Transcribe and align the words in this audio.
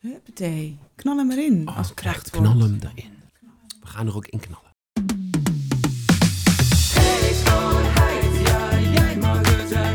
Huppatee. 0.00 0.78
Knal 0.96 1.16
hem 1.16 1.30
erin 1.30 1.68
Oh, 1.68 1.76
als 1.76 1.86
kijk, 1.94 1.96
krachtwoord. 1.96 2.44
knal 2.44 2.58
hem 2.60 2.78
erin. 2.82 3.10
We 3.80 3.86
gaan 3.86 4.06
er 4.06 4.16
ook 4.16 4.26
in 4.26 4.40
knallen. 4.40 4.68
Hey 6.94 7.32
schoonheid, 7.34 8.46
ja 8.46 8.80
jij 8.92 9.16
mag 9.16 9.56
het 9.56 9.68
zijn. 9.68 9.94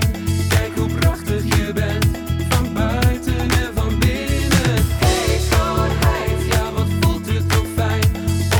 Kijk 0.49 0.75
hoe 0.75 0.89
prachtig 0.99 1.43
je 1.43 1.71
bent, 1.73 2.05
van 2.49 2.73
buiten 2.73 3.39
en 3.39 3.73
van 3.73 3.99
binnen. 3.99 4.83
Hey 5.03 5.39
schoonheid, 5.39 6.45
ja 6.51 6.71
wat 6.71 6.87
voelt 7.01 7.25
het 7.33 7.49
toch 7.49 7.67
fijn, 7.75 8.03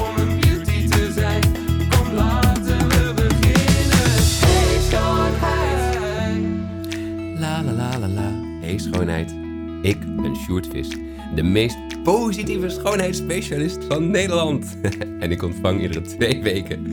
om 0.02 0.18
een 0.18 0.40
beauty 0.40 0.88
te 0.88 1.12
zijn. 1.14 1.44
Kom 1.90 2.14
laten 2.14 2.88
we 2.90 3.14
beginnen. 3.16 4.14
Hey 4.46 4.80
schoonheid. 4.90 5.96
La 7.40 7.64
la 7.64 7.72
la 7.72 7.98
la 8.00 8.08
la. 8.08 8.32
Hey 8.62 8.78
schoonheid. 8.78 9.36
Ik 9.82 10.00
ben 10.22 10.36
Sjoerd 10.36 10.68
Vis, 10.68 10.88
de 11.36 11.44
meest 11.44 11.78
positieve 12.04 12.70
schoonheidsspecialist 12.70 13.84
van 13.84 14.12
Nederland. 14.12 14.78
en 15.20 15.32
ik 15.32 15.44
ontvang 15.44 15.82
iedere 15.82 16.02
twee 16.02 16.44
weken 16.44 16.88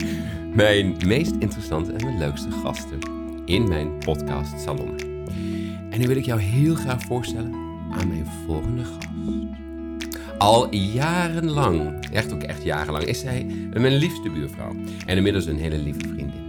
mijn 0.53 0.95
meest 1.05 1.35
interessante 1.39 1.91
en 1.91 2.05
mijn 2.05 2.17
leukste 2.17 2.51
gasten 2.51 2.99
in 3.45 3.67
mijn 3.67 3.97
podcast 3.97 4.61
Salon. 4.61 4.99
En 5.89 5.99
nu 5.99 6.07
wil 6.07 6.15
ik 6.15 6.25
jou 6.25 6.39
heel 6.39 6.75
graag 6.75 7.01
voorstellen 7.01 7.53
aan 7.91 8.07
mijn 8.07 8.25
volgende 8.45 8.83
gast. 8.83 9.07
Al 10.37 10.75
jarenlang, 10.75 12.05
echt 12.11 12.33
ook 12.33 12.43
echt 12.43 12.63
jarenlang, 12.63 13.03
is 13.03 13.19
zij 13.19 13.47
mijn 13.73 13.95
liefste 13.95 14.29
buurvrouw. 14.29 14.75
En 15.05 15.17
inmiddels 15.17 15.45
een 15.45 15.59
hele 15.59 15.77
lieve 15.77 15.99
vriendin. 15.99 16.42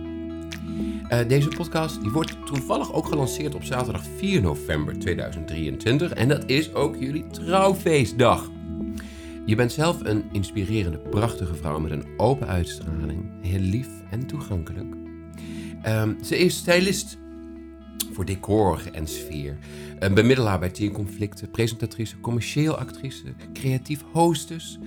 Eh, 1.08 1.28
deze 1.28 1.48
podcast 1.48 2.00
die 2.00 2.10
wordt 2.10 2.46
toevallig 2.46 2.92
ook 2.92 3.06
gelanceerd 3.06 3.54
op 3.54 3.64
zaterdag 3.64 4.04
4 4.16 4.42
november 4.42 4.98
2023. 4.98 6.12
En 6.12 6.28
dat 6.28 6.42
is 6.46 6.74
ook 6.74 6.96
jullie 6.96 7.26
trouwfeestdag. 7.26 8.50
Je 9.46 9.54
bent 9.54 9.72
zelf 9.72 10.00
een 10.04 10.24
inspirerende, 10.32 10.98
prachtige 10.98 11.54
vrouw 11.54 11.78
met 11.78 11.90
een 11.90 12.06
open 12.16 12.46
uitstraling. 12.46 13.24
Heel 13.40 13.60
lief 13.60 13.88
en 14.10 14.26
toegankelijk. 14.26 14.94
Ehm, 15.82 16.22
ze 16.22 16.38
is 16.38 16.56
stylist 16.56 17.18
voor 18.12 18.24
decor 18.24 18.80
en 18.92 19.06
sfeer. 19.06 19.58
Een 19.98 20.14
bemiddelaar 20.14 20.58
bij 20.58 20.70
teenconflicten, 20.70 21.50
presentatrice, 21.50 22.20
commercieel 22.20 22.76
actrice, 22.76 23.34
creatief 23.52 24.02
hostess, 24.12 24.78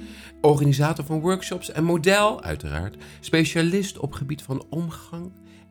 organisator 0.41 1.05
van 1.05 1.19
workshops 1.19 1.71
en 1.71 1.83
model 1.83 2.43
uiteraard, 2.43 2.95
specialist 3.19 3.99
op 3.99 4.13
gebied 4.13 4.41
van 4.41 4.65
omgang 4.69 5.31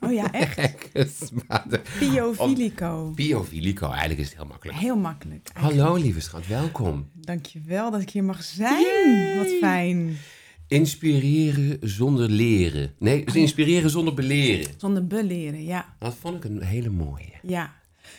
Oh, 0.00 0.12
ja, 0.12 0.32
echt. 0.32 1.32
Biofilico. 2.00 3.12
Piovlico, 3.14 3.88
eigenlijk 3.88 4.20
is 4.20 4.26
het 4.26 4.36
heel 4.36 4.46
makkelijk. 4.46 4.78
Heel 4.78 4.96
makkelijk. 4.96 5.50
Hallo 5.52 5.94
lieve 5.94 6.20
schat, 6.20 6.46
welkom. 6.46 7.08
Dankjewel 7.12 7.90
dat 7.90 8.00
ik 8.00 8.10
hier 8.10 8.24
mag 8.24 8.42
zijn. 8.42 9.36
Wat 9.38 9.52
fijn. 9.60 10.16
Inspireren 10.68 11.78
zonder 11.80 12.28
leren. 12.28 12.92
Nee, 12.98 13.24
dus 13.24 13.34
inspireren 13.34 13.90
zonder 13.90 14.14
beleren. 14.14 14.74
Zonder 14.76 15.06
beleren, 15.06 15.64
ja. 15.64 15.94
Dat 15.98 16.16
vond 16.20 16.36
ik 16.36 16.44
een 16.44 16.62
hele 16.62 16.90
mooie. 16.90 17.32
Ja. 17.42 17.74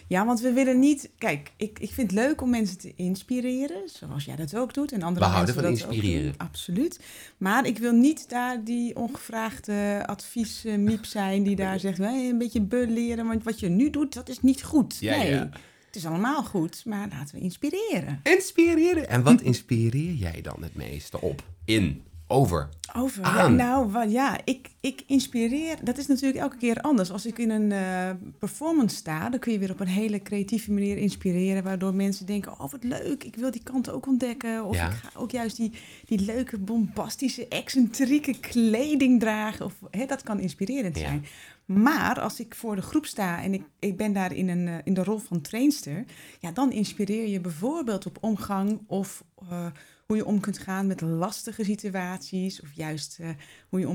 Ja, 0.09 0.25
want 0.25 0.39
we 0.41 0.51
willen 0.53 0.79
niet... 0.79 1.09
Kijk, 1.17 1.51
ik, 1.57 1.79
ik 1.79 1.91
vind 1.91 2.11
het 2.11 2.19
leuk 2.19 2.41
om 2.41 2.49
mensen 2.49 2.77
te 2.77 2.93
inspireren, 2.95 3.81
zoals 3.85 4.25
jij 4.25 4.35
dat 4.35 4.55
ook 4.55 4.73
doet. 4.73 4.91
En 4.91 5.01
andere 5.01 5.25
We 5.25 5.31
houden 5.31 5.55
mensen 5.55 5.77
van 5.77 5.87
ook 5.89 6.03
inspireren. 6.03 6.33
absoluut. 6.37 6.99
Maar 7.37 7.65
ik 7.65 7.77
wil 7.77 7.91
niet 7.93 8.29
daar 8.29 8.63
die 8.63 8.95
ongevraagde 8.95 10.03
adviesmiep 10.05 11.05
zijn 11.05 11.43
die 11.43 11.55
daar 11.55 11.79
zegt... 11.79 11.97
"Hey, 11.97 12.29
een 12.29 12.37
beetje 12.37 12.61
beleren, 12.61 13.27
want 13.27 13.43
wat 13.43 13.59
je 13.59 13.69
nu 13.69 13.89
doet, 13.89 14.13
dat 14.13 14.29
is 14.29 14.41
niet 14.41 14.63
goed. 14.63 14.97
Ja, 14.99 15.17
nee, 15.17 15.29
ja. 15.29 15.49
het 15.85 15.95
is 15.95 16.05
allemaal 16.05 16.43
goed, 16.43 16.85
maar 16.85 17.07
laten 17.09 17.35
we 17.35 17.41
inspireren. 17.41 18.19
Inspireren. 18.23 19.09
En 19.09 19.23
wat 19.23 19.41
inspireer 19.41 20.13
jij 20.13 20.41
dan 20.41 20.57
het 20.59 20.75
meeste 20.75 21.21
op? 21.21 21.43
In. 21.65 22.03
Over. 22.31 22.69
Over. 22.95 23.51
Nou, 23.51 23.91
wat, 23.91 24.11
ja, 24.11 24.39
ik, 24.43 24.69
ik 24.79 25.03
inspireer. 25.07 25.77
Dat 25.83 25.97
is 25.97 26.07
natuurlijk 26.07 26.39
elke 26.39 26.57
keer 26.57 26.81
anders. 26.81 27.11
Als 27.11 27.25
ik 27.25 27.37
in 27.37 27.49
een 27.49 27.71
eh, 27.71 28.09
performance 28.39 28.95
sta, 28.95 29.29
dan 29.29 29.39
kun 29.39 29.51
je 29.51 29.59
weer 29.59 29.71
op 29.71 29.79
een 29.79 29.87
hele 29.87 30.21
creatieve 30.21 30.71
manier 30.71 30.97
inspireren. 30.97 31.63
Waardoor 31.63 31.93
mensen 31.93 32.25
denken: 32.25 32.51
Oh, 32.51 32.71
wat 32.71 32.83
leuk, 32.83 33.23
ik 33.23 33.35
wil 33.35 33.51
die 33.51 33.63
kant 33.63 33.89
ook 33.89 34.07
ontdekken. 34.07 34.65
Of 34.65 34.75
Ja. 34.75 34.87
ik 34.87 34.93
ga 34.93 35.09
ook 35.19 35.31
juist 35.31 35.55
die, 35.57 35.71
die 36.05 36.19
leuke, 36.21 36.57
bombastische, 36.57 37.47
excentrieke 37.47 38.39
kleding 38.39 39.19
dragen. 39.19 39.65
Of, 39.65 39.73
hè, 39.91 40.05
dat 40.05 40.23
kan 40.23 40.39
inspirerend 40.39 40.97
Ja. 40.97 41.01
zijn. 41.07 41.25
Maar 41.65 42.19
als 42.19 42.39
ik 42.39 42.55
voor 42.55 42.75
de 42.75 42.81
groep 42.81 43.05
sta 43.05 43.41
en 43.43 43.53
ik, 43.53 43.63
ik 43.79 43.97
ben 43.97 44.13
daar 44.13 44.33
in, 44.35 44.49
een, 44.49 44.67
eh, 44.67 44.75
in 44.83 44.93
de 44.93 45.03
rol 45.03 45.17
van 45.17 45.41
trainster, 45.41 46.05
ja, 46.39 46.51
dan 46.51 46.71
inspireer 46.71 47.27
je 47.27 47.39
bijvoorbeeld 47.39 48.05
op 48.05 48.17
omgang 48.21 48.79
of 48.87 49.23
eh, 49.49 49.65
hoe 50.09 50.17
je 50.17 50.25
om 50.25 50.39
kunt 50.39 50.57
gaan 50.57 50.87
met 50.87 51.01
lastige 51.01 51.63
situaties. 51.63 52.61
Of 52.61 52.69
juist 52.73 53.17
eh, 53.19 53.29
hoe 53.69 53.79
je 53.79 53.87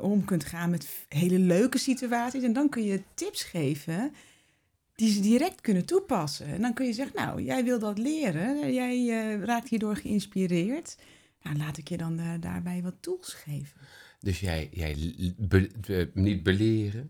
om 0.00 0.24
kunt 0.24 0.44
gaan 0.44 0.70
met 0.70 0.88
hele 1.08 1.38
leuke 1.38 1.78
situaties. 1.78 2.42
En 2.42 2.52
dan 2.52 2.68
kun 2.68 2.84
je 2.84 3.02
tips 3.14 3.42
geven 3.42 4.12
die 4.94 5.12
ze 5.12 5.20
direct 5.20 5.60
kunnen 5.60 5.84
toepassen. 5.84 6.46
En 6.46 6.60
dan 6.60 6.74
kun 6.74 6.86
je 6.86 6.92
zeggen, 6.92 7.16
nou, 7.16 7.42
jij 7.42 7.64
wil 7.64 7.78
dat 7.78 7.98
leren. 7.98 8.72
Jij 8.74 9.08
eh, 9.08 9.42
raakt 9.42 9.68
hierdoor 9.68 9.96
geïnspireerd. 9.96 10.96
Nou, 11.42 11.56
laat 11.56 11.76
ik 11.78 11.88
je 11.88 11.96
dan 11.96 12.18
eh, 12.18 12.32
daarbij 12.40 12.82
wat 12.82 12.94
tools 13.00 13.32
geven. 13.34 13.80
Dus 14.20 14.40
jij, 14.40 14.68
jij 14.72 15.14
be- 15.36 15.70
be- 15.86 16.10
niet 16.14 16.42
beleren, 16.42 17.08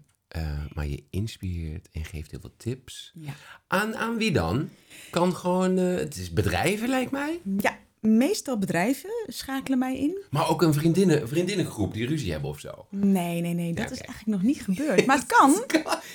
maar 0.75 0.87
je 0.87 1.05
inspireert 1.11 1.89
en 1.93 2.05
geeft 2.05 2.31
heel 2.31 2.41
veel 2.41 2.55
tips. 2.57 3.13
Ja. 3.15 3.33
Aan, 3.67 3.97
aan 3.97 4.17
wie 4.17 4.33
dan? 4.33 4.69
Kan 5.11 5.35
gewoon, 5.37 5.77
het 5.77 6.17
is 6.17 6.33
bedrijven 6.33 6.89
lijkt 6.89 7.11
mij. 7.11 7.41
ja, 7.59 7.79
meestal 8.05 8.59
bedrijven 8.59 9.11
schakelen 9.27 9.79
mij 9.79 9.99
in. 9.99 10.19
Maar 10.31 10.49
ook 10.49 10.63
een 10.63 10.75
vriendinnen, 10.75 11.29
vriendinnengroep 11.29 11.95
die 11.95 12.07
ruzie 12.07 12.33
hebben 12.33 12.51
of 12.51 12.61
zo. 12.61 12.87
Nee, 12.91 13.41
nee, 13.41 13.55
nee, 13.55 13.73
dat 13.75 13.85
Ja, 13.89 13.91
is 13.95 14.01
eigenlijk 14.01 14.27
nog 14.27 14.43
niet 14.43 14.63
gebeurd. 14.63 15.07
Maar 15.07 15.17
het 15.19 15.27
kan. 15.27 15.65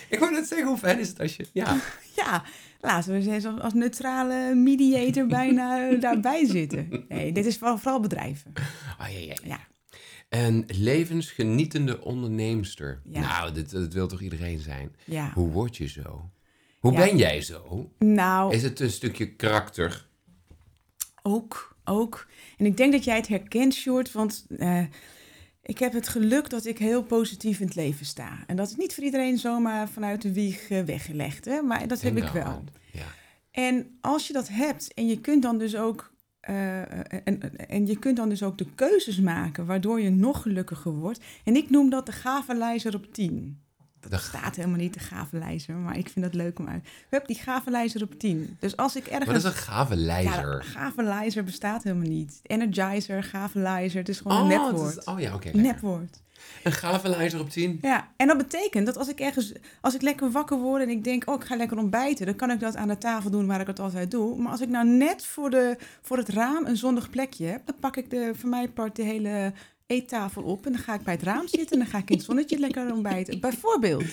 Ik 0.09 0.19
wou 0.19 0.31
net 0.31 0.47
zeggen, 0.47 0.67
hoe 0.67 0.77
fijn 0.77 0.99
is 0.99 1.07
het 1.07 1.19
als 1.19 1.35
je... 1.35 1.45
Ja, 1.53 1.77
Ja, 2.15 2.43
laten 2.81 3.13
we 3.19 3.31
eens 3.31 3.45
als, 3.45 3.59
als 3.61 3.73
neutrale 3.73 4.55
mediator 4.55 5.27
bijna 5.39 5.89
eh, 5.89 6.01
daarbij 6.01 6.45
zitten. 6.45 7.05
Nee, 7.07 7.31
dit 7.31 7.45
is 7.45 7.57
vooral, 7.57 7.77
vooral 7.77 7.99
bedrijven. 7.99 8.53
oh, 9.01 9.07
ja, 9.09 9.19
ja. 9.19 9.35
Ja. 9.43 9.59
Een 10.29 10.63
levensgenietende 10.67 12.01
onderneemster. 12.03 13.01
Ja. 13.09 13.19
Nou, 13.19 13.51
dit, 13.53 13.71
dat 13.71 13.93
wil 13.93 14.07
toch 14.07 14.21
iedereen 14.21 14.59
zijn? 14.59 14.95
Ja. 15.05 15.31
Hoe 15.33 15.49
word 15.51 15.77
je 15.77 15.87
zo? 15.87 16.29
Hoe 16.79 16.91
Ja. 16.91 16.97
ben 16.97 17.17
jij 17.17 17.41
zo? 17.41 17.91
Nou, 17.99 18.53
Is 18.53 18.63
het 18.63 18.79
een 18.79 18.91
stukje 18.91 19.35
karakter? 19.35 20.07
ook, 21.21 21.75
ook. 21.89 22.27
En 22.57 22.65
ik 22.65 22.77
denk 22.77 22.91
dat 22.91 23.03
jij 23.03 23.15
het 23.15 23.27
herkent, 23.27 23.73
Short, 23.73 24.11
want 24.11 24.45
eh, 24.57 24.83
ik 25.61 25.79
heb 25.79 25.93
het 25.93 26.07
geluk 26.07 26.49
dat 26.49 26.65
ik 26.65 26.77
heel 26.77 27.03
positief 27.03 27.59
in 27.59 27.65
het 27.65 27.75
leven 27.75 28.05
sta. 28.05 28.43
En 28.47 28.55
dat 28.55 28.69
is 28.69 28.75
niet 28.75 28.93
voor 28.93 29.03
iedereen 29.03 29.37
zomaar 29.37 29.89
vanuit 29.89 30.21
de 30.21 30.33
wieg 30.33 30.69
eh, 30.69 30.83
weggelegd, 30.83 31.45
hè? 31.45 31.61
maar 31.61 31.87
dat 31.87 32.01
heb 32.01 32.17
ik 32.17 32.27
wel. 32.27 32.63
Ja. 32.91 33.05
En 33.51 33.97
als 34.01 34.27
je 34.27 34.33
dat 34.33 34.47
hebt 34.47 34.93
en 34.93 35.07
je 35.07 35.19
kunt 35.21 35.41
dan 35.41 35.57
dus 35.57 35.75
ook. 35.75 36.11
eh, 36.39 36.81
en, 37.27 37.57
en 37.67 37.85
je 37.85 37.99
kunt 37.99 38.17
dan 38.17 38.29
dus 38.29 38.43
ook 38.43 38.57
de 38.57 38.67
keuzes 38.75 39.19
maken 39.19 39.65
waardoor 39.65 40.01
je 40.01 40.09
nog 40.09 40.41
gelukkiger 40.41 40.91
wordt. 40.91 41.19
En 41.43 41.55
ik 41.55 41.69
noem 41.69 41.89
dat 41.89 42.05
de 42.05 42.11
gavelijzer 42.11 42.95
op 42.95 43.13
10. 43.13 43.63
Dat 43.99 44.11
De 44.11 44.17
staat 44.17 44.55
helemaal 44.55 44.77
niet, 44.77 44.93
de 44.93 44.99
gavelijzer, 44.99 45.75
maar 45.75 45.97
ik 45.97 46.09
vind 46.09 46.25
dat 46.25 46.33
leuk 46.33 46.59
om 46.59 46.67
uit. 46.67 46.87
Hup, 47.09 47.27
die 47.27 47.35
gavelijzer 47.35 48.01
op 48.03 48.19
10. 48.19 48.57
Dus 48.59 48.77
als 48.77 48.95
ik 48.95 49.05
ergens... 49.07 49.25
Wat 49.25 49.35
is 49.35 49.43
een 49.43 49.51
gave 49.53 49.95
Ja, 49.95 50.01
lijzer? 51.05 51.43
bestaat 51.43 51.83
helemaal 51.83 52.07
niet. 52.07 52.39
Energizer, 52.43 53.23
gavelijzer, 53.23 53.99
het 53.99 54.09
is 54.09 54.19
gewoon 54.19 54.37
een 54.37 54.49
het 54.59 54.61
nepwoord. 54.61 54.97
is- 54.97 55.03
oh 55.03 55.19
ja, 55.19 55.33
oké. 55.33 55.43
lekker. 55.45 55.61
nepwoord. 55.61 56.21
Een 56.63 56.71
gave 56.71 57.09
lijzer 57.09 57.39
op 57.39 57.49
10? 57.49 57.77
Ja, 57.81 58.07
en 58.15 58.27
dat 58.27 58.37
betekent 58.37 58.85
dat 58.85 58.97
als 58.97 59.07
ik 59.07 59.19
ergens, 59.19 59.53
als 59.81 59.95
ik 59.95 60.01
lekker 60.01 60.31
wakker 60.31 60.57
word 60.57 60.81
en 60.81 60.89
ik 60.89 61.03
denk, 61.03 61.29
oh, 61.29 61.35
ik 61.35 61.43
ga 61.43 61.55
lekker 61.55 61.77
ontbijten, 61.77 62.25
dan 62.25 62.35
kan 62.35 62.51
ik 62.51 62.59
dat 62.59 62.75
aan 62.75 62.87
de 62.87 62.97
tafel 62.97 63.29
doen 63.29 63.47
waar 63.47 63.61
ik 63.61 63.67
het 63.67 63.79
altijd 63.79 64.11
doe. 64.11 64.37
Maar 64.41 64.51
als 64.51 64.61
ik 64.61 64.69
nou 64.69 64.87
net 64.87 65.25
voor, 65.25 65.49
de, 65.49 65.77
voor 66.01 66.17
het 66.17 66.29
raam 66.29 66.65
een 66.65 66.77
zonnig 66.77 67.09
plekje 67.09 67.45
heb, 67.45 67.65
dan 67.65 67.75
pak 67.79 67.97
ik 67.97 68.09
de, 68.09 68.31
voor 68.35 68.49
mij 68.49 68.67
part 68.69 68.95
de 68.95 69.03
hele 69.03 69.53
eettafel 69.89 70.43
op 70.43 70.65
en 70.65 70.71
dan 70.71 70.81
ga 70.81 70.93
ik 70.93 71.03
bij 71.03 71.13
het 71.13 71.23
raam 71.23 71.47
zitten 71.47 71.71
en 71.71 71.77
dan 71.77 71.87
ga 71.87 71.97
ik 71.97 72.09
in 72.09 72.15
het 72.15 72.25
zonnetje 72.25 72.59
lekker 72.65 72.93
ontbijten. 72.93 73.39
Bijvoorbeeld. 73.39 74.05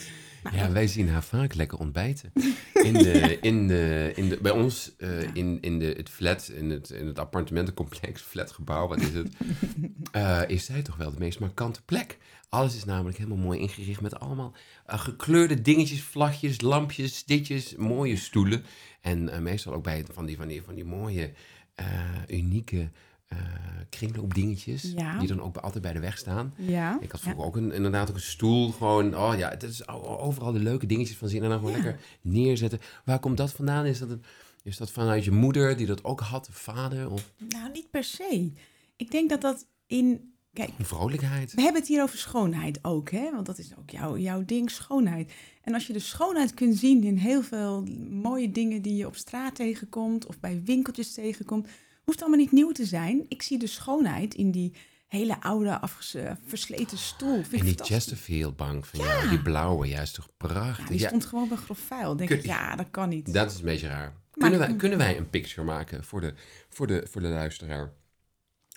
Nou, 0.42 0.56
Ja, 0.56 0.72
wij 0.72 0.86
zien 0.86 1.08
haar 1.08 1.24
vaak 1.24 1.54
lekker 1.54 1.78
ontbijten. 1.78 2.32
In 2.82 2.92
de, 2.92 3.38
in 3.40 3.68
de, 3.68 4.12
in 4.14 4.28
de, 4.28 4.38
bij 4.42 4.52
ons 4.52 4.92
eh, 4.98 5.34
in, 5.34 5.58
in 5.60 5.78
de, 5.78 5.94
het 5.96 6.08
flat, 6.10 6.48
in 6.48 6.70
het, 6.70 6.90
in 6.90 7.06
het 7.06 7.18
appartementencomplex, 7.18 8.22
flatgebouw, 8.22 8.88
wat 8.88 9.00
is 9.00 9.12
het? 9.12 9.28
eh, 10.12 10.42
is 10.46 10.64
zij 10.64 10.82
toch 10.82 10.96
wel 10.96 11.10
de 11.10 11.18
meest 11.18 11.38
markante 11.38 11.82
plek. 11.82 12.18
Alles 12.48 12.76
is 12.76 12.84
namelijk 12.84 13.18
helemaal 13.18 13.38
mooi 13.38 13.58
ingericht 13.58 14.00
met 14.00 14.20
allemaal 14.20 14.52
eh, 14.86 14.98
gekleurde 14.98 15.62
dingetjes, 15.62 16.02
vlagjes, 16.02 16.60
lampjes, 16.60 17.24
ditjes, 17.24 17.76
mooie 17.76 18.16
stoelen. 18.16 18.64
En 19.00 19.42
meestal 19.42 19.72
ook 19.72 19.82
bij 19.82 20.04
van 20.12 20.26
die, 20.26 20.36
van 20.36 20.48
die, 20.48 20.62
van 20.62 20.74
die 20.74 20.84
mooie, 20.84 21.32
eh, 21.76 21.84
unieke 22.28 22.90
eh 23.26 23.66
kringloopdingetjes. 23.88 24.92
Ja. 24.96 25.18
Die 25.18 25.28
dan 25.28 25.42
ook 25.42 25.56
altijd 25.56 25.82
bij 25.82 25.92
de 25.92 26.00
weg 26.00 26.18
staan. 26.18 26.54
Ja. 26.56 26.98
Ik 27.00 27.10
had 27.10 27.20
ja. 27.20 27.26
vroeger 27.26 27.46
ook 27.46 27.56
een, 27.56 27.72
inderdaad 27.72 28.08
ook 28.08 28.14
een 28.14 28.20
stoel. 28.20 28.70
Gewoon, 28.70 29.16
oh 29.16 29.34
ja, 29.38 29.48
het 29.48 29.62
is 29.62 29.88
overal 29.88 30.52
de 30.52 30.58
leuke 30.58 30.86
dingetjes 30.86 31.16
van 31.16 31.28
zien. 31.28 31.42
En 31.42 31.48
dan 31.48 31.58
gewoon 31.58 31.74
lekker 31.74 32.00
neerzetten. 32.20 32.80
Waar 33.04 33.18
komt 33.18 33.36
dat 33.36 33.52
vandaan? 33.52 33.86
Is 33.86 33.98
dat, 33.98 34.10
een, 34.10 34.22
is 34.62 34.76
dat 34.76 34.90
vanuit 34.90 35.24
je 35.24 35.30
moeder 35.30 35.76
die 35.76 35.86
dat 35.86 36.04
ook 36.04 36.20
had? 36.20 36.48
Vader? 36.50 37.10
Of 37.10 37.32
Nou, 37.48 37.70
niet 37.72 37.90
per 37.90 38.04
se. 38.04 38.52
Ik 38.96 39.10
denk 39.10 39.30
dat 39.30 39.40
dat 39.40 39.66
in... 39.86 40.34
Kijk, 40.52 40.70
vrolijkheid? 40.78 41.54
we 41.54 41.62
hebben 41.62 41.80
het 41.80 41.90
hier 41.90 42.02
over 42.02 42.18
schoonheid 42.18 42.78
ook, 42.82 43.10
hè? 43.10 43.30
Want 43.32 43.46
dat 43.46 43.58
is 43.58 43.76
ook 43.78 43.90
jouw, 43.90 44.16
jouw 44.16 44.44
ding, 44.44 44.70
schoonheid. 44.70 45.32
En 45.62 45.74
als 45.74 45.86
je 45.86 45.92
de 45.92 45.98
schoonheid 45.98 46.54
kunt 46.54 46.76
zien 46.76 47.04
in 47.04 47.16
heel 47.16 47.42
veel 47.42 47.82
mooie 48.10 48.50
dingen 48.50 48.82
die 48.82 48.96
je 48.96 49.06
op 49.06 49.16
straat 49.16 49.54
tegenkomt 49.54 50.26
of 50.26 50.40
bij 50.40 50.62
winkeltjes 50.64 51.14
tegenkomt, 51.14 51.68
hoeft 52.06 52.20
allemaal 52.20 52.38
niet 52.38 52.52
nieuw 52.52 52.72
te 52.72 52.84
zijn. 52.84 53.24
Ik 53.28 53.42
zie 53.42 53.58
de 53.58 53.66
schoonheid 53.66 54.34
in 54.34 54.50
die 54.50 54.72
hele 55.06 55.40
oude, 55.40 55.68
eh, 56.12 56.32
versleten 56.46 56.98
stoel. 56.98 57.34
Vind 57.34 57.44
En 57.44 57.50
die 57.50 57.58
fantastisch. 57.60 57.86
Chesterfield 57.96 58.56
bank 58.56 58.84
van 58.84 59.00
jou, 59.00 59.28
die 59.28 59.42
blauwe, 59.42 59.86
juist 59.88 60.14
toch 60.14 60.26
Ja, 60.26 60.46
prachtig. 60.46 60.86
die 60.86 60.98
Ja, 61.00 61.06
stond 61.08 61.26
gewoon 61.26 61.48
bij 61.48 61.56
grof 61.56 61.78
vuil. 61.78 62.16
Denk 62.16 62.28
Kun- 62.28 62.38
ik, 62.38 62.44
ja, 62.46 62.76
dat 62.76 62.86
kan 62.90 63.08
niet. 63.08 63.32
dat 63.32 63.50
is 63.50 63.58
een 63.58 63.64
beetje 63.64 63.88
raar. 63.88 64.14
Kunnen 64.30 64.58
wij, 64.58 64.76
kunnen 64.76 64.98
wij 64.98 65.16
een 65.16 65.30
picture 65.30 65.66
maken 65.66 66.04
voor 66.04 66.20
de, 66.20 66.34
voor, 66.68 66.86
de, 66.86 67.06
voor 67.10 67.20
de 67.20 67.28
luisteraar? 67.28 67.92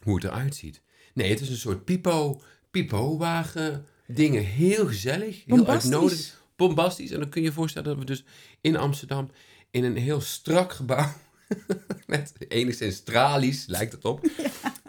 Hoe 0.04 0.16
het 0.16 0.24
eruit 0.24 0.56
ziet? 0.56 0.82
Nee, 1.14 1.30
het 1.30 1.42
is 1.42 1.50
een 1.50 1.58
soort 1.58 1.86
pipo, 1.86 2.42
pipo-wagen 2.72 3.86
dingen. 4.08 4.44
Heel 4.44 4.88
gezellig, 4.88 5.46
heel 5.46 5.68
uitnodigend. 5.68 6.38
Bombastisch. 6.56 7.12
En 7.12 7.20
dan 7.20 7.30
kun 7.30 7.42
je 7.42 7.48
je 7.48 7.54
voorstellen 7.54 7.88
dat 7.90 7.98
we 7.98 8.06
dus 8.06 8.24
in 8.62 8.75
Amsterdam 8.78 9.30
in 9.72 9.84
een 9.84 9.98
heel 9.98 10.22
strak 10.22 10.74
gebouw 10.74 11.12
met 12.07 12.34
enigszins 12.48 13.00
tralies, 13.04 13.66
lijkt 13.66 13.92
het 13.92 14.06
op. 14.06 14.25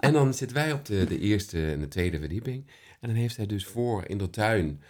En 0.00 0.12
dan 0.12 0.34
zitten 0.34 0.56
wij 0.56 0.72
op 0.72 0.84
de, 0.84 1.04
de 1.04 1.18
eerste 1.18 1.70
en 1.70 1.80
de 1.80 1.88
tweede 1.88 2.18
verdieping. 2.18 2.66
En 3.00 3.08
dan 3.08 3.16
heeft 3.16 3.36
hij 3.36 3.46
dus 3.46 3.66
voor 3.66 4.04
in 4.06 4.18
de 4.18 4.30
tuin. 4.30 4.80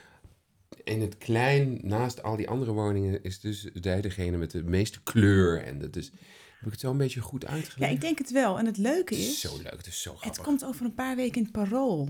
In 0.85 1.01
het 1.01 1.19
klein, 1.19 1.79
naast 1.83 2.23
al 2.23 2.37
die 2.37 2.49
andere 2.49 2.73
woningen, 2.73 3.23
is 3.23 3.41
dus 3.41 3.69
zij 3.75 4.01
degene 4.01 4.37
met 4.37 4.51
de 4.51 4.63
meeste 4.65 5.03
kleur. 5.03 5.63
En 5.63 5.79
dat 5.79 5.97
is, 5.97 6.07
heb 6.59 6.67
ik 6.67 6.71
het 6.71 6.81
zo 6.81 6.91
een 6.91 6.97
beetje 6.97 7.21
goed 7.21 7.43
Ja, 7.43 7.49
uitgelegd? 7.49 7.93
ik 7.93 8.01
denk 8.01 8.19
het 8.19 8.31
wel. 8.31 8.59
En 8.59 8.67
het 8.67 8.77
leuke 8.77 9.15
het 9.15 9.23
is 9.23 9.41
zo 9.41 9.57
leuk, 9.57 9.77
het 9.77 9.87
is 9.87 10.03
zo 10.03 10.11
het 10.11 10.21
grappig. 10.21 10.43
komt 10.45 10.65
over 10.65 10.85
een 10.85 10.95
paar 10.95 11.17
weken 11.17 11.37
in 11.37 11.43
het 11.43 11.53
parool. 11.53 12.09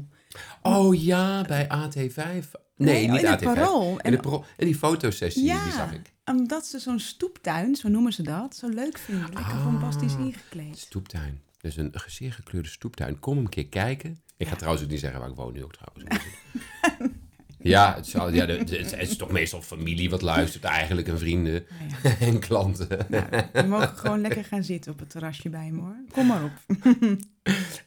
Oh 0.63 1.03
ja, 1.03 1.43
bij 1.43 1.67
AT5. 1.67 2.49
Nee, 2.81 2.95
Nee, 2.95 3.11
niet 3.11 3.23
in 3.23 3.27
het 3.31 3.41
AT5. 3.41 3.45
Parool. 3.45 3.99
In, 4.01 4.11
de 4.11 4.17
Parool. 4.17 4.45
en 4.57 4.67
die 4.67 4.75
fotosessie, 4.75 5.43
die 5.43 5.51
Ja, 5.53 5.71
zag 5.71 5.93
ik. 5.93 6.13
omdat 6.25 6.67
ze 6.67 6.79
zo'n 6.79 6.99
stoeptuin, 6.99 7.77
zo 7.77 7.89
noemen 7.89 8.13
ze 8.13 8.23
dat, 8.23 8.57
zo 8.57 8.69
leuk 8.69 8.99
vinden. 8.99 9.25
Lekker 9.25 9.45
Ah. 9.55 9.65
bombastisch 9.65 10.15
ingekleed. 10.17 10.79
Stoeptuin. 10.79 11.41
Dus 11.61 11.77
een 11.77 11.95
zeer 12.07 12.33
gekleurde 12.33 12.69
stoeptuin. 12.69 13.19
Kom 13.19 13.39
een 13.39 13.49
keer 13.49 13.67
kijken. 13.67 14.19
Ik 14.37 14.49
ga 14.49 14.57
trouwens 14.57 14.85
ook 14.85 14.91
niet 14.91 15.01
zeggen 15.01 15.21
waar 15.21 15.29
ik 15.29 15.35
woon 15.37 15.53
nu 15.53 15.65
ook 15.65 15.73
trouwens. 15.75 16.25
ja, 17.59 17.95
het, 17.95 18.07
zal, 18.07 18.33
ja 18.33 18.47
het, 18.47 18.93
is 18.93 19.17
toch 19.17 19.31
meestal 19.31 19.63
familie 19.63 20.11
wat 20.11 20.23
luistert. 20.23 20.65
Eigenlijk 20.65 21.09
en 21.09 21.19
vrienden 21.19 21.65
ja. 22.03 22.11
en 22.27 22.39
klanten. 22.39 23.07
Nou, 23.09 23.25
we 23.53 23.63
mogen 23.63 23.97
gewoon 23.97 24.21
lekker 24.21 24.45
gaan 24.45 24.65
zitten 24.65 24.93
op 24.93 24.99
het 24.99 25.11
terrasje 25.11 25.49
bij 25.49 25.71
me 25.71 25.81
hoor. 25.81 25.97
Kom 26.13 26.27
maar 26.27 26.45
op. 26.45 26.53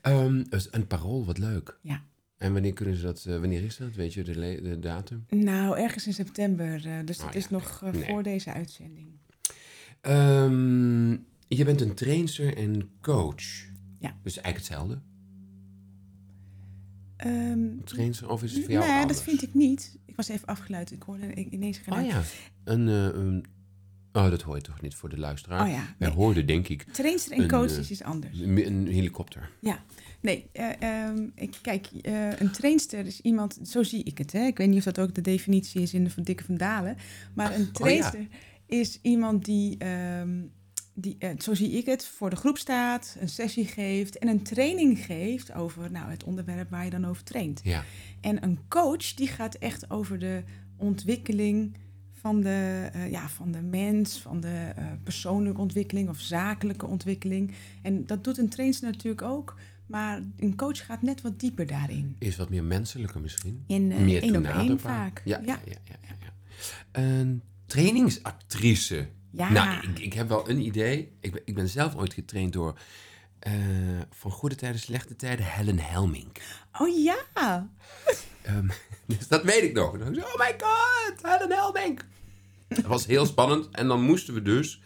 Ehm, 0.02 0.44
dus 0.50 0.68
een 0.72 0.88
parool, 0.88 1.26
wat 1.26 1.38
leuk. 1.38 1.78
Ja. 1.82 2.02
En 2.44 2.54
wanneer 2.54 2.74
kunnen 2.74 2.96
ze 2.96 3.02
dat, 3.02 3.26
eh, 3.26 3.40
wanneer 3.40 3.64
is 3.64 3.78
dat? 3.78 3.94
Weet 3.96 4.14
je 4.14 4.24
de, 4.24 4.60
de 4.64 4.80
datum? 4.80 5.26
Nou, 5.30 5.78
ergens 5.80 6.08
in 6.08 6.14
september. 6.14 6.86
eh, 6.86 7.06
dus 7.06 7.18
Oh, 7.20 7.24
dat 7.26 7.34
ja, 7.34 7.40
is 7.40 7.50
nog 7.50 7.82
eh, 7.84 7.92
nee. 7.94 8.04
voor 8.06 8.24
deze 8.24 8.54
uitzending. 8.54 9.08
Ehm, 10.02 11.12
je 11.48 11.64
bent 11.66 11.82
een 11.82 11.94
trainster 11.94 12.58
en 12.58 12.90
coach. 13.02 13.44
Ja. 14.00 14.16
Dus 14.24 14.38
eigenlijk 14.38 14.56
hetzelfde. 14.58 15.02
Ehm, 17.18 17.68
Trainster, 17.84 18.30
of 18.30 18.44
is 18.44 18.52
het 18.54 18.64
voor 18.64 18.72
jou 18.72 18.86
nee, 18.88 18.94
anders? 19.00 19.18
dat 19.18 19.24
vind 19.28 19.42
ik 19.44 19.54
niet. 19.54 19.98
Ik 20.06 20.16
was 20.16 20.28
even 20.28 20.48
afgeluid. 20.48 20.92
Ik 20.92 21.02
hoorde 21.04 21.34
ineens 21.50 21.78
geen 21.78 21.94
Oh 21.94 22.06
ja. 22.06 22.22
Een, 22.64 22.88
eh, 22.88 23.04
een- 23.04 23.46
oh, 24.14 24.30
dat 24.30 24.42
hoor 24.42 24.56
je 24.56 24.62
toch 24.62 24.82
niet 24.82 24.96
voor 24.96 25.10
de 25.10 25.18
luisteraar? 25.18 25.66
Oh 25.66 25.72
ja, 25.72 25.96
Wij 25.98 26.08
nee. 26.08 26.18
hoorden 26.18 26.46
denk 26.46 26.68
ik 26.68 26.84
Trainster 26.84 27.38
en 27.38 27.48
coach 27.48 27.72
eh, 27.72 27.78
is 27.78 27.92
iets 27.92 28.04
anders. 28.04 28.40
een, 28.40 28.66
een 28.66 28.88
helikopter. 28.88 29.50
Ja, 29.60 29.84
nee, 30.20 30.50
ik, 31.36 31.58
kijk, 31.62 31.88
eh, 32.02 32.40
een 32.40 32.52
trainster 32.52 33.06
is 33.06 33.22
iemand, 33.22 33.60
zo 33.64 33.84
zie 33.84 34.04
ik 34.04 34.18
het, 34.18 34.32
hè. 34.32 34.46
Ik 34.46 34.58
weet 34.58 34.68
niet 34.68 34.78
of 34.78 34.84
dat 34.84 35.00
ook 35.00 35.16
de 35.16 35.22
definitie 35.22 35.82
is 35.82 35.94
in 35.94 36.04
de 36.04 36.10
van 36.10 36.24
Dikke 36.24 36.44
van 36.44 36.58
Dalen, 36.58 36.98
maar 37.34 37.52
Oh, 37.52 37.58
een 37.58 37.72
trainster 37.72 38.28
is 38.66 39.00
iemand 39.02 39.46
die, 39.46 39.78
ehm, 39.78 40.42
die 40.94 41.18
zo 41.40 41.54
zie 41.54 41.72
ik 41.72 41.86
het, 41.86 42.06
voor 42.06 42.30
de 42.30 42.36
groep 42.36 42.58
staat, 42.58 43.18
een 43.20 43.30
sessie 43.30 43.66
geeft 43.66 44.18
en 44.18 44.28
een 44.28 44.44
training 44.44 45.00
geeft 45.00 45.54
over 45.54 45.92
nou, 45.92 46.10
het 46.10 46.24
onderwerp 46.24 46.70
waar 46.70 46.84
je 46.84 46.90
dan 46.90 47.06
over 47.06 47.24
traint. 47.24 47.62
Ja. 47.64 47.84
En 48.22 48.44
een 48.44 48.60
coach 48.68 49.14
die 49.14 49.28
gaat 49.28 49.56
echt 49.56 49.90
over 49.90 50.20
de 50.20 50.44
ontwikkeling 50.78 51.76
van 52.24 52.42
de, 52.42 52.90
eh, 52.94 53.12
ja, 53.12 53.30
van 53.30 53.52
de 53.52 53.62
mens, 53.62 54.20
van 54.20 54.40
de 54.40 54.72
eh, 54.76 54.86
persoonlijke 55.04 55.62
ontwikkeling 55.62 56.10
of 56.10 56.20
zakelijke 56.20 56.86
ontwikkeling. 56.86 57.54
En 57.82 58.06
dat 58.06 58.24
doet 58.24 58.38
een 58.38 58.50
trainer 58.50 58.80
natuurlijk 58.82 59.22
ook, 59.22 59.56
maar 59.86 60.22
een 60.38 60.56
coach 60.56 60.86
gaat 60.86 61.02
net 61.02 61.22
wat 61.22 61.40
dieper 61.40 61.68
daarin. 61.68 62.16
Is 62.20 62.36
wat 62.36 62.50
meer 62.50 62.64
menselijker 62.64 63.22
misschien. 63.22 63.64
In 63.68 63.92
eh, 63.92 64.00
meer 64.00 64.24
één 64.24 64.80
vaak. 64.80 65.22
Ja, 65.26 65.42
ja. 65.46 65.60
ja. 65.66 65.78
ja. 66.00 66.34
Een 66.92 67.42
trainingsactrice. 67.66 69.08
Ja. 69.32 69.52
Nou, 69.52 69.88
ik, 69.90 70.00
ik 70.00 70.14
heb 70.14 70.28
wel 70.28 70.50
een 70.50 70.66
idee. 70.66 71.12
Ik 71.20 71.32
ben, 71.32 71.42
ik 71.46 71.56
ben 71.56 71.70
zelf 71.70 71.96
ooit 71.96 72.14
getraind 72.14 72.54
door 72.54 72.80
eh, 73.40 73.54
van 74.10 74.32
goede 74.32 74.56
tijden, 74.56 74.80
slechte 74.80 75.16
tijden, 75.16 75.46
Helen 75.46 75.80
Helmink. 75.80 76.38
Oh 76.80 77.04
ja, 77.04 77.70
Ehm, 78.42 78.68
dus 79.18 79.28
dat 79.28 79.44
weet 79.44 79.64
ik 79.64 79.74
nog. 79.74 79.94
Oh 79.94 80.38
my 80.38 80.56
god, 80.58 81.14
Helen 81.22 81.52
Helmink. 81.52 82.06
Dat 82.76 82.86
was 82.86 83.06
heel 83.06 83.26
spannend. 83.26 83.70
En 83.70 83.88
dan 83.88 84.02
moesten 84.02 84.34
we 84.34 84.42
dus... 84.42 84.82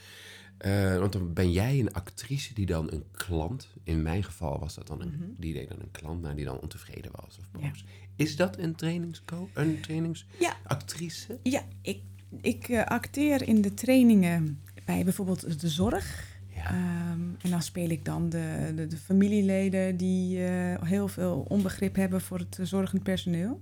eh, 0.58 0.98
want 0.98 1.14
dan 1.14 1.34
ben 1.34 1.52
jij 1.52 1.80
een 1.80 1.94
actrice 1.94 2.54
die 2.54 2.66
dan 2.66 2.92
een 2.92 3.04
klant... 3.12 3.68
In 3.84 4.02
mijn 4.02 4.24
geval 4.24 4.60
was 4.60 4.76
dat 4.76 4.88
dan 4.88 5.02
een... 5.02 5.36
Die 5.38 5.54
deed 5.54 5.70
dan 5.70 5.80
een 5.80 5.92
klant 5.92 6.22
naar 6.22 6.36
die 6.36 6.46
dan 6.46 6.60
ontevreden 6.60 7.12
was 7.16 7.38
of 7.38 7.62
boos. 7.62 7.86
Is 8.16 8.36
dat 8.36 8.58
een 8.58 8.76
trainingsco 8.76 9.50
Een 9.54 9.82
trainingsactrice? 9.82 11.40
ja. 11.44 11.62
Ik, 11.82 12.02
ik 12.42 12.68
eh, 12.70 12.84
acteer 12.84 13.48
in 13.48 13.62
de 13.62 13.74
trainingen 13.74 14.60
bij 14.86 15.04
bijvoorbeeld 15.04 15.62
de 15.62 15.70
zorg. 15.70 16.36
Ja. 16.56 16.66
Ehm, 16.66 17.22
en 17.42 17.50
dan 17.50 17.62
speel 17.62 17.90
ik 17.90 18.06
dan 18.06 18.30
de, 18.30 18.72
de, 18.76 18.88
de 18.88 18.98
familieleden 18.98 19.98
die 19.98 20.44
eh, 20.46 20.82
heel 20.84 21.08
veel 21.08 21.46
onbegrip 21.48 21.96
hebben 21.96 22.22
voor 22.22 22.40
het 22.40 22.60
zorgend 22.62 23.04
personeel. 23.04 23.62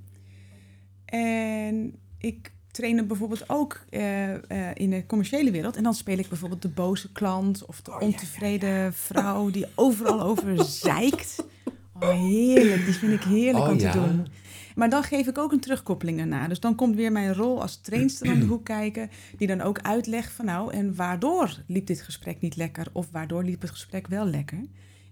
En 1.06 1.96
ik 2.18 2.52
train 2.76 2.98
er 2.98 3.06
bijvoorbeeld 3.06 3.50
ook 3.50 3.86
eh, 3.90 4.34
eh, 4.34 4.72
in 4.74 4.90
de 4.90 5.06
commerciële 5.06 5.52
wereld. 5.52 5.76
En 5.76 5.84
dan 5.84 5.94
speel 5.94 6.18
ik 6.18 6.30
bijvoorbeeld 6.30 6.62
de 6.62 6.68
boze 6.68 7.12
klant 7.12 7.66
of 7.66 7.82
de 7.82 8.00
ontevreden 8.00 8.94
vrouw 8.94 9.50
die 9.50 9.66
overal 9.76 10.22
over 10.22 10.64
zeikt. 10.66 11.46
Oh, 12.00 12.10
heerlijk, 12.10 12.86
die 12.86 12.94
vind 12.94 13.14
ik 13.14 13.24
heerlijk 13.24 13.66
Oh, 13.66 13.72
om 13.72 13.78
te 13.78 13.90
doen. 13.90 14.28
Maar 14.76 14.90
dan 14.90 15.04
geef 15.04 15.28
ik 15.28 15.38
ook 15.38 15.52
een 15.52 15.60
terugkoppeling 15.60 16.20
ernaar. 16.20 16.50
Dus 16.50 16.60
dan 16.60 16.76
komt 16.76 16.96
weer 16.96 17.12
mijn 17.12 17.34
rol 17.34 17.62
als 17.62 17.82
trainster 17.82 18.32
om 18.32 18.40
de 18.40 18.46
hoek 18.46 18.66
kijken. 18.66 19.10
Die 19.38 19.48
dan 19.48 19.62
ook 19.62 19.80
uitlegt 19.80 20.32
van 20.32 20.46
nou, 20.46 20.74
en 20.74 20.96
waardoor 20.96 21.64
liep 21.68 21.88
dit 21.88 22.02
gesprek 22.02 22.42
niet 22.42 22.56
lekker? 22.56 22.88
Of 22.92 23.08
waardoor 23.12 23.44
liep 23.44 23.62
het 23.62 23.70
gesprek 23.70 24.08
wel 24.08 24.26
lekker? 24.26 24.60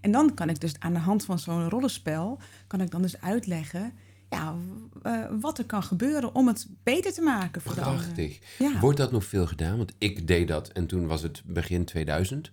En 0.00 0.10
dan 0.10 0.34
kan 0.34 0.48
ik 0.48 0.60
dus 0.60 0.74
aan 0.78 0.92
de 0.92 0.98
hand 0.98 1.24
van 1.24 1.38
zo'n 1.38 1.68
rollenspel... 1.68 2.38
kan 2.66 2.80
ik 2.80 2.90
dan 2.90 3.02
dus 3.02 3.20
uitleggen 3.20 3.92
ja, 4.34 4.54
eh, 5.02 5.24
wat 5.40 5.58
er 5.58 5.64
kan 5.64 5.82
gebeuren 5.82 6.34
om 6.34 6.46
het 6.46 6.66
beter 6.82 7.12
te 7.12 7.20
maken 7.22 7.60
voor. 7.62 7.74
Prachtig. 7.74 8.38
Ja. 8.58 8.80
Wordt 8.80 8.98
dat 8.98 9.12
nog 9.12 9.24
veel 9.24 9.46
gedaan? 9.46 9.76
Want 9.76 9.92
ik 9.98 10.26
deed 10.26 10.48
dat 10.48 10.68
en 10.68 10.86
toen 10.86 11.06
was 11.06 11.22
het 11.22 11.42
begin 11.44 11.84
2000. 11.84 12.52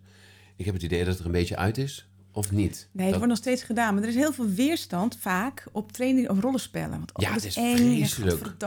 Ik 0.56 0.66
heb 0.66 0.74
het 0.74 0.84
idee 0.84 1.00
dat 1.00 1.08
het 1.08 1.20
er 1.20 1.26
een 1.26 1.32
beetje 1.32 1.58
uit 1.58 1.78
is. 1.78 2.06
Of 2.34 2.52
niet? 2.52 2.88
Nee, 2.92 3.06
het 3.06 3.06
Dat- 3.06 3.10
wordt 3.10 3.28
nog 3.28 3.38
steeds 3.38 3.64
gedaan. 3.64 3.94
Maar 3.94 4.04
er 4.04 4.10
is 4.10 4.16
heel 4.16 4.34
veel 4.34 4.50
weerstand 4.50 5.18
vaak 5.20 5.66
op 5.72 5.92
training 5.92 6.30
of 6.30 6.40
rollenspellen. 6.40 6.90
Want 6.90 7.12
Ja, 7.16 7.34
het 7.34 7.46
is 7.46 7.56
eng, 7.56 7.64
en 7.72 7.78
vreselijk. 7.78 8.58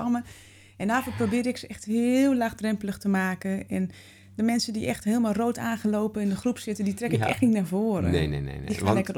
En 0.76 0.87
daarvoor 0.88 1.12
probeer 1.12 1.47
ik 1.47 1.56
ze 1.56 1.66
echt 1.66 1.85
heel 1.85 2.35
laagdrempelig 2.35 2.99
te 2.99 3.09
maken. 3.09 3.68
En 3.68 3.90
de 4.37 4.42
mensen 4.42 4.73
die 4.73 4.87
echt 4.87 5.04
helemaal 5.04 5.33
rood 5.33 5.59
aangelopen 5.59 6.23
in 6.23 6.28
de 6.28 6.37
groep 6.37 6.59
zitten... 6.59 6.85
die 6.85 6.94
trek 6.94 7.12
ik 7.12 7.18
Ja. 7.18 7.26
echt 7.26 7.40
niet 7.40 7.50
naar 7.52 7.66
voren. 7.66 8.11
Nee, 8.11 8.26
nee, 8.28 8.40
nee. 8.40 8.59
nee. 8.59 8.75
Gaan 8.75 8.85
Want 8.85 8.94
lekker 8.94 9.14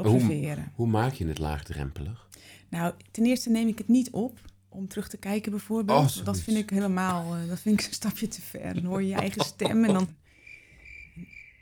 hoe 0.73 0.87
maak 0.87 1.13
je 1.13 1.27
het 1.27 1.39
laagdrempelig? 1.39 2.26
Nou, 2.69 2.93
ten 3.11 3.25
eerste 3.25 3.49
neem 3.49 3.67
ik 3.67 3.77
het 3.77 3.87
niet 3.87 4.09
op 4.09 4.39
om 4.69 4.87
terug 4.87 5.09
te 5.09 5.17
kijken 5.17 5.51
bijvoorbeeld. 5.51 6.17
Oh, 6.17 6.25
dat 6.25 6.39
vind 6.39 6.57
ik 6.57 6.69
helemaal, 6.69 7.35
eh, 7.35 7.47
dat 7.47 7.59
vind 7.59 7.79
ik 7.79 7.87
een 7.87 7.93
stapje 7.93 8.27
te 8.27 8.41
ver. 8.41 8.73
Dan 8.73 8.83
hoor 8.83 9.01
je 9.01 9.07
je 9.07 9.15
eigen 9.15 9.45
stem 9.45 9.83
en 9.83 9.93
dan... 9.93 10.15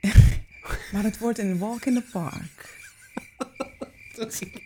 maar 0.91 1.03
het 1.03 1.17
wordt 1.17 1.39
een 1.39 1.57
walk 1.57 1.85
in 1.85 1.93
the 1.93 2.03
park. 2.11 2.73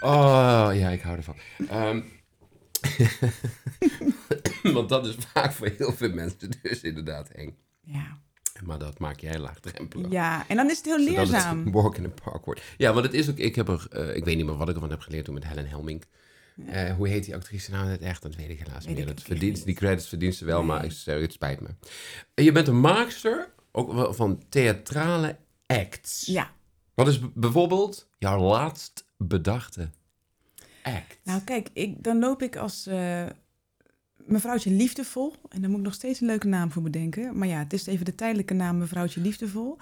Oh, 0.00 0.70
ja, 0.72 0.88
ik 0.88 1.00
hou 1.00 1.16
ervan. 1.16 1.36
Ehm, 1.68 2.00
want 4.74 4.88
dat 4.88 5.06
is 5.06 5.14
vaak 5.14 5.52
voor 5.52 5.72
heel 5.78 5.92
veel 5.92 6.12
mensen 6.12 6.50
dus 6.62 6.80
inderdaad 6.80 7.28
eng. 7.28 7.56
Ja. 7.80 8.20
Maar 8.64 8.78
dat 8.78 8.98
maak 8.98 9.20
jij 9.20 9.38
laagdrempelig. 9.38 10.10
ja, 10.10 10.44
en 10.48 10.56
dan 10.56 10.70
is 10.70 10.76
het 10.76 10.86
heel 10.86 10.98
Zodat 11.00 11.16
het 11.18 11.28
leerzaam. 11.30 11.66
een 11.66 11.72
walk 11.72 11.96
in 11.96 12.02
the 12.02 12.08
park 12.22 12.44
wordt. 12.44 12.60
Ja, 12.76 12.92
want 12.92 13.04
het 13.04 13.14
is 13.14 13.30
ook... 13.30 13.36
Ik, 13.36 13.54
heb 13.54 13.68
er, 13.68 13.86
eh, 13.90 14.16
ik 14.16 14.24
weet 14.24 14.36
niet 14.36 14.46
meer 14.46 14.56
wat 14.56 14.68
ik 14.68 14.74
ervan 14.74 14.90
heb 14.90 15.00
geleerd 15.00 15.24
toen 15.24 15.34
met 15.34 15.44
Helen 15.46 15.68
Helming. 15.68 16.04
Eh, 16.66 16.92
hoe 16.94 17.08
heet 17.08 17.24
die 17.24 17.34
actrice 17.34 17.70
nou 17.70 17.84
in 17.84 17.90
het 17.90 18.00
echt? 18.00 18.22
Dat 18.22 18.34
weet 18.34 18.50
ik 18.50 18.58
helaas 18.58 18.84
Weet 18.84 18.94
meer. 18.94 19.08
ik 19.08 19.16
Dat 19.16 19.22
verdient, 19.24 19.56
niet. 19.56 19.64
die 19.64 19.74
credits 19.74 20.08
verdient 20.08 20.34
ze 20.34 20.44
wel, 20.44 20.58
Nee. 20.58 20.66
maar 20.66 20.84
ik 20.84 20.92
zeg, 20.92 21.20
het 21.20 21.32
spijt 21.32 21.60
me. 21.60 21.68
Je 22.34 22.52
bent 22.52 22.68
een 22.68 22.80
maakster 22.80 23.50
ook 23.72 23.92
wel 23.92 24.14
van 24.14 24.42
theatrale 24.48 25.36
acts. 25.66 26.26
Ja. 26.26 26.50
Wat 26.94 27.08
is 27.08 27.20
bijvoorbeeld 27.34 28.08
jouw 28.18 28.40
laatst 28.40 29.04
bedachte 29.16 29.90
act? 30.82 31.18
Nou 31.24 31.40
kijk, 31.42 31.68
ik, 31.72 32.02
dan 32.02 32.18
loop 32.18 32.42
ik 32.42 32.56
als 32.56 32.86
eh, 32.86 33.26
mevrouwtje 34.28 34.70
Liefdevol. 34.70 35.34
En 35.48 35.60
daar 35.60 35.70
moet 35.70 35.78
ik 35.78 35.84
nog 35.84 35.94
steeds 35.94 36.20
een 36.20 36.26
leuke 36.26 36.46
naam 36.46 36.72
voor 36.72 36.82
bedenken. 36.82 37.38
Maar 37.38 37.48
ja, 37.48 37.58
het 37.58 37.72
is 37.72 37.86
even 37.86 38.04
de 38.04 38.14
tijdelijke 38.14 38.54
naam 38.54 38.78
mevrouwtje 38.78 39.20
Liefdevol. 39.20 39.76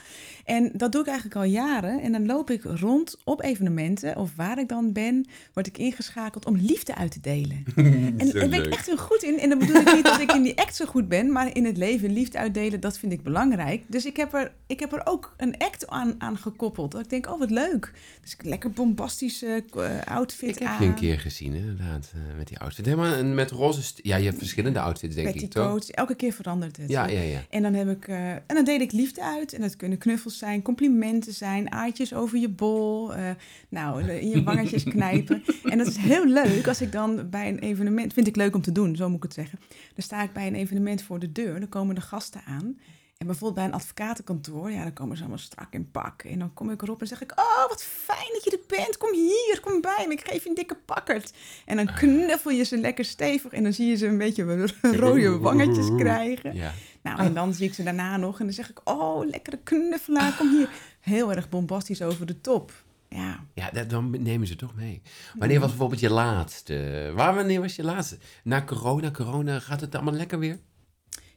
En 0.44 0.70
dat 0.72 0.92
doe 0.92 1.00
ik 1.00 1.06
eigenlijk 1.06 1.36
al 1.36 1.44
jaren. 1.44 2.00
En 2.00 2.12
dan 2.12 2.26
loop 2.26 2.50
ik 2.50 2.62
rond 2.62 3.16
op 3.24 3.42
evenementen 3.42 4.16
of 4.16 4.30
waar 4.36 4.58
ik 4.58 4.68
dan 4.68 4.92
ben, 4.92 5.26
word 5.52 5.66
ik 5.66 5.78
ingeschakeld 5.78 6.46
om 6.46 6.56
liefde 6.56 6.94
uit 6.94 7.10
te 7.10 7.20
delen. 7.20 7.64
En 8.16 8.30
daar 8.30 8.48
ben 8.48 8.64
ik 8.64 8.72
echt 8.72 8.86
heel 8.86 8.96
goed 8.96 9.22
in. 9.22 9.38
En 9.38 9.48
dan 9.48 9.58
bedoel 9.58 9.76
ik 9.76 9.94
niet 9.94 10.04
dat 10.04 10.20
ik 10.20 10.32
in 10.32 10.42
die 10.42 10.58
act 10.58 10.76
zo 10.76 10.84
goed 10.84 11.08
ben, 11.08 11.32
maar 11.32 11.54
in 11.56 11.64
het 11.64 11.76
leven 11.76 12.12
liefde 12.12 12.38
uitdelen, 12.38 12.80
dat 12.80 12.98
vind 12.98 13.12
ik 13.12 13.22
belangrijk. 13.22 13.82
Dus 13.86 14.06
ik 14.06 14.16
heb 14.16 14.34
er, 14.34 14.52
ik 14.66 14.80
heb 14.80 14.92
er 14.92 15.00
ook 15.04 15.34
een 15.36 15.58
act 15.58 15.86
aan, 15.86 16.14
aan 16.18 16.36
gekoppeld. 16.36 16.92
Dat 16.92 17.00
ik 17.00 17.10
denk, 17.10 17.26
oh 17.30 17.38
wat 17.38 17.50
leuk. 17.50 17.92
Dus 18.22 18.32
ik 18.32 18.44
lekker 18.44 18.70
bombastische 18.70 19.64
eh, 19.74 20.14
outfit 20.14 20.48
Ik 20.48 20.58
heb 20.58 20.68
aan. 20.68 20.82
je 20.82 20.88
een 20.88 20.94
keer 20.94 21.18
gezien, 21.18 21.54
inderdaad, 21.54 22.12
eh, 22.14 22.36
met 22.36 22.48
die 22.48 22.58
outfit. 22.58 22.84
Helemaal 22.86 23.24
met 23.24 23.50
roze... 23.50 23.82
Ja, 24.02 24.16
je 24.16 24.24
hebt 24.28 24.35
verschillende 24.38 24.80
outfits, 24.80 25.14
denk 25.14 25.34
ik, 25.34 25.50
toch? 25.50 25.88
Elke 25.88 26.14
keer 26.14 26.32
verandert 26.32 26.76
het. 26.76 26.90
Ja, 26.90 27.06
ja, 27.06 27.20
ja. 27.20 27.42
En 27.50 27.62
dan 27.62 27.74
heb 27.74 27.88
ik, 27.88 28.08
eh, 28.08 28.30
en 28.30 28.42
dan 28.46 28.64
deel 28.64 28.80
ik 28.80 28.92
liefde 28.92 29.22
uit. 29.22 29.52
En 29.52 29.60
dat 29.60 29.76
kunnen 29.76 29.98
knuffels 29.98 30.38
zijn, 30.38 30.62
complimenten 30.62 31.32
zijn, 31.32 31.72
aardjes 31.72 32.14
over 32.14 32.38
je 32.38 32.48
bol. 32.48 33.14
eh, 33.14 33.30
nou, 33.68 34.10
in 34.10 34.28
je 34.28 34.42
wangetjes 34.42 34.82
knijpen. 34.94 35.42
En 35.64 35.78
dat 35.78 35.86
is 35.86 35.96
heel 35.96 36.26
leuk 36.26 36.68
als 36.68 36.80
ik 36.80 36.92
dan 36.92 37.30
bij 37.30 37.48
een 37.48 37.58
evenement, 37.58 38.12
vind 38.12 38.26
ik 38.26 38.36
leuk 38.36 38.54
om 38.54 38.62
te 38.62 38.72
doen, 38.72 38.96
zo 38.96 39.06
moet 39.08 39.16
ik 39.16 39.22
het 39.22 39.34
zeggen. 39.34 39.58
Dan 39.94 40.02
sta 40.04 40.22
ik 40.22 40.32
bij 40.32 40.46
een 40.46 40.54
evenement 40.54 41.02
voor 41.02 41.18
de 41.18 41.32
deur, 41.32 41.60
dan 41.60 41.68
komen 41.68 41.94
de 41.94 42.00
gasten 42.00 42.40
aan. 42.46 42.78
En 43.18 43.26
bijvoorbeeld 43.26 43.54
bij 43.54 43.64
een 43.64 43.80
advocatenkantoor, 43.80 44.70
ja, 44.70 44.82
dan 44.82 44.92
komen 44.92 45.16
ze 45.16 45.22
allemaal 45.22 45.40
strak 45.40 45.72
in 45.72 45.90
pak. 45.90 46.22
En 46.22 46.38
dan 46.38 46.54
kom 46.54 46.70
ik 46.70 46.82
erop 46.82 47.00
en 47.00 47.06
zeg 47.06 47.22
ik, 47.22 47.32
oh, 47.38 47.68
wat 47.68 47.82
fijn 47.82 48.28
dat 48.32 48.44
je 48.44 48.50
er 48.50 48.76
bent. 48.76 48.96
Kom 48.96 49.12
hier, 49.12 49.60
kom 49.60 49.80
bij 49.80 50.04
me, 50.08 50.12
ik 50.12 50.28
geef 50.28 50.42
je 50.42 50.48
een 50.48 50.54
dikke 50.54 50.76
pakkert. 50.84 51.32
En 51.64 51.76
dan 51.76 51.94
knuffel 51.94 52.50
je 52.50 52.62
ze 52.62 52.78
lekker 52.78 53.04
stevig 53.04 53.52
en 53.52 53.62
dan 53.62 53.72
zie 53.72 53.86
je 53.88 53.96
ze 53.96 54.06
een 54.06 54.18
beetje 54.18 54.66
rode 54.82 55.38
wangetjes 55.38 55.88
krijgen. 55.96 56.54
Ja. 56.54 56.72
Nou, 57.02 57.18
en 57.18 57.34
dan 57.34 57.54
zie 57.54 57.66
ik 57.66 57.74
ze 57.74 57.82
daarna 57.82 58.16
nog 58.16 58.38
en 58.38 58.44
dan 58.44 58.54
zeg 58.54 58.70
ik, 58.70 58.80
oh, 58.84 59.26
lekkere 59.26 59.58
knuffelaar, 59.62 60.36
kom 60.36 60.48
hier. 60.56 60.68
Heel 61.00 61.32
erg 61.32 61.48
bombastisch 61.48 62.02
over 62.02 62.26
de 62.26 62.40
top. 62.40 62.72
Ja, 63.08 63.44
Ja, 63.54 63.70
dat, 63.70 63.90
dan 63.90 64.10
nemen 64.10 64.46
ze 64.46 64.56
toch 64.56 64.74
mee. 64.74 65.02
Wanneer 65.38 65.60
was 65.60 65.68
bijvoorbeeld 65.68 66.00
je 66.00 66.10
laatste? 66.10 67.12
Waar, 67.14 67.34
wanneer 67.34 67.60
was 67.60 67.76
je 67.76 67.84
laatste? 67.84 68.18
Na 68.44 68.64
corona, 68.64 69.10
corona, 69.10 69.60
gaat 69.60 69.80
het 69.80 69.94
allemaal 69.94 70.14
lekker 70.14 70.38
weer? 70.38 70.58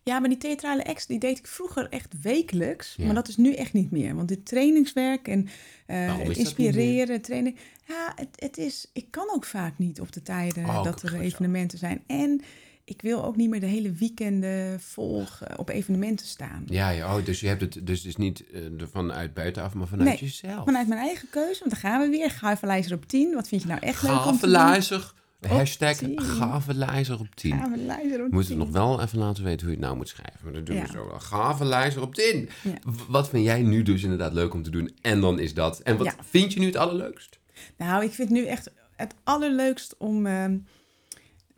Ja, 0.03 0.19
maar 0.19 0.29
die 0.29 0.37
theatrale 0.37 0.85
acts, 0.85 1.05
die 1.05 1.19
deed 1.19 1.37
ik 1.37 1.47
vroeger 1.47 1.89
echt 1.89 2.21
wekelijks. 2.21 2.93
Ja. 2.97 3.05
Maar 3.05 3.15
dat 3.15 3.27
is 3.27 3.37
nu 3.37 3.53
echt 3.53 3.73
niet 3.73 3.91
meer. 3.91 4.15
Want 4.15 4.27
dit 4.27 4.45
trainingswerk 4.45 5.27
en 5.27 5.47
eh, 5.85 6.17
het 6.17 6.29
is 6.29 6.37
inspireren, 6.37 7.21
trainen... 7.21 7.55
Ja, 7.87 8.13
het, 8.15 8.29
het 8.35 8.57
is... 8.57 8.89
Ik 8.93 9.05
kan 9.09 9.29
ook 9.33 9.45
vaak 9.45 9.77
niet 9.77 10.01
op 10.01 10.11
de 10.11 10.21
tijden 10.21 10.65
Oh, 10.65 10.83
dat 10.83 11.01
er 11.01 11.09
zo. 11.09 11.19
evenementen 11.19 11.77
zijn. 11.77 12.03
En 12.07 12.41
ik 12.83 13.01
wil 13.01 13.25
ook 13.25 13.35
niet 13.35 13.49
meer 13.49 13.59
de 13.59 13.65
hele 13.65 13.91
weekenden 13.91 14.79
vol 14.79 15.23
eh, 15.39 15.53
op 15.57 15.69
evenementen 15.69 16.27
staan. 16.27 16.63
Ja, 16.65 16.89
ja 16.89 17.17
oh, 17.17 17.25
dus 17.25 17.39
je 17.39 17.47
hebt 17.47 17.61
het 17.61 17.79
dus, 17.87 18.01
dus 18.01 18.15
niet 18.15 18.43
eh, 18.53 18.61
vanuit 18.91 19.33
buitenaf, 19.33 19.73
maar 19.73 19.87
vanuit 19.87 20.09
Nee, 20.09 20.19
jezelf. 20.19 20.63
Vanuit 20.63 20.87
mijn 20.87 21.01
eigen 21.01 21.29
keuze, 21.29 21.59
want 21.59 21.71
dan 21.71 21.79
gaan 21.79 22.01
we 22.01 22.09
weer. 22.17 22.31
Gavelijzer 22.31 22.95
op 22.95 23.05
10. 23.05 23.33
Wat 23.33 23.47
vind 23.47 23.61
je 23.61 23.67
nou 23.67 23.79
echt 23.79 24.03
leuk 24.03 24.25
om 24.25 24.39
hashtag 25.47 25.95
tien. 25.97 26.21
gavelijzer 26.21 27.19
op 27.19 27.35
10. 27.35 27.51
Gavelijzer 27.51 28.19
op 28.23 28.29
We 28.29 28.33
moeten 28.35 28.49
10. 28.49 28.57
nog 28.57 28.69
wel 28.69 29.01
even 29.01 29.17
laten 29.19 29.43
weten 29.43 29.59
hoe 29.59 29.69
je 29.69 29.75
het 29.75 29.85
nou 29.85 29.97
moet 29.97 30.07
schrijven. 30.09 30.39
Maar 30.43 30.53
dat 30.53 30.65
doen 30.65 30.75
Ja. 30.75 30.81
we 30.81 30.87
zo 30.91 31.07
wel. 31.07 31.19
Gavelijzer 31.19 32.01
op 32.01 32.15
10. 32.15 32.49
Ja. 32.63 32.71
W- 32.83 33.01
Wat 33.11 33.29
vind 33.29 33.43
jij 33.45 33.61
nu 33.61 33.81
dus 33.83 34.03
inderdaad 34.03 34.33
leuk 34.33 34.53
om 34.53 34.63
te 34.63 34.69
doen? 34.69 34.91
En 35.01 35.21
dan 35.21 35.39
is 35.39 35.53
dat. 35.53 35.79
En 35.79 35.97
wat 35.97 36.05
Ja. 36.05 36.15
vind 36.23 36.53
je 36.53 36.59
nu 36.59 36.65
het 36.65 36.75
allerleukst? 36.75 37.39
Nou, 37.77 38.03
ik 38.03 38.11
vind 38.11 38.29
nu 38.29 38.45
echt 38.45 38.71
het 38.95 39.15
allerleukst 39.23 39.95
om 39.97 40.25
ehm, 40.25 40.57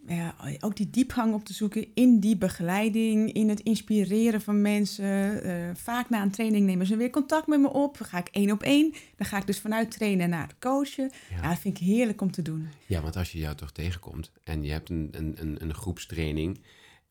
ja, 0.07 0.35
ook 0.59 0.75
die 0.75 0.89
diepgang 0.89 1.33
op 1.33 1.45
te 1.45 1.53
zoeken 1.53 1.87
in 1.93 2.19
die 2.19 2.37
begeleiding, 2.37 3.33
in 3.33 3.49
het 3.49 3.59
inspireren 3.59 4.41
van 4.41 4.61
mensen. 4.61 5.43
Eh, 5.43 5.75
vaak 5.75 6.09
na 6.09 6.21
een 6.21 6.31
training 6.31 6.65
nemen 6.65 6.85
ze 6.85 6.95
weer 6.95 7.09
contact 7.09 7.47
met 7.47 7.59
me 7.59 7.69
op. 7.69 7.97
Dan 7.97 8.07
ga 8.07 8.17
ik 8.17 8.27
één 8.31 8.51
op 8.51 8.63
één. 8.63 8.93
Dan 9.15 9.27
ga 9.27 9.37
ik 9.37 9.47
dus 9.47 9.59
vanuit 9.59 9.91
trainen 9.91 10.29
naar 10.29 10.47
het 10.47 10.55
coachen. 10.59 11.11
Ja. 11.29 11.49
dat 11.49 11.59
vind 11.59 11.79
ik 11.79 11.83
heerlijk 11.85 12.21
om 12.21 12.31
te 12.31 12.41
doen. 12.41 12.67
Ja, 12.85 13.01
want 13.01 13.15
als 13.15 13.31
je 13.31 13.39
jou 13.39 13.55
toch 13.55 13.71
tegenkomt 13.71 14.31
en 14.43 14.63
je 14.63 14.71
hebt 14.71 14.89
een, 14.89 15.09
een, 15.11 15.35
een, 15.39 15.61
een 15.61 15.73
groepstraining. 15.73 16.59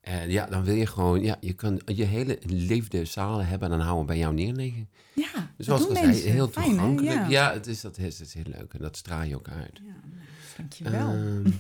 En 0.01 0.31
ja, 0.31 0.47
dan 0.47 0.65
wil 0.65 0.75
je 0.75 0.87
gewoon, 0.87 1.23
ja, 1.23 1.37
je 1.41 1.53
kan 1.53 1.81
je 1.87 2.05
hele 2.05 2.39
leefde 2.47 3.05
zalen 3.05 3.47
hebben 3.47 3.71
en 3.71 3.77
dan 3.77 3.87
houden 3.87 4.07
bij 4.07 4.19
jou 4.19 4.35
neerleggen. 4.35 4.89
Ja, 5.15 5.53
Dus 5.57 5.67
dat 5.67 5.67
zoals 5.67 5.89
al 5.89 5.95
zei, 5.95 6.07
mensen. 6.07 6.31
heel 6.31 6.49
Fijn, 6.49 6.65
hè? 6.69 6.71
toegankelijk. 6.77 7.15
Ja. 7.15 7.29
ja, 7.29 7.53
het, 7.53 7.67
is, 7.67 7.81
dat, 7.81 7.99
is, 7.99 8.19
het 8.19 8.27
is 8.29 8.35
heel 8.35 8.53
leuk 8.59 8.73
en 8.73 8.79
dat 8.81 8.97
straal 8.97 9.23
je 9.23 9.37
ook 9.37 9.49
uit. 9.49 9.81
Ja, 9.85 9.93
nou, 9.93 10.25
dankjewel. 10.57 11.09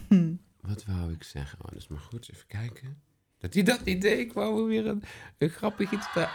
Ehm, 0.08 0.29
wat 0.74 0.84
wou 0.84 1.12
ik 1.12 1.22
zeggen? 1.22 1.58
Oh, 1.62 1.68
dat 1.68 1.78
is 1.78 1.88
maar 1.88 1.98
goed. 2.00 2.28
Even 2.32 2.46
kijken. 2.46 3.02
Dat 3.38 3.54
hij 3.54 3.62
dat 3.62 3.80
idee, 3.84 4.18
ik 4.18 4.32
wou 4.32 4.68
weer 4.68 4.86
een, 4.86 5.02
een 5.38 5.48
grappig 5.48 5.90
iets 5.92 6.12
te... 6.12 6.28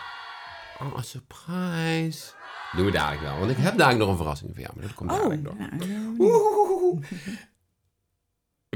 Oh, 0.79 0.93
een 0.97 1.03
surprise. 1.03 2.31
Doen 2.75 2.85
we 2.85 2.91
dadelijk 2.91 3.21
wel, 3.21 3.39
want 3.39 3.51
ik 3.51 3.57
heb 3.57 3.77
dadelijk 3.77 3.99
nog 3.99 4.09
een 4.09 4.15
verrassing 4.17 4.51
voor 4.53 4.61
jou, 4.61 4.73
maar 4.75 4.83
dat 4.85 4.93
komt 4.93 5.11
oh, 5.11 5.17
dadelijk 5.17 5.41
nog. 5.41 5.57
nou, 5.57 6.15
Oeh. 6.19 7.05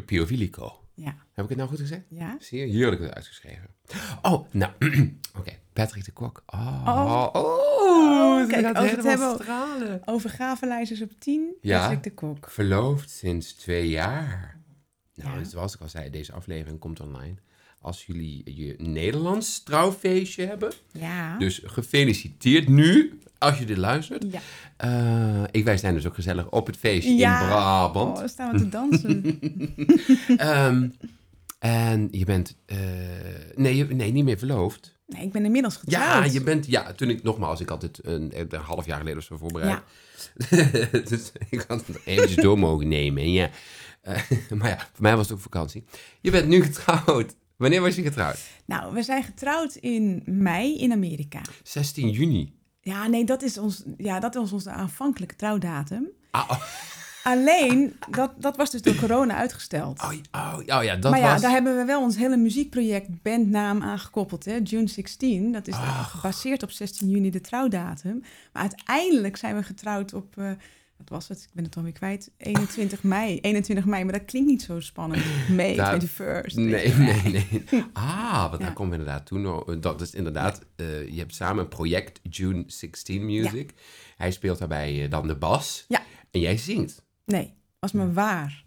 Piovilico. 0.06 0.84
ja. 0.94 1.16
Heb 1.34 1.44
ik 1.44 1.50
het 1.50 1.58
nou 1.58 1.70
goed 1.70 1.80
gezegd? 1.80 2.04
Ja. 2.10 2.36
Zie 2.40 2.60
je? 2.60 2.66
Ik 2.94 3.00
het 3.00 3.14
uitgeschreven. 3.14 3.68
Oh, 4.22 4.48
nou, 4.52 4.72
oké. 5.40 5.52
Patrick 5.74 6.06
de 6.06 6.12
Kok. 6.12 6.44
Oh, 6.46 6.84
Oh. 6.88 7.30
oh, 7.34 8.48
kijk, 8.48 8.66
gaat 8.66 8.78
we 8.84 8.90
het 8.90 9.04
hebben- 9.04 9.36
stralen. 9.42 10.02
Over 10.06 10.30
op 11.02 11.12
10, 11.20 11.56
Ja. 11.62 11.80
Patrick 11.82 12.04
de 12.04 12.14
Kok. 12.14 12.50
Verloofd 12.50 13.10
sinds 13.10 13.54
twee 13.54 13.90
jaar. 13.90 14.59
Nou, 15.24 15.38
Ja. 15.40 15.44
zoals 15.44 15.74
ik 15.76 15.82
al 15.82 15.90
zei, 15.90 16.10
deze 16.10 16.34
aflevering 16.34 16.80
komt 16.80 17.00
online. 17.00 17.34
Als 17.82 18.06
jullie 18.06 18.42
je 18.46 18.76
Nederlands 18.78 19.64
trouwfeestje 19.64 20.46
hebben. 20.46 20.72
Ja. 20.92 21.38
Dus 21.38 21.62
gefeliciteerd 21.64 22.68
nu, 22.68 23.20
als 23.38 23.58
je 23.60 23.66
dit 23.66 23.78
luistert. 23.78 24.26
ja. 24.32 24.40
Eh, 24.78 25.44
ik, 25.52 25.64
wij 25.64 25.78
zijn 25.78 25.94
dus 25.94 26.08
ook 26.08 26.16
gezellig 26.16 26.50
op 26.50 26.68
het 26.68 26.78
feestje 26.78 27.14
Ja. 27.16 27.42
in 27.42 27.48
Brabant. 27.48 28.18
Oh, 28.18 28.28
staan 28.28 28.52
we 28.52 28.58
te 28.60 28.70
dansen. 28.70 29.40
Ehm, 30.38 30.88
en 31.60 32.08
je 32.12 32.26
bent, 32.26 32.56
eh, 32.66 32.78
nee, 33.56 33.86
nee, 33.86 34.12
niet 34.12 34.24
meer 34.24 34.38
verloofd. 34.38 34.98
nee, 35.08 35.24
ik 35.24 35.32
ben 35.32 35.46
inmiddels 35.46 35.80
Ja, 35.86 36.02
getrouwd. 36.14 36.34
je 36.34 36.42
bent, 36.42 36.66
ja, 36.66 36.94
toen 36.94 37.10
ik 37.10 37.24
nogmaals, 37.24 37.60
ik 37.62 37.70
had 37.70 37.82
het 37.82 38.00
een, 38.02 38.32
een 38.38 38.60
half 38.62 38.86
jaar 38.86 38.98
geleden 38.98 39.20
of 39.20 39.24
zo 39.26 39.38
voorbereid. 39.38 39.80
dus 41.10 41.32
ik 41.50 41.66
had 41.68 41.88
het 41.88 42.00
eventjes 42.06 42.44
door 42.44 42.60
mogen 42.60 42.88
nemen, 42.88 43.32
ja. 43.32 43.50
Eh, 44.10 44.52
maar 44.60 44.70
ja, 44.70 44.78
voor 44.78 45.02
mij 45.02 45.16
was 45.16 45.28
het 45.28 45.38
ook 45.38 45.44
vakantie. 45.44 45.84
Je 46.22 46.32
bent 46.32 46.48
nu 46.48 46.64
getrouwd. 46.72 47.36
Wanneer 47.58 47.82
was 47.82 47.96
je 47.96 48.02
getrouwd? 48.02 48.40
Nou, 48.66 48.94
we 48.94 49.04
zijn 49.04 49.24
getrouwd 49.24 49.76
in 49.76 50.22
mei 50.26 50.78
in 50.78 50.92
Amerika. 50.92 51.42
16 51.64 52.10
juni. 52.10 52.54
Ja, 52.82 53.08
nee, 53.08 53.26
dat 53.26 53.42
is, 53.42 53.58
ons, 53.58 53.84
ja, 53.98 54.20
dat 54.20 54.36
is 54.36 54.52
onze 54.52 54.70
aanvankelijke 54.70 55.36
trouwdatum. 55.36 56.08
Ah, 56.32 56.50
oh, 56.50 56.62
Alleen, 57.24 57.96
dat, 58.10 58.32
dat 58.38 58.58
was 58.58 58.72
dus 58.72 58.82
door 58.82 58.96
corona 58.96 59.36
uitgesteld. 59.36 60.02
oh, 60.02 60.14
oh, 60.32 60.58
oh 60.58 60.84
ja, 60.84 60.96
dat 60.96 61.12
maar 61.12 61.20
ja, 61.20 61.32
was... 61.32 61.42
daar 61.42 61.52
hebben 61.52 61.78
we 61.78 61.86
wel 61.86 62.02
ons 62.02 62.18
hele 62.18 62.38
muziekproject 62.38 63.22
bandnaam 63.22 63.82
aan 63.82 64.00
gekoppeld. 64.00 64.46
Hè? 64.46 64.60
June 64.64 64.88
16, 64.88 65.52
dat 65.52 65.68
is 65.68 65.76
gebaseerd 66.04 66.64
op 66.64 66.72
16 66.72 67.10
juni 67.10 67.30
de 67.30 67.42
trouwdatum. 67.42 68.24
Maar 68.54 68.62
uiteindelijk 68.62 69.38
zijn 69.38 69.56
we 69.56 69.64
getrouwd 69.64 70.14
op, 70.14 70.38
eh, 70.38 70.52
wat 71.00 71.10
was 71.10 71.28
het? 71.28 71.42
Ik 71.44 71.50
ben 71.54 71.64
het 71.64 71.76
alweer 71.78 71.92
kwijt. 71.92 72.32
21 72.38 73.04
mei. 73.04 73.40
21 73.40 73.86
mei, 73.86 74.04
maar 74.04 74.14
dat 74.14 74.26
klinkt 74.26 74.50
niet 74.50 74.62
zo 74.62 74.80
spannend. 74.80 75.24
May, 75.56 75.76
Daar- 75.76 75.94
21st. 76.02 76.56
Nee, 76.56 76.94
nee, 76.94 77.22
nee. 77.24 77.48
Ah, 77.94 78.42
want 78.50 78.60
Ja. 78.60 78.66
daar 78.66 78.74
komen 78.74 78.92
we 78.94 78.98
inderdaad 79.00 79.26
toen 79.26 79.42
nog. 79.42 79.80
Dat 79.80 80.02
is 80.02 80.14
inderdaad, 80.14 80.66
eh, 80.76 81.08
je 81.10 81.20
hebt 81.20 81.36
samen 81.36 81.64
een 81.64 81.70
project 81.70 82.20
June 82.24 82.64
16 82.68 83.26
Music. 83.26 83.74
Hij 84.18 84.32
speelt 84.32 84.60
daarbij 84.60 85.04
eh, 85.04 85.10
dan 85.12 85.28
de 85.28 85.36
bas. 85.36 85.86
Ja. 85.88 86.02
En 86.32 86.40
jij 86.40 86.58
zingt. 86.58 87.06
Nee, 87.26 87.54
Was 87.80 87.92
me 87.92 88.12
waar. 88.14 88.64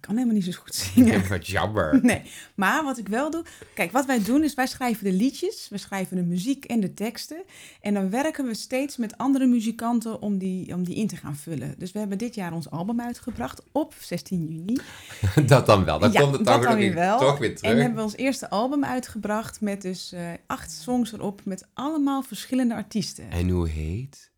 Ik 0.00 0.04
kan 0.04 0.14
helemaal 0.16 0.36
niet 0.36 0.54
zo 0.54 0.60
goed 0.60 0.74
zingen. 0.74 1.28
Wat 1.28 1.46
jammer. 1.46 1.98
Nee, 2.02 2.22
maar 2.54 2.84
wat 2.84 2.98
ik 2.98 3.08
wel 3.08 3.30
doe... 3.30 3.44
Kijk, 3.74 3.92
wat 3.92 4.06
wij 4.06 4.22
doen 4.22 4.44
is 4.44 4.54
wij 4.54 4.66
schrijven 4.66 5.04
de 5.04 5.12
liedjes, 5.12 5.68
we 5.70 5.78
schrijven 5.78 6.16
de 6.16 6.22
muziek 6.22 6.64
en 6.64 6.80
de 6.80 6.94
teksten. 6.94 7.42
En 7.80 7.94
dan 7.94 8.10
werken 8.10 8.46
we 8.46 8.54
steeds 8.54 8.96
met 8.96 9.16
andere 9.18 9.46
muzikanten 9.46 10.22
om 10.22 10.38
die, 10.38 10.74
om 10.74 10.84
die 10.84 10.94
in 10.94 11.06
te 11.06 11.16
gaan 11.16 11.36
vullen. 11.36 11.74
Dus 11.78 11.92
we 11.92 11.98
hebben 11.98 12.18
dit 12.18 12.34
jaar 12.34 12.52
ons 12.52 12.70
album 12.70 13.00
uitgebracht 13.00 13.62
op 13.72 13.94
16 14.00 14.46
juni. 14.46 14.78
Dat 15.46 15.66
dan 15.66 15.84
wel. 15.84 15.98
Dan 15.98 16.12
Ja, 16.12 16.20
komt 16.20 16.36
het 16.36 16.44
dat 16.44 16.62
dan, 16.62 16.70
dan 16.70 16.78
weer, 16.80 16.94
wel. 16.94 17.18
toch 17.18 17.38
weer 17.38 17.48
En 17.50 17.54
terug. 17.56 17.76
hebben 17.78 17.96
we 17.96 18.02
ons 18.02 18.16
eerste 18.16 18.50
album 18.50 18.84
uitgebracht 18.84 19.60
met 19.60 19.82
dus 19.82 20.12
eh, 20.12 20.30
acht 20.46 20.72
songs 20.72 21.12
erop 21.12 21.40
met 21.44 21.66
allemaal 21.74 22.22
verschillende 22.22 22.74
artiesten. 22.74 23.30
En 23.30 23.48
hoe 23.48 23.68
heet 23.68 24.30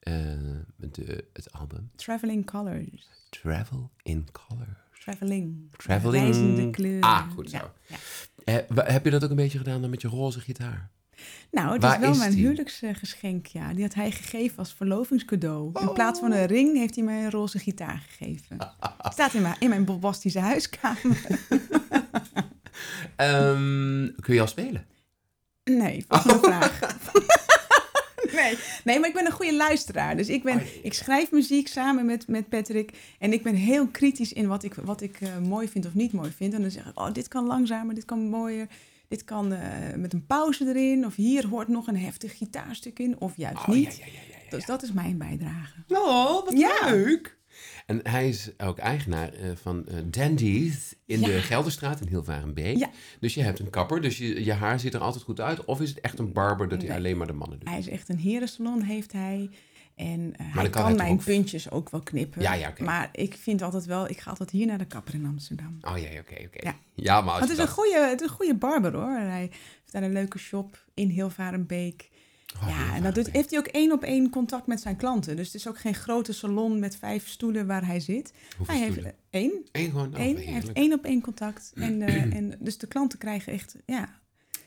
eh, 0.00 0.14
de, 0.76 1.24
het 1.32 1.52
album? 1.52 1.90
Traveling 1.96 2.46
Colors. 2.46 3.08
Travel 3.30 3.90
in 4.02 4.26
Color. 4.32 4.82
Traveling. 5.04 5.70
Traveling. 5.76 6.22
Reizende 6.24 6.70
kleuren. 6.70 7.00
Ah, 7.00 7.30
goed 7.34 7.50
zo. 7.50 7.56
Eh, 8.44 8.54
heb 8.74 9.04
je 9.04 9.10
dat 9.10 9.24
ook 9.24 9.30
een 9.30 9.36
beetje 9.36 9.58
gedaan 9.58 9.80
dan 9.80 9.90
met 9.90 10.02
je 10.02 10.08
roze 10.08 10.40
gitaar? 10.40 10.90
Nou, 11.50 11.72
het 11.72 11.82
Waar 11.82 11.94
is 11.94 12.00
wel 12.00 12.10
is 12.10 12.18
mijn 12.18 12.30
die? 12.30 12.40
huwelijksgeschenk, 12.40 13.46
ja. 13.46 13.72
Die 13.74 13.82
had 13.82 13.94
hij 13.94 14.10
gegeven 14.10 14.58
als 14.58 14.72
verlovingscadeau. 14.74 15.80
In 15.80 15.92
plaats 15.92 16.20
van 16.20 16.32
een 16.32 16.46
ring 16.46 16.76
heeft 16.76 16.94
hij 16.94 17.04
mij 17.04 17.24
een 17.24 17.30
roze 17.30 17.58
gitaar 17.58 18.06
gegeven. 18.08 18.56
Staat 19.12 19.34
in 19.34 19.42
mijn, 19.42 19.56
in 19.58 19.68
mijn 19.68 19.84
bombastische 19.84 20.40
huiskamer. 20.40 21.26
Ehm, 23.16 24.08
kun 24.20 24.34
je 24.34 24.40
al 24.40 24.46
spelen? 24.46 24.86
Nee, 25.64 26.04
volgende 26.08 26.38
vraag. 26.48 26.78
nee. 28.44 28.58
nee, 28.84 28.98
maar 28.98 29.08
ik 29.08 29.14
ben 29.14 29.26
een 29.26 29.32
goede 29.32 29.54
luisteraar. 29.56 30.16
Dus 30.16 30.28
ik, 30.28 30.42
ben, 30.42 30.56
Oh, 30.56 30.62
ja, 30.62 30.80
ik 30.82 30.94
schrijf 30.94 31.30
muziek 31.30 31.68
samen 31.68 32.06
met, 32.06 32.28
met 32.28 32.48
Patrick. 32.48 32.90
En 33.18 33.32
ik 33.32 33.42
ben 33.42 33.54
heel 33.54 33.86
kritisch 33.86 34.32
in 34.32 34.46
wat 34.46 34.62
ik, 34.62 34.74
wat 34.74 35.00
ik 35.00 35.20
eh, 35.20 35.38
mooi 35.38 35.68
vind 35.68 35.86
of 35.86 35.94
niet 35.94 36.12
mooi 36.12 36.30
vind. 36.36 36.54
En 36.54 36.60
dan 36.62 36.70
zeg 36.70 36.86
ik, 36.86 36.98
oh, 37.00 37.12
dit 37.12 37.28
kan 37.28 37.46
langzamer, 37.46 37.94
dit 37.94 38.04
kan 38.04 38.18
mooier. 38.28 38.66
Dit 39.08 39.24
kan 39.24 39.52
eh, 39.52 39.94
met 39.96 40.12
een 40.12 40.26
pauze 40.26 40.68
erin. 40.68 41.06
Of 41.06 41.14
hier 41.14 41.46
hoort 41.48 41.68
nog 41.68 41.86
een 41.86 41.96
heftig 41.98 42.36
gitaarstuk 42.36 42.98
in. 42.98 43.20
Of 43.20 43.32
juist 43.36 43.58
Oh, 43.58 43.68
niet. 43.68 43.96
ja, 43.96 44.04
ja, 44.06 44.12
ja, 44.12 44.20
ja, 44.28 44.36
ja. 44.44 44.50
Dus 44.50 44.66
dat 44.66 44.82
is 44.82 44.92
mijn 44.92 45.18
bijdrage. 45.18 45.74
Oh, 45.88 46.44
wat 46.44 46.52
leuk. 46.90 47.36
En 47.86 48.00
hij 48.02 48.28
is 48.28 48.50
ook 48.58 48.78
eigenaar 48.78 49.32
eh, 49.32 49.50
van 49.54 49.86
eh, 49.86 49.94
Dandies 50.04 50.94
in 51.06 51.20
Ja. 51.20 51.26
de 51.26 51.32
Gelderstraat 51.40 52.00
in 52.00 52.08
Hilvarenbeek. 52.08 52.76
Ja. 52.76 52.90
Dus 53.20 53.34
je 53.34 53.42
hebt 53.42 53.58
een 53.58 53.70
kapper, 53.70 54.00
dus 54.00 54.18
je, 54.18 54.44
je 54.44 54.52
haar 54.52 54.80
ziet 54.80 54.94
er 54.94 55.00
altijd 55.00 55.24
goed 55.24 55.40
uit. 55.40 55.64
Of 55.64 55.80
is 55.80 55.88
het 55.88 56.00
echt 56.00 56.18
een 56.18 56.32
barber 56.32 56.68
dat 56.68 56.82
hij 56.82 56.96
alleen 56.96 57.16
maar 57.16 57.26
de 57.26 57.32
mannen 57.32 57.58
doet? 57.58 57.68
Hij 57.68 57.78
is 57.78 57.88
echt 57.88 58.08
een 58.08 58.18
herensalon, 58.18 58.82
heeft 58.82 59.12
hij. 59.12 59.50
En 59.94 60.34
eh, 60.36 60.46
hij 60.54 60.62
kan 60.62 60.70
kan, 60.70 60.82
hij 60.82 60.90
toch 60.92 61.00
mijn 61.02 61.12
ook- 61.12 61.24
puntjes 61.24 61.70
ook 61.70 61.90
wel 61.90 62.00
knippen. 62.00 62.42
Ja, 62.42 62.52
ja. 62.54 62.72
Maar 62.78 63.08
ik 63.12 63.34
vind 63.34 63.62
altijd 63.62 63.84
wel, 63.84 64.08
ik 64.08 64.18
ga 64.20 64.30
altijd 64.30 64.50
hier 64.50 64.66
naar 64.66 64.78
de 64.78 64.84
kapper 64.86 65.14
in 65.14 65.26
Amsterdam. 65.26 65.78
Oh 65.80 65.98
ja, 65.98 66.08
oké, 66.20 66.34
oké. 66.46 66.66
Ja. 66.66 66.76
Ja, 66.94 67.20
maar 67.20 67.32
als 67.32 67.40
het 67.40 67.50
is, 67.50 67.58
een 67.58 67.68
goede, 67.68 68.06
het 68.08 68.20
is 68.20 68.28
een 68.28 68.34
goede 68.34 68.54
barber 68.54 68.92
hoor. 68.94 69.16
Hij 69.18 69.40
heeft 69.40 69.92
daar 69.92 70.02
een 70.02 70.12
leuke 70.12 70.38
shop 70.38 70.84
in 70.94 71.08
Hilvarenbeek. 71.08 72.10
Oh, 72.62 72.68
ja, 72.68 72.94
en 72.94 73.02
dat 73.02 73.14
doet, 73.14 73.30
heeft 73.30 73.50
hij 73.50 73.58
ook 73.58 73.66
één 73.66 73.92
op 73.92 74.02
één 74.02 74.30
contact 74.30 74.66
met 74.66 74.80
zijn 74.80 74.96
klanten. 74.96 75.36
Dus 75.36 75.46
het 75.46 75.54
is 75.54 75.68
ook 75.68 75.78
geen 75.78 75.94
grote 75.94 76.32
salon 76.32 76.78
met 76.78 76.96
vijf 76.96 77.28
stoelen 77.28 77.66
waar 77.66 77.86
hij 77.86 78.00
zit. 78.00 78.32
Hoeveel 78.56 78.74
hij 78.74 78.84
heeft 78.84 78.94
stoelen? 78.94 79.14
één. 79.30 79.52
Eén 79.72 79.90
gewoon, 79.90 80.14
oh, 80.14 80.20
één. 80.20 80.36
Hij 80.36 80.44
heeft 80.44 80.72
één 80.72 80.92
op 80.92 81.04
één 81.04 81.20
contact. 81.20 81.72
En, 81.74 82.02
eh, 82.02 82.22
en 82.38 82.56
dus 82.60 82.78
de 82.78 82.86
klanten 82.86 83.18
krijgen 83.18 83.52
echt, 83.52 83.76
ja, 83.86 84.20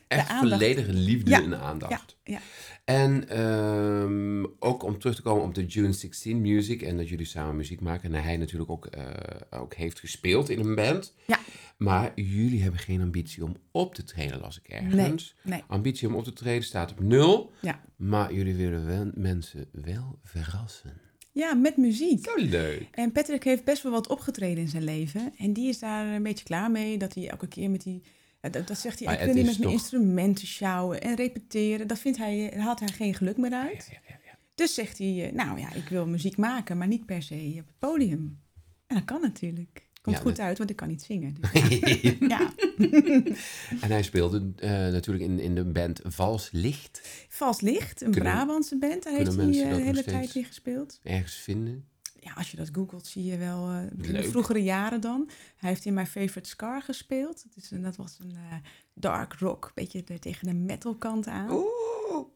Echt 0.08 0.32
volledige 0.32 0.92
liefde 0.92 1.30
Ja, 1.30 1.42
en 1.42 1.60
aandacht. 1.60 2.16
ja, 2.24 2.32
ja. 2.32 2.40
En 2.84 3.28
ehm, 3.28 4.44
ook 4.58 4.82
om 4.82 4.98
terug 4.98 5.14
te 5.16 5.22
komen 5.22 5.44
op 5.44 5.54
de 5.54 5.66
June 5.66 5.92
16 5.92 6.40
Music 6.40 6.82
en 6.82 6.96
dat 6.96 7.08
jullie 7.08 7.26
samen 7.26 7.56
muziek 7.56 7.80
maken. 7.80 8.14
En 8.14 8.22
hij 8.22 8.36
natuurlijk 8.36 8.70
ook, 8.70 8.86
eh, 8.86 9.04
ook 9.50 9.74
heeft 9.74 10.00
gespeeld 10.00 10.48
in 10.48 10.58
een 10.58 10.74
band. 10.74 11.14
Ja. 11.26 11.38
Maar 11.76 12.12
jullie 12.14 12.62
hebben 12.62 12.80
geen 12.80 13.00
ambitie 13.00 13.44
om 13.44 13.56
op 13.70 13.94
te 13.94 14.04
treden, 14.04 14.40
las 14.40 14.58
ik 14.58 14.68
ergens. 14.68 15.34
Nee. 15.42 15.62
Ambitie 15.66 16.08
om 16.08 16.14
op 16.14 16.24
te 16.24 16.32
treden 16.32 16.64
staat 16.64 16.90
op 16.90 17.00
nul. 17.00 17.52
Ja. 17.60 17.80
Maar 17.96 18.34
jullie 18.34 18.54
willen 18.54 18.86
wel, 18.86 19.10
mensen 19.14 19.68
wel 19.72 20.18
verrassen. 20.22 20.92
ja, 21.32 21.54
met 21.54 21.76
muziek. 21.76 22.24
Zo 22.24 22.44
leuk. 22.44 22.88
En 22.90 23.12
Patrick 23.12 23.44
heeft 23.44 23.64
best 23.64 23.82
wel 23.82 23.92
wat 23.92 24.08
opgetreden 24.08 24.62
in 24.62 24.68
zijn 24.68 24.84
leven. 24.84 25.32
En 25.38 25.52
die 25.52 25.68
is 25.68 25.78
daar 25.78 26.14
een 26.14 26.22
beetje 26.22 26.44
klaar 26.44 26.70
mee. 26.70 26.98
Dat 26.98 27.14
hij 27.14 27.28
elke 27.28 27.48
keer 27.48 27.70
met 27.70 27.82
die... 27.82 28.02
Dat, 28.40 28.66
dat 28.66 28.78
zegt 28.78 28.98
hij, 28.98 29.08
Maar 29.08 29.18
ik 29.18 29.24
wil 29.24 29.34
niet 29.34 29.44
met 29.44 29.58
mijn 29.58 29.70
instrumenten 29.70 30.46
sjouwen 30.46 31.00
en 31.00 31.16
repeteren. 31.16 31.86
Dat 31.88 31.98
vindt 31.98 32.18
hij, 32.18 32.50
daar 32.50 32.60
haalt 32.60 32.80
hij 32.80 32.88
geen 32.88 33.14
geluk 33.14 33.36
meer 33.36 33.52
uit. 33.52 33.88
Ja, 33.90 33.98
ja, 34.08 34.18
ja. 34.24 34.38
Dus 34.54 34.74
zegt 34.74 34.98
hij, 34.98 35.26
eh, 35.26 35.32
nou 35.32 35.60
ja, 35.60 35.72
ik 35.72 35.88
wil 35.88 36.06
muziek 36.06 36.36
maken, 36.36 36.78
maar 36.78 36.86
niet 36.86 37.06
per 37.06 37.22
se 37.22 37.54
op 37.60 37.66
het 37.66 37.78
podium. 37.78 38.40
En 38.86 38.96
dat 38.96 39.04
kan 39.04 39.20
natuurlijk. 39.20 39.86
Komt 40.02 40.16
goed 40.16 40.36
dat- 40.36 40.46
uit, 40.46 40.58
want 40.58 40.70
ik 40.70 40.76
kan 40.76 40.88
niet 40.88 41.02
zingen. 41.02 41.34
Dus 41.40 41.50
ja. 42.34 42.52
en 43.84 43.90
hij 43.90 44.02
speelde 44.02 44.52
eh, 44.56 44.70
natuurlijk 44.70 45.24
in, 45.24 45.38
in 45.40 45.54
de 45.54 45.64
band 45.64 46.00
Vals 46.04 46.48
Licht. 46.52 47.08
Vals 47.28 47.60
Licht, 47.60 48.02
een 48.02 48.10
Kunnen- 48.10 48.32
Brabantse 48.32 48.78
band. 48.78 49.02
Daar 49.02 49.12
heeft 49.12 49.36
hij 49.36 49.46
eh, 49.46 49.74
de 49.74 49.82
hele 49.82 50.04
tijd 50.04 50.34
in 50.34 50.44
gespeeld. 50.44 51.00
Ergens 51.02 51.34
vinden. 51.34 51.84
Ja, 52.28 52.34
als 52.34 52.50
je 52.50 52.56
dat 52.56 52.68
googelt, 52.72 53.06
zie 53.06 53.24
je 53.24 53.36
wel 53.36 53.70
in 54.02 54.12
de 54.12 54.22
vroegere 54.22 54.62
jaren 54.62 55.00
dan. 55.00 55.30
Hij 55.56 55.68
heeft 55.70 55.84
in 55.84 55.94
My 55.94 56.06
Favorite 56.06 56.48
Scar 56.48 56.82
gespeeld. 56.82 57.44
Dat, 57.48 57.64
is 57.64 57.70
een, 57.70 57.82
dat 57.82 57.96
was 57.96 58.18
een 58.20 58.34
eh, 58.36 58.56
dark 58.94 59.32
rock, 59.34 59.64
een 59.64 59.70
beetje 59.74 60.04
er 60.04 60.20
tegen 60.20 60.46
de 60.46 60.54
metal 60.54 60.94
kant 60.94 61.26
aan. 61.26 61.50
Oeh, 61.50 61.64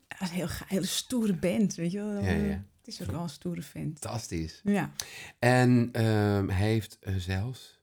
Dat 0.09 0.19
was 0.19 0.29
een 0.29 0.35
heel, 0.35 0.49
hele 0.67 0.87
stoere 0.87 1.35
band, 1.35 1.75
weet 1.75 1.93
je 1.93 1.99
wel. 1.99 2.23
Ja, 2.23 2.31
ja. 2.31 2.65
Het 2.79 2.95
is 2.95 3.03
ook 3.03 3.11
wel 3.11 3.23
een 3.23 3.29
stoere 3.29 3.63
vent. 3.63 3.99
fantastisch. 3.99 4.61
Ja. 4.65 4.93
En 5.39 5.89
ehm, 5.93 6.49
hij 6.49 6.69
heeft 6.69 6.99
eh, 7.01 7.15
zelfs 7.17 7.81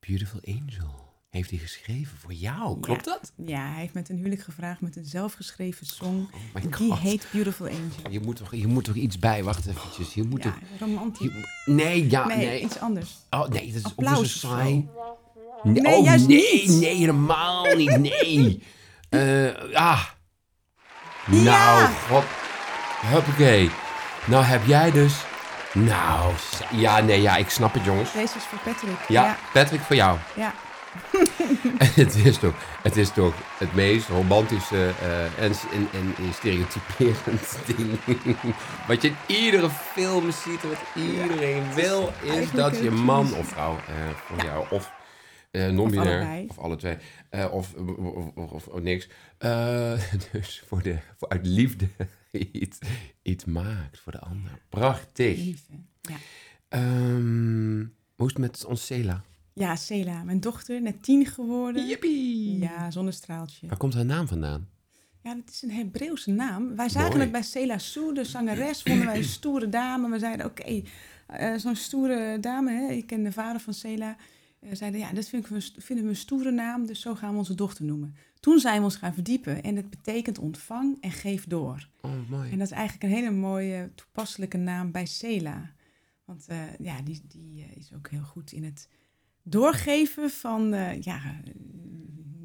Beautiful 0.00 0.40
Angel 0.44 1.05
heeft 1.36 1.50
hij 1.50 1.58
geschreven 1.58 2.18
voor 2.18 2.32
jou. 2.32 2.80
Klopt 2.80 3.04
Ja. 3.04 3.12
dat? 3.12 3.32
ja, 3.46 3.70
hij 3.70 3.80
heeft 3.80 3.94
met 3.94 4.08
een 4.08 4.16
huwelijk 4.16 4.42
gevraagd 4.42 4.80
met 4.80 4.96
een 4.96 5.04
zelfgeschreven 5.04 5.86
song. 5.86 6.28
Oh 6.54 6.78
die 6.78 6.94
heet 6.94 7.26
Beautiful 7.32 7.66
Angel. 7.66 8.10
Je 8.12 8.20
moet, 8.20 8.36
toch, 8.36 8.54
je 8.54 8.66
moet 8.66 8.84
toch 8.84 8.94
iets 8.94 9.18
bij. 9.18 9.44
Wacht 9.44 9.66
eventjes. 9.66 10.14
Je 10.14 10.22
moet 10.22 10.42
Ja, 10.42 10.50
toch... 10.50 10.78
romantisch. 10.88 11.26
je- 11.64 11.72
nee, 11.72 12.10
ja, 12.10 12.26
nee, 12.26 12.36
nee. 12.36 12.60
iets 12.60 12.78
anders. 12.78 13.10
Oh, 13.30 13.48
nee, 13.48 13.66
dat 13.66 13.74
is 13.74 13.86
ook 13.86 13.90
Applaus 13.98 14.40
zo 14.40 14.46
of 14.46 14.52
saai. 14.54 14.88
Nee, 15.62 15.82
Nee, 15.82 15.96
oh, 15.96 16.04
juist 16.04 16.26
nee, 16.28 16.62
niet. 16.66 16.80
nee, 16.80 16.94
helemaal 16.96 17.64
niet. 17.74 17.98
Nee. 17.98 18.62
Eh, 19.08 19.54
ah. 19.74 20.04
Ja. 21.30 21.42
Nou, 21.42 21.92
god. 22.08 22.24
Huppakee. 23.00 23.70
Nou 24.26 24.44
heb 24.44 24.66
jij 24.66 24.90
dus... 24.90 25.14
Nou, 25.74 26.32
ja, 26.72 27.00
nee, 27.00 27.20
ja, 27.20 27.36
ik 27.36 27.48
snap 27.50 27.74
het, 27.74 27.84
jongens. 27.84 28.12
Deze 28.12 28.36
is 28.36 28.42
voor 28.42 28.58
Patrick. 28.58 28.98
Ja, 29.08 29.24
ja. 29.24 29.36
Patrick, 29.52 29.80
voor 29.80 29.96
jou. 29.96 30.18
ja. 30.36 30.54
het, 32.02 32.14
is 32.14 32.38
toch, 32.38 32.54
het 32.82 32.96
is 32.96 33.10
toch 33.10 33.34
het 33.58 33.74
meest 33.74 34.08
romantische 34.08 34.92
eh, 35.00 35.24
en, 35.44 35.52
en, 35.72 35.88
en 35.92 36.32
stereotyperend 36.34 37.58
ding. 37.76 37.98
Wat 38.86 39.02
je 39.02 39.08
in 39.08 39.16
iedere 39.36 39.70
film 39.70 40.30
ziet 40.32 40.62
wat 40.62 41.04
iedereen 41.04 41.74
wil, 41.74 42.12
is 42.22 42.50
dat 42.50 42.78
je 42.78 42.90
man 42.90 43.34
of 43.34 43.48
vrouw 43.48 43.76
eh, 43.76 44.08
voor 44.14 44.44
jou, 44.44 44.66
of 44.70 44.92
eh 45.50 45.68
non-binair, 45.68 46.44
of 46.48 46.58
alle 46.58 46.76
twee, 46.76 46.96
of, 47.30 47.74
of, 47.74 48.34
of, 48.34 48.52
of- 48.52 48.66
of 48.66 48.82
niks. 48.82 49.08
Dus 50.32 50.62
voor 50.66 50.82
de, 50.82 50.98
voor 51.16 51.28
uit 51.28 51.46
liefde 51.46 51.88
iets, 52.52 52.78
iets 53.22 53.44
maakt 53.44 53.98
voor 54.00 54.12
de 54.12 54.20
ander. 54.20 54.50
Prachtig. 54.68 55.54
Ja. 56.00 56.16
Ehm, 56.68 57.78
hoe 58.14 58.26
is 58.26 58.32
het 58.32 58.38
met 58.38 58.64
ons 58.64 58.86
Cela? 58.86 59.22
Ja, 59.58 59.76
Sela, 59.76 60.22
mijn 60.22 60.40
dochter, 60.40 60.82
net 60.82 61.02
tien 61.02 61.26
geworden. 61.26 61.86
Yippie! 61.86 62.58
Ja, 62.58 62.90
zonnestraaltje. 62.90 63.66
Waar 63.66 63.76
komt 63.76 63.94
haar 63.94 64.04
naam 64.04 64.28
vandaan? 64.28 64.68
Ja, 65.22 65.34
dat 65.34 65.50
is 65.50 65.62
een 65.62 65.70
Hebreeuwse 65.70 66.30
naam. 66.30 66.76
Wij 66.76 66.88
zagen 66.88 67.08
Mooi. 67.08 67.22
het 67.22 67.32
bij 67.32 67.42
Sela 67.42 67.78
Sue, 67.78 68.14
de 68.14 68.24
zangeres, 68.24 68.82
vonden 68.82 69.06
wij 69.06 69.16
een 69.16 69.24
stoere 69.24 69.68
dame. 69.68 70.10
We 70.10 70.18
zeiden, 70.18 70.46
oké, 70.46 70.82
eh, 71.26 71.54
zo'n 71.56 71.76
stoere 71.76 72.40
dame, 72.40 72.72
hè? 72.72 72.92
ik 72.92 73.06
ken 73.06 73.22
de 73.22 73.32
vader 73.32 73.60
van 73.60 73.74
Sela. 73.74 74.16
Eh, 74.60 74.68
zeiden, 74.72 75.00
ja, 75.00 75.12
dat 75.12 75.28
vinden 75.28 75.52
we, 75.52 75.70
vinden 75.76 76.04
we 76.04 76.10
een 76.10 76.16
stoere 76.16 76.50
naam, 76.50 76.86
dus 76.86 77.00
zo 77.00 77.14
gaan 77.14 77.32
we 77.32 77.38
onze 77.38 77.54
dochter 77.54 77.84
noemen. 77.84 78.16
Toen 78.40 78.58
zijn 78.58 78.78
we 78.78 78.84
ons 78.84 78.96
gaan 78.96 79.14
verdiepen 79.14 79.62
en 79.62 79.76
het 79.76 79.90
betekent 79.90 80.38
ontvang 80.38 80.96
en 81.00 81.12
geef 81.12 81.46
door. 81.46 81.88
Oh, 82.00 82.10
mooi. 82.28 82.50
En 82.50 82.58
dat 82.58 82.66
is 82.66 82.72
eigenlijk 82.72 83.02
een 83.04 83.18
hele 83.18 83.30
mooie, 83.30 83.90
toepasselijke 83.94 84.56
naam 84.56 84.90
bij 84.90 85.06
Sela. 85.06 85.72
Want 86.24 86.46
eh, 86.46 86.58
ja, 86.78 87.02
die, 87.02 87.22
die 87.28 87.66
is 87.74 87.92
ook 87.94 88.08
heel 88.08 88.22
goed 88.22 88.52
in 88.52 88.64
het 88.64 88.88
doorgeven 89.48 90.30
van 90.30 90.74
eh, 90.74 91.00
ja, 91.02 91.20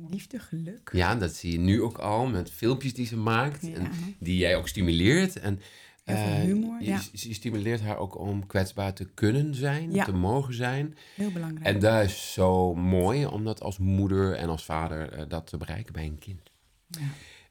liefde, 0.10 0.40
geluk. 0.40 0.90
Ja, 0.94 1.16
dat 1.16 1.34
zie 1.34 1.52
je 1.52 1.60
nu 1.60 1.82
ook 1.82 1.98
al 1.98 2.28
met 2.28 2.52
filmpjes 2.52 2.94
die 2.94 3.06
ze 3.06 3.18
maakt. 3.18 3.62
Ja. 3.62 3.74
En 3.74 3.92
die 4.20 4.38
jij 4.38 4.56
ook 4.56 4.68
stimuleert. 4.68 5.40
En, 5.40 5.60
eh, 6.04 6.34
humor, 6.34 6.80
je, 6.80 6.86
ja. 6.86 7.02
je 7.12 7.34
stimuleert 7.34 7.82
haar 7.82 7.98
ook 7.98 8.18
om 8.18 8.48
kwetsbaar 8.48 8.94
te 8.94 9.06
kunnen 9.06 9.56
zijn, 9.56 9.92
Ja. 9.94 10.04
te 10.06 10.12
mogen 10.14 10.54
zijn. 10.54 10.96
Heel 11.16 11.32
belangrijk. 11.32 11.66
En 11.66 11.80
dat 11.80 12.04
is 12.04 12.34
zo 12.34 12.76
mooi 12.76 13.26
om 13.26 13.44
dat 13.44 13.62
als 13.62 13.78
moeder 13.78 14.36
en 14.36 14.50
als 14.50 14.66
vader 14.66 15.12
eh, 15.12 15.26
dat 15.28 15.48
te 15.48 15.58
bereiken 15.58 15.94
bij 15.94 16.06
een 16.06 16.20
kind. 16.20 16.52
Ja. 16.88 17.00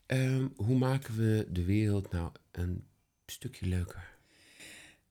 Ehm, 0.06 0.46
hoe 0.56 0.78
maken 0.78 1.16
we 1.16 1.46
de 1.50 1.64
wereld 1.64 2.10
nou 2.12 2.30
een 2.52 2.84
stukje 3.26 3.66
leuker? 3.66 4.09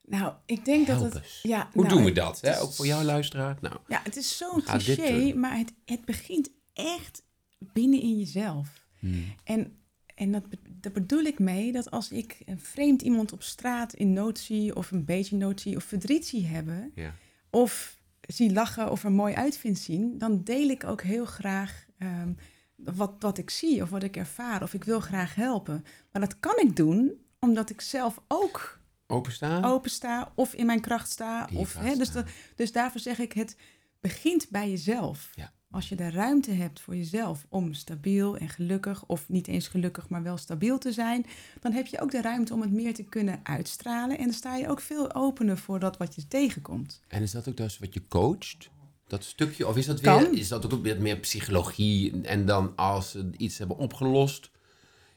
Nou, 0.10 0.34
ik 0.46 0.66
denk 0.66 0.88
dat 0.88 1.02
het... 1.02 1.40
Ja, 1.44 1.70
Hoe 1.74 1.84
nou, 1.84 1.96
doen 1.96 2.04
we 2.04 2.12
dat? 2.12 2.42
Hè? 2.42 2.60
Ook 2.60 2.74
voor 2.74 2.86
jou 2.86 3.04
luisteraar? 3.04 3.58
Nou, 3.62 3.76
Ja, 3.88 4.02
het 4.04 4.16
is 4.16 4.38
zo'n 4.38 4.64
cliché, 4.64 5.34
maar 5.34 5.58
het, 5.58 5.74
het 5.86 6.06
begint 6.06 6.50
echt 6.74 7.24
binnen 7.60 8.02
in 8.02 8.18
jezelf. 8.18 8.88
hmm. 9.00 9.36
En, 9.44 9.78
en 10.16 10.32
dat, 10.32 10.44
daar 10.70 10.92
bedoel 10.92 11.24
ik 11.24 11.40
mee 11.40 11.72
dat 11.72 11.92
als 11.92 12.12
ik 12.12 12.42
een 12.46 12.60
vreemd 12.60 13.02
iemand 13.02 13.32
op 13.34 13.44
straat 13.44 13.94
in 13.94 14.14
nood 14.14 14.40
zie, 14.40 14.76
of 14.76 14.92
een 14.92 15.06
beetje 15.06 15.36
nood 15.36 15.62
zie, 15.62 15.76
of 15.76 15.84
verdriet 15.84 16.28
zie 16.28 16.46
hebben, 16.46 16.92
ja. 16.96 17.16
of 17.50 17.98
zie 18.22 18.54
lachen 18.54 18.92
of 18.92 19.04
er 19.04 19.12
mooi 19.12 19.34
uit 19.34 19.58
vind 19.58 19.78
zien, 19.78 20.18
dan 20.18 20.44
deel 20.44 20.70
ik 20.70 20.84
ook 20.84 21.02
heel 21.02 21.26
graag 21.26 21.86
ehm, 21.98 22.34
wat, 22.76 23.14
wat 23.20 23.38
ik 23.38 23.50
zie 23.50 23.82
of 23.82 23.90
wat 23.90 24.04
ik 24.04 24.18
ervaar. 24.18 24.64
Of 24.64 24.74
ik 24.74 24.84
wil 24.84 25.00
graag 25.00 25.36
helpen. 25.36 25.86
Maar 26.12 26.22
dat 26.22 26.40
kan 26.40 26.58
ik 26.58 26.76
doen 26.76 27.12
omdat 27.40 27.70
ik 27.70 27.82
zelf 27.82 28.22
ook 28.28 28.79
Openstaan? 29.12 29.64
open 29.64 29.92
sta 29.92 30.32
of 30.36 30.54
in 30.54 30.66
mijn 30.66 30.82
kracht 30.82 31.12
sta. 31.12 31.48
In 31.48 31.54
je 31.54 31.60
Of, 31.60 31.74
hè, 31.74 31.96
dus, 31.96 32.08
staan. 32.08 32.24
dat, 32.24 32.32
dus 32.56 32.72
daarvoor 32.72 33.02
zeg 33.02 33.20
ik, 33.20 33.34
het 33.34 33.56
begint 34.00 34.50
bij 34.50 34.70
jezelf. 34.70 35.30
Ja. 35.36 35.52
Als 35.72 35.90
je 35.90 35.96
de 35.96 36.10
ruimte 36.10 36.52
hebt 36.52 36.80
voor 36.80 36.96
jezelf 36.96 37.46
om 37.50 37.74
stabiel 37.74 38.38
en 38.38 38.50
gelukkig, 38.50 39.04
of 39.06 39.30
niet 39.30 39.48
eens 39.48 39.68
gelukkig, 39.68 40.10
maar 40.10 40.24
wel 40.24 40.38
stabiel 40.38 40.78
te 40.78 40.92
zijn, 40.92 41.26
dan 41.60 41.72
heb 41.72 41.86
je 41.88 42.02
ook 42.02 42.12
de 42.12 42.22
ruimte 42.22 42.54
om 42.54 42.62
het 42.62 42.72
meer 42.72 42.94
te 42.94 43.04
kunnen 43.04 43.40
uitstralen. 43.44 44.18
En 44.18 44.24
dan 44.24 44.34
sta 44.34 44.56
je 44.56 44.68
ook 44.70 44.82
veel 44.82 45.14
opener 45.16 45.58
voor 45.58 45.80
dat 45.80 45.98
wat 45.98 46.16
je 46.16 46.28
tegenkomt. 46.28 47.02
En 47.08 47.22
is 47.22 47.32
dat 47.32 47.48
ook 47.50 47.58
dus 47.58 47.80
wat 47.80 47.94
je 47.94 48.08
coacht? 48.08 48.70
Dat 49.08 49.24
stukje? 49.24 49.68
Of 49.68 49.78
is 49.78 49.86
dat, 49.86 50.00
Kan. 50.02 50.24
weer, 50.24 50.34
is 50.40 50.48
dat 50.48 50.74
ook 50.74 50.84
weer 50.84 51.02
meer 51.02 51.18
psychologie? 51.20 52.22
En 52.22 52.46
dan 52.46 52.76
als 52.76 53.12
ze 53.12 53.30
iets 53.38 53.58
hebben 53.58 53.78
opgelost... 53.78 54.50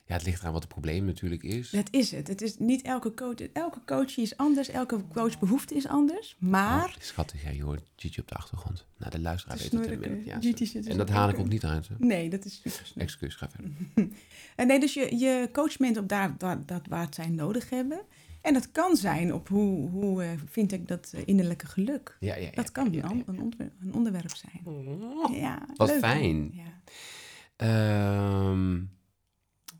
Ja, 0.04 0.14
het 0.14 0.24
ligt 0.26 0.40
eraan 0.40 0.52
wat 0.52 0.62
het 0.62 0.70
probleem 0.72 1.04
natuurlijk 1.04 1.42
is. 1.42 1.70
Dat 1.70 1.88
is 1.90 2.10
het. 2.10 2.28
Het 2.28 2.42
is 2.42 2.58
niet 2.58 2.82
elke 2.82 3.14
coach. 3.14 3.34
Elke 3.52 3.80
coach 3.86 4.16
is 4.16 4.36
anders, 4.36 4.68
elke 4.68 5.00
coachbehoefte 5.12 5.74
is 5.74 5.86
anders. 5.88 6.36
Maar 6.38 6.84
Oh, 6.84 6.94
schattig, 6.98 7.42
ja, 7.42 7.50
je 7.50 7.62
hoort 7.62 7.90
Gigi 7.96 8.20
op 8.20 8.28
de 8.28 8.34
achtergrond. 8.34 8.86
Nou, 8.98 9.10
de 9.10 9.20
luisteraar 9.20 9.56
weet 9.56 9.70
het. 9.70 9.80
Gigi 10.42 10.66
ze- 10.66 10.72
zit 10.72 10.82
dus 10.82 10.92
en 10.92 10.98
dat 10.98 11.08
haal 11.08 11.28
ik 11.28 11.38
ook 11.38 11.48
niet 11.48 11.64
uit. 11.64 11.88
Hè? 11.88 11.94
nee, 11.98 12.30
dat 12.30 12.44
is 12.44 12.54
super. 12.62 12.92
Excuus, 12.96 13.34
ga 13.34 13.48
verder. 13.50 13.70
En 14.56 14.66
nee, 14.66 14.80
dus 14.80 14.94
je, 14.94 15.16
je 15.18 15.48
coacht 15.52 15.78
mensen 15.78 16.02
op 16.02 16.08
daar, 16.08 16.38
daar, 16.38 16.66
dat 16.66 16.86
waar 16.88 17.04
het 17.04 17.14
zij 17.14 17.28
nodig 17.28 17.70
hebben. 17.70 18.00
En 18.40 18.52
dat 18.54 18.70
kan 18.72 18.96
zijn 18.96 19.34
op 19.34 19.48
hoe, 19.48 19.88
hoe 19.90 20.22
eh, 20.22 20.30
vind 20.50 20.72
ik 20.72 20.88
dat 20.88 21.12
eh, 21.14 21.22
innerlijke 21.24 21.66
geluk. 21.66 22.16
Ja, 22.20 22.34
ja, 22.34 22.42
ja, 22.42 22.50
Dat 22.50 22.72
kan 22.72 22.84
ja, 22.84 22.90
een, 22.90 23.16
ja. 23.16 23.22
an- 23.26 23.34
een, 23.34 23.40
onderwerp, 23.42 23.72
een 23.80 23.94
onderwerp 23.94 24.30
zijn. 24.36 24.60
Ja, 25.40 25.66
Wat 25.76 25.88
leuk, 25.88 25.98
fijn. 25.98 26.50
Ja. 26.54 26.80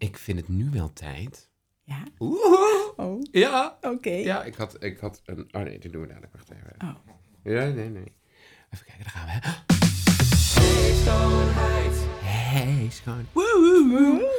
Ik 0.03 0.19
vind 0.19 0.39
het 0.39 0.49
nu 0.49 0.69
wel 0.73 0.93
tijd. 0.93 1.49
ja? 1.85 2.03
Oeh, 2.19 2.41
Oh, 2.97 3.21
ja. 3.31 3.79
oké. 3.81 4.11
Ja, 4.11 4.45
ik 4.45 4.55
had, 4.55 4.77
ik 4.85 4.99
had 4.99 5.23
een... 5.25 5.49
Oh 5.51 5.63
nee, 5.63 5.79
dat 5.79 5.93
doen 5.93 6.01
we 6.01 6.07
dadelijk. 6.07 6.33
Wacht 6.33 6.51
even. 6.51 6.75
Oh. 6.79 6.95
Ja, 7.45 7.65
nee, 7.65 7.89
nee. 7.89 8.13
Even 8.71 8.87
kijken, 8.87 9.05
daar 9.05 9.13
gaan 9.13 9.27
we. 9.27 9.33
Hey 10.61 10.93
schoonheid. 11.05 11.95
Hey, 12.23 12.89
schoon. 12.91 13.27
Woehoe. 13.33 14.31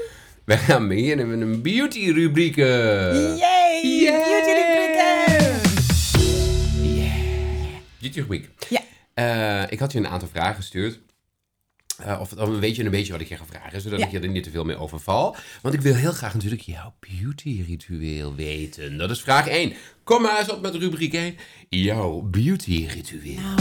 We 0.46 0.58
gaan 0.58 0.88
beginnen 0.88 1.30
met 1.30 1.42
een 1.42 1.62
beauty-rubrieken. 1.62 2.66
Yay! 3.38 3.82
Yay! 4.02 4.12
Beauty 4.12 4.52
rubrieken! 4.52 5.62
Beauty-rubriek. 8.00 8.50
Ja. 8.70 8.82
Eh, 9.14 9.72
ik 9.72 9.80
had 9.80 9.92
je 9.92 9.98
een 9.98 10.08
aantal 10.08 10.28
vragen 10.28 10.56
gestuurd. 10.56 11.00
Eh, 11.98 12.20
of 12.20 12.30
weet 12.60 12.76
je 12.76 12.84
een 12.84 12.92
beetje 12.92 13.12
wat 13.12 13.22
ik 13.22 13.28
je 13.30 13.38
ga 13.38 13.46
vragen, 13.46 13.82
zodat 13.82 14.00
Ja. 14.00 14.06
ik 14.06 14.12
je 14.12 14.20
er 14.20 14.28
niet 14.28 14.44
te 14.44 14.50
veel 14.52 14.64
mee 14.64 14.78
overval. 14.78 15.36
Want 15.62 15.76
ik 15.76 15.82
wil 15.82 15.96
heel 15.96 16.12
graag 16.12 16.34
natuurlijk 16.34 16.62
jouw 16.62 16.94
beauty-ritueel 17.00 18.36
weten. 18.36 18.98
Dat 18.98 19.10
is 19.10 19.22
vraag 19.22 19.48
1. 19.48 19.74
Kom 20.04 20.22
maar 20.22 20.40
eens 20.40 20.52
op 20.52 20.62
met 20.62 20.76
rubriek 20.76 21.14
1. 21.14 21.36
Jouw 21.70 22.22
beauty-ritueel. 22.22 23.40
Nou, 23.42 23.60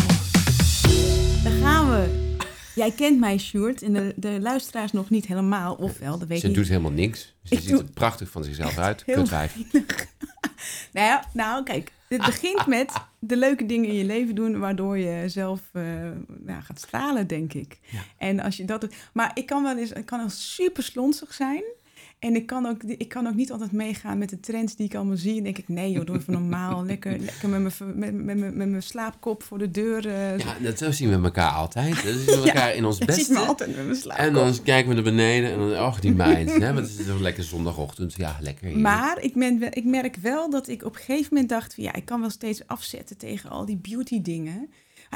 daar 1.42 1.52
gaan 1.62 1.90
we. 1.90 2.30
Jij 2.74 2.90
kent 2.90 3.18
mij, 3.18 3.38
Sjoerd, 3.38 3.82
en 3.82 3.92
de, 3.92 4.12
de 4.16 4.40
luisteraars 4.40 4.92
nog 4.92 5.10
niet 5.10 5.26
helemaal. 5.26 5.74
Ofwel, 5.74 6.18
dat 6.18 6.28
weet 6.28 6.40
Ze 6.40 6.50
doet 6.50 6.68
helemaal 6.68 6.90
niks. 6.90 7.34
Ze 7.42 7.54
Ik 7.54 7.60
ziet 7.60 7.68
doe- 7.70 7.78
er 7.78 7.84
prachtig 7.84 8.30
van 8.30 8.44
zichzelf 8.44 8.78
uit. 8.78 9.02
heel 9.06 9.14
Kutwijf. 9.16 9.56
Nou 10.92 11.06
ja, 11.06 11.24
nou 11.32 11.62
kijk, 11.64 11.92
het 12.08 12.24
begint 12.24 12.66
met 12.66 12.92
de 13.18 13.36
leuke 13.36 13.66
dingen 13.66 13.88
in 13.88 13.94
je 13.94 14.04
leven 14.04 14.34
doen, 14.34 14.58
waardoor 14.58 14.98
je 14.98 15.28
zelf 15.28 15.60
eh, 15.72 15.82
nou, 16.26 16.62
gaat 16.62 16.80
stralen, 16.80 17.26
denk 17.26 17.52
ik. 17.52 17.78
Ja. 17.90 18.00
En 18.18 18.40
als 18.40 18.56
je 18.56 18.64
dat 18.64 18.80
doet, 18.80 18.94
maar 19.12 19.30
ik 19.34 19.46
kan 19.46 19.62
wel 19.62 19.78
eens, 19.78 19.92
ik 19.92 20.06
kan 20.06 20.18
wel 20.18 20.28
super 20.30 20.82
slonsig 20.82 21.34
zijn. 21.34 21.62
En 22.22 22.34
ik 22.36 22.46
kan, 22.46 22.66
ook, 22.66 22.82
ik 22.82 23.08
kan 23.08 23.26
ook 23.26 23.34
niet 23.34 23.52
altijd 23.52 23.72
meegaan 23.72 24.18
met 24.18 24.30
de 24.30 24.40
trends 24.40 24.76
die 24.76 24.86
ik 24.86 24.94
allemaal 24.94 25.16
zie. 25.16 25.36
En 25.36 25.42
denk 25.44 25.58
ik, 25.58 25.68
nee 25.68 25.90
joh, 25.92 26.06
doe 26.06 26.16
even 26.16 26.32
normaal. 26.32 26.84
Lekker, 26.92 27.18
lekker 27.18 27.48
met 27.48 27.60
mijn, 27.60 27.98
met, 27.98 28.24
met, 28.24 28.36
met, 28.38 28.54
met 28.54 28.68
mijn 28.68 28.82
slaapkop 28.82 29.42
voor 29.42 29.58
de 29.58 29.70
deur. 29.70 30.06
eh, 30.08 30.38
Ja, 30.38 30.56
dat, 30.62 30.78
zo 30.78 30.90
zien 30.90 31.08
we 31.08 31.24
elkaar 31.24 31.50
altijd. 31.50 31.94
Dat 31.94 32.14
zien 32.14 32.24
we 32.24 32.42
elkaar 32.48 32.74
in 32.74 32.84
ons 32.84 32.98
je 32.98 33.12
ziet 33.12 33.28
me 33.28 33.34
beste. 33.34 33.46
altijd 33.48 33.76
met 33.76 33.84
mijn 33.84 33.96
slaapkop. 33.96 34.26
En 34.26 34.32
dan 34.32 34.62
kijken 34.62 34.88
we 34.88 34.94
naar 34.94 35.02
beneden 35.04 35.50
en 35.52 35.58
dan, 35.58 35.86
och, 35.86 36.00
die 36.00 36.12
meid. 36.14 36.52
Hè, 36.52 36.72
want 36.74 36.88
het 36.90 36.98
is 36.98 37.06
toch 37.06 37.20
lekker 37.20 37.44
zondagochtend. 37.44 38.14
Ja, 38.16 38.36
lekker. 38.40 38.78
Maar 38.78 39.22
ik, 39.22 39.34
ben, 39.34 39.72
ik 39.72 39.84
merk 39.84 40.16
wel 40.16 40.50
dat 40.50 40.68
ik 40.68 40.84
op 40.84 40.94
een 40.94 41.00
gegeven 41.00 41.28
moment 41.30 41.48
dacht... 41.48 41.74
Van, 41.74 41.84
ja, 41.84 41.94
ik 41.94 42.04
kan 42.04 42.20
wel 42.20 42.30
steeds 42.30 42.66
afzetten 42.66 43.16
tegen 43.16 43.50
al 43.50 43.66
die 43.66 43.76
beauty 43.82 44.22
dingen. 44.22 44.68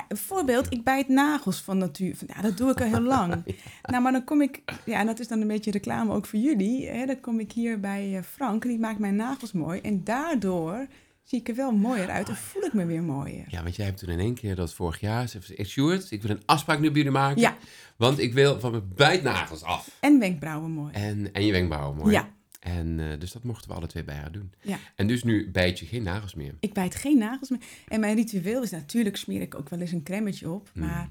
Een 0.09 0.17
voorbeeld, 0.17 0.73
ik 0.73 0.85
bijt 0.85 1.09
nagels 1.09 1.61
van 1.61 1.79
natuur. 1.79 2.17
Ja, 2.27 2.43
dat 2.43 2.57
doe 2.57 2.71
ik 2.71 2.81
al 2.81 2.87
heel 2.87 3.01
lang. 3.01 3.35
Nou, 3.83 4.03
maar 4.03 4.13
dan 4.13 4.25
kom 4.25 4.43
ik... 4.43 4.63
Ja, 4.85 4.99
en 4.99 5.07
dat 5.07 5.19
is 5.19 5.29
dan 5.29 5.41
een 5.41 5.47
beetje 5.47 5.71
reclame 5.71 6.13
ook 6.13 6.27
voor 6.27 6.39
jullie. 6.39 6.89
Hè, 6.89 7.07
dan 7.07 7.21
kom 7.21 7.41
ik 7.41 7.53
hier 7.53 7.81
bij 7.81 8.17
eh, 8.17 8.23
Frank 8.23 8.63
en 8.63 8.69
die 8.69 8.79
maakt 8.79 8.99
mijn 8.99 9.17
nagels 9.17 9.53
mooi. 9.53 9.81
En 9.81 10.05
daardoor 10.05 10.87
zie 11.23 11.39
ik 11.39 11.49
er 11.49 11.55
wel 11.55 11.73
mooier 11.73 12.11
uit 12.11 12.29
en 12.29 12.37
voel 12.37 12.63
ik 12.63 12.73
me 12.73 12.87
weer 12.87 13.03
mooier. 13.03 13.45
Ja, 13.49 13.63
want 13.63 13.77
jij 13.77 13.87
hebt 13.87 13.99
toen 13.99 14.09
in 14.09 14.21
één 14.21 14.35
keer 14.35 14.55
dat 14.55 14.75
vorig 14.75 15.01
jaar... 15.01 15.29
Ze 15.29 15.39
heeft 15.55 15.71
Sjoerd, 15.71 16.11
ik 16.11 16.23
wil 16.23 16.31
een 16.31 16.43
afspraak 16.47 16.79
nu 16.79 16.87
bij 16.87 16.97
jullie 16.97 17.11
maken. 17.11 17.41
Ja. 17.41 17.57
Want 17.97 18.19
ik 18.19 18.35
wil 18.35 18.61
van 18.61 18.71
mijn 18.71 18.93
bijtnagels 18.95 19.63
af. 19.63 19.91
En 20.01 20.19
wenkbrauwen 20.19 20.71
mooi. 20.71 20.93
En, 20.93 21.33
en 21.33 21.47
je 21.47 21.53
wenkbrauwen 21.53 21.97
mooi. 21.97 22.13
Ja. 22.13 22.29
En 22.67 23.01
eh, 23.01 23.19
dus 23.19 23.33
dat 23.33 23.43
mochten 23.45 23.69
we 23.71 23.77
alle 23.77 23.87
twee 23.87 24.05
bij 24.05 24.15
haar 24.15 24.33
doen. 24.33 24.53
Ja. 24.63 24.79
En 24.95 25.07
dus 25.07 25.23
nu 25.23 25.51
bijt 25.51 25.79
je 25.79 25.87
geen 25.87 26.03
nagels 26.03 26.35
meer. 26.35 26.55
Ik 26.61 26.73
bijt 26.73 26.95
geen 26.95 27.19
nagels 27.19 27.49
meer. 27.51 27.61
En 27.89 28.01
mijn 28.01 28.17
ritueel 28.17 28.63
is 28.63 28.71
natuurlijk 28.71 29.17
smeer 29.17 29.41
ik 29.41 29.55
ook 29.55 29.69
wel 29.69 29.81
eens 29.81 29.93
een 29.93 30.03
cremmetje 30.03 30.51
op. 30.51 30.71
Hmm. 30.73 30.87
Maar 30.87 31.09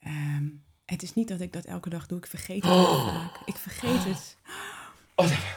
ehm, 0.00 0.44
het 0.84 1.02
is 1.02 1.14
niet 1.14 1.28
dat 1.28 1.40
ik 1.40 1.52
dat 1.52 1.64
elke 1.64 1.88
dag 1.88 2.06
doe. 2.06 2.18
Ik 2.18 2.26
vergeet 2.26 2.62
het 2.62 2.72
heel 2.72 3.04
vaak. 3.06 3.40
Ik 3.44 3.56
vergeet 3.56 4.04
het. 4.04 4.36
Oh, 5.14 5.26
wacht 5.26 5.30
even, 5.32 5.48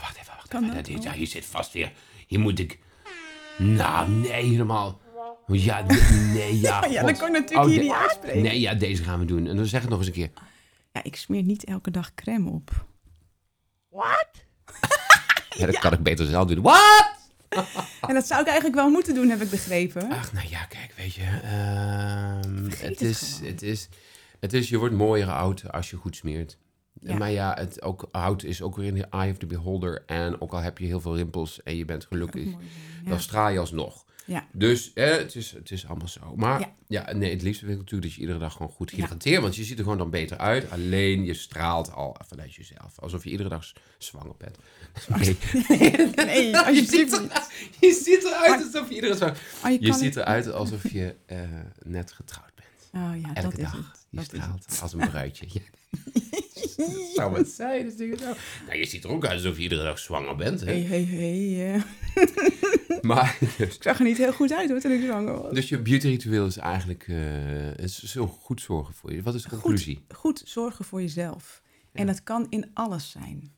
wacht 0.00 0.16
even. 0.16 0.34
Wacht 0.36 0.54
even. 0.54 0.74
dat? 0.74 0.84
Dit- 0.84 1.02
Ja, 1.02 1.12
hier 1.12 1.26
zit 1.26 1.44
vast 1.44 1.72
weer. 1.72 1.92
Hier 2.26 2.40
moet 2.40 2.58
ik... 2.58 2.78
Nou, 3.58 4.10
nee, 4.10 4.32
helemaal... 4.32 5.00
Ja, 5.46 5.82
nee, 5.82 6.60
ja. 6.60 6.86
Ja, 6.90 7.02
dat 7.02 7.18
kan 7.18 7.26
ik 7.28 7.40
natuurlijk 7.40 7.68
Oh, 7.68 7.74
hier 7.74 7.82
niet 7.82 7.92
uitspreken. 7.92 8.42
Nee, 8.42 8.60
ja, 8.60 8.74
deze 8.74 9.02
gaan 9.02 9.18
we 9.18 9.24
doen. 9.24 9.46
En 9.46 9.56
dan 9.56 9.66
zeg 9.66 9.80
het 9.80 9.90
nog 9.90 9.98
eens 9.98 10.08
een 10.08 10.12
keer. 10.12 10.30
Ja, 10.92 11.02
ik 11.02 11.16
smeer 11.16 11.42
niet 11.42 11.64
elke 11.64 11.90
dag 11.90 12.14
crème 12.14 12.50
op. 12.50 12.86
Ja, 15.56 15.66
dat 15.66 15.78
kan 15.78 15.92
ik 15.92 16.02
beter 16.02 16.26
zelf 16.26 16.48
doen. 16.48 16.62
Wat? 16.62 17.14
En 18.00 18.14
dat 18.14 18.26
zou 18.26 18.40
ik 18.40 18.46
eigenlijk 18.46 18.76
wel 18.76 18.90
moeten 18.90 19.14
doen, 19.14 19.28
heb 19.28 19.40
ik 19.40 19.50
begrepen. 19.50 20.10
Ach, 20.10 20.32
nou 20.32 20.46
ja, 20.48 20.64
kijk, 20.64 20.92
weet 20.96 21.14
je. 21.14 21.22
ehm, 21.22 22.64
het, 22.64 22.80
het 22.80 23.00
is, 23.00 23.40
het, 23.42 23.62
is, 23.62 23.88
het 24.40 24.52
is, 24.52 24.68
je 24.68 24.78
wordt 24.78 24.94
mooier 24.94 25.30
oud 25.30 25.72
als 25.72 25.90
je 25.90 25.96
goed 25.96 26.16
smeert. 26.16 26.58
Ja. 27.00 27.16
Maar 27.16 27.30
ja, 27.30 27.54
het 27.58 27.82
ook, 27.82 28.08
oud 28.10 28.42
is 28.42 28.62
ook 28.62 28.76
weer 28.76 28.86
in 28.86 28.94
de 28.94 29.06
eye 29.10 29.30
of 29.30 29.38
the 29.38 29.46
beholder. 29.46 30.02
En 30.06 30.40
ook 30.40 30.52
al 30.52 30.60
heb 30.60 30.78
je 30.78 30.86
heel 30.86 31.00
veel 31.00 31.16
rimpels 31.16 31.62
en 31.62 31.76
je 31.76 31.84
bent 31.84 32.04
gelukkig, 32.04 32.44
Mooi, 32.44 32.64
ja. 33.04 33.10
dan 33.10 33.20
straal 33.20 33.48
je 33.48 33.58
alsnog. 33.58 34.04
Ja. 34.26 34.46
Dus 34.52 34.92
eh, 34.92 35.10
het, 35.16 35.34
is, 35.34 35.50
het 35.50 35.70
is 35.70 35.86
allemaal 35.86 36.08
zo. 36.08 36.36
Maar 36.36 36.60
ja. 36.60 36.74
Ja. 36.88 37.12
nee, 37.12 37.30
het 37.32 37.42
liefste 37.42 37.64
vind 37.64 37.76
ik 37.76 37.82
natuurlijk 37.82 38.02
dat 38.08 38.14
je 38.14 38.20
iedere 38.20 38.38
dag 38.38 38.52
gewoon 38.52 38.72
goed 38.72 38.90
Ja. 38.90 38.96
hydrateert. 38.96 39.42
Want 39.42 39.56
je 39.56 39.64
ziet 39.64 39.76
er 39.78 39.82
gewoon 39.82 39.98
dan 39.98 40.10
beter 40.10 40.38
uit. 40.38 40.70
Alleen 40.70 41.24
je 41.24 41.34
straalt 41.34 41.92
al 41.92 42.16
vanuit 42.28 42.54
jezelf. 42.54 42.98
Alsof 42.98 43.24
je 43.24 43.30
iedere 43.30 43.48
dag 43.48 43.72
zwanger 43.98 44.34
bent. 44.38 44.56
Nee. 45.08 45.36
Nee, 46.26 46.50
je, 46.80 46.84
ziet 46.88 47.12
er, 47.12 47.20
niet. 47.20 47.48
je 47.80 47.92
ziet 48.04 48.24
eruit 48.24 48.64
alsof 48.64 48.88
je 48.88 48.94
iedere 48.94 49.16
dag 49.16 49.18
zwanger 49.18 49.36
Oh, 49.64 49.80
je 49.80 49.86
Je 49.86 49.92
ziet 49.98 50.16
eruit 50.16 50.50
alsof 50.62 50.90
je 50.92 51.14
eh, 51.26 51.38
net 51.82 52.12
getrouwd 52.12 52.52
bent. 52.54 53.04
Oh 53.04 53.20
ja, 53.20 53.34
Elke 53.34 53.40
dat 53.40 53.58
is 53.58 53.64
dag. 53.64 53.72
het. 53.76 54.06
Je 54.10 54.16
Dat 54.16 54.32
is 54.32 54.38
straalt 54.40 54.80
als 54.82 54.92
een 54.92 55.08
bruidje. 55.08 55.46
Ja. 55.48 55.60
Zou 57.14 57.38
het 57.38 57.48
zijn? 57.48 57.90
Zo. 57.90 58.04
Nou, 58.66 58.78
je 58.78 58.86
ziet 58.86 59.04
er 59.04 59.10
ook 59.10 59.24
uit 59.24 59.32
alsof 59.32 59.56
je 59.56 59.62
iedere 59.62 59.82
dag 59.82 59.98
zwanger 59.98 60.36
bent. 60.36 60.60
Hè? 60.60 60.66
Hey, 60.66 60.82
hey, 60.82 61.04
hey. 61.04 61.82
Maar, 63.02 63.38
dus, 63.58 63.74
Ik 63.76 63.82
zag 63.82 63.98
er 63.98 64.04
niet 64.04 64.16
heel 64.16 64.32
goed 64.32 64.52
uit 64.52 64.70
hoor, 64.70 64.80
toen 64.80 64.92
ik 64.92 65.02
zwanger 65.02 65.42
was. 65.42 65.52
dus 65.54 65.68
je 65.68 65.82
beauty-ritueel 65.82 66.46
is 66.46 66.56
eigenlijk 66.56 67.06
is 67.76 68.02
zo 68.02 68.26
goed 68.26 68.60
zorgen 68.60 68.94
voor 68.94 69.12
je. 69.12 69.22
Wat 69.22 69.34
is 69.34 69.42
de 69.42 69.48
conclusie? 69.48 70.04
Goed 70.08 70.42
zorgen 70.44 70.84
voor 70.84 71.00
jezelf. 71.00 71.62
En 71.92 72.06
dat 72.06 72.22
kan 72.22 72.46
in 72.48 72.70
alles 72.74 73.10
zijn. 73.10 73.55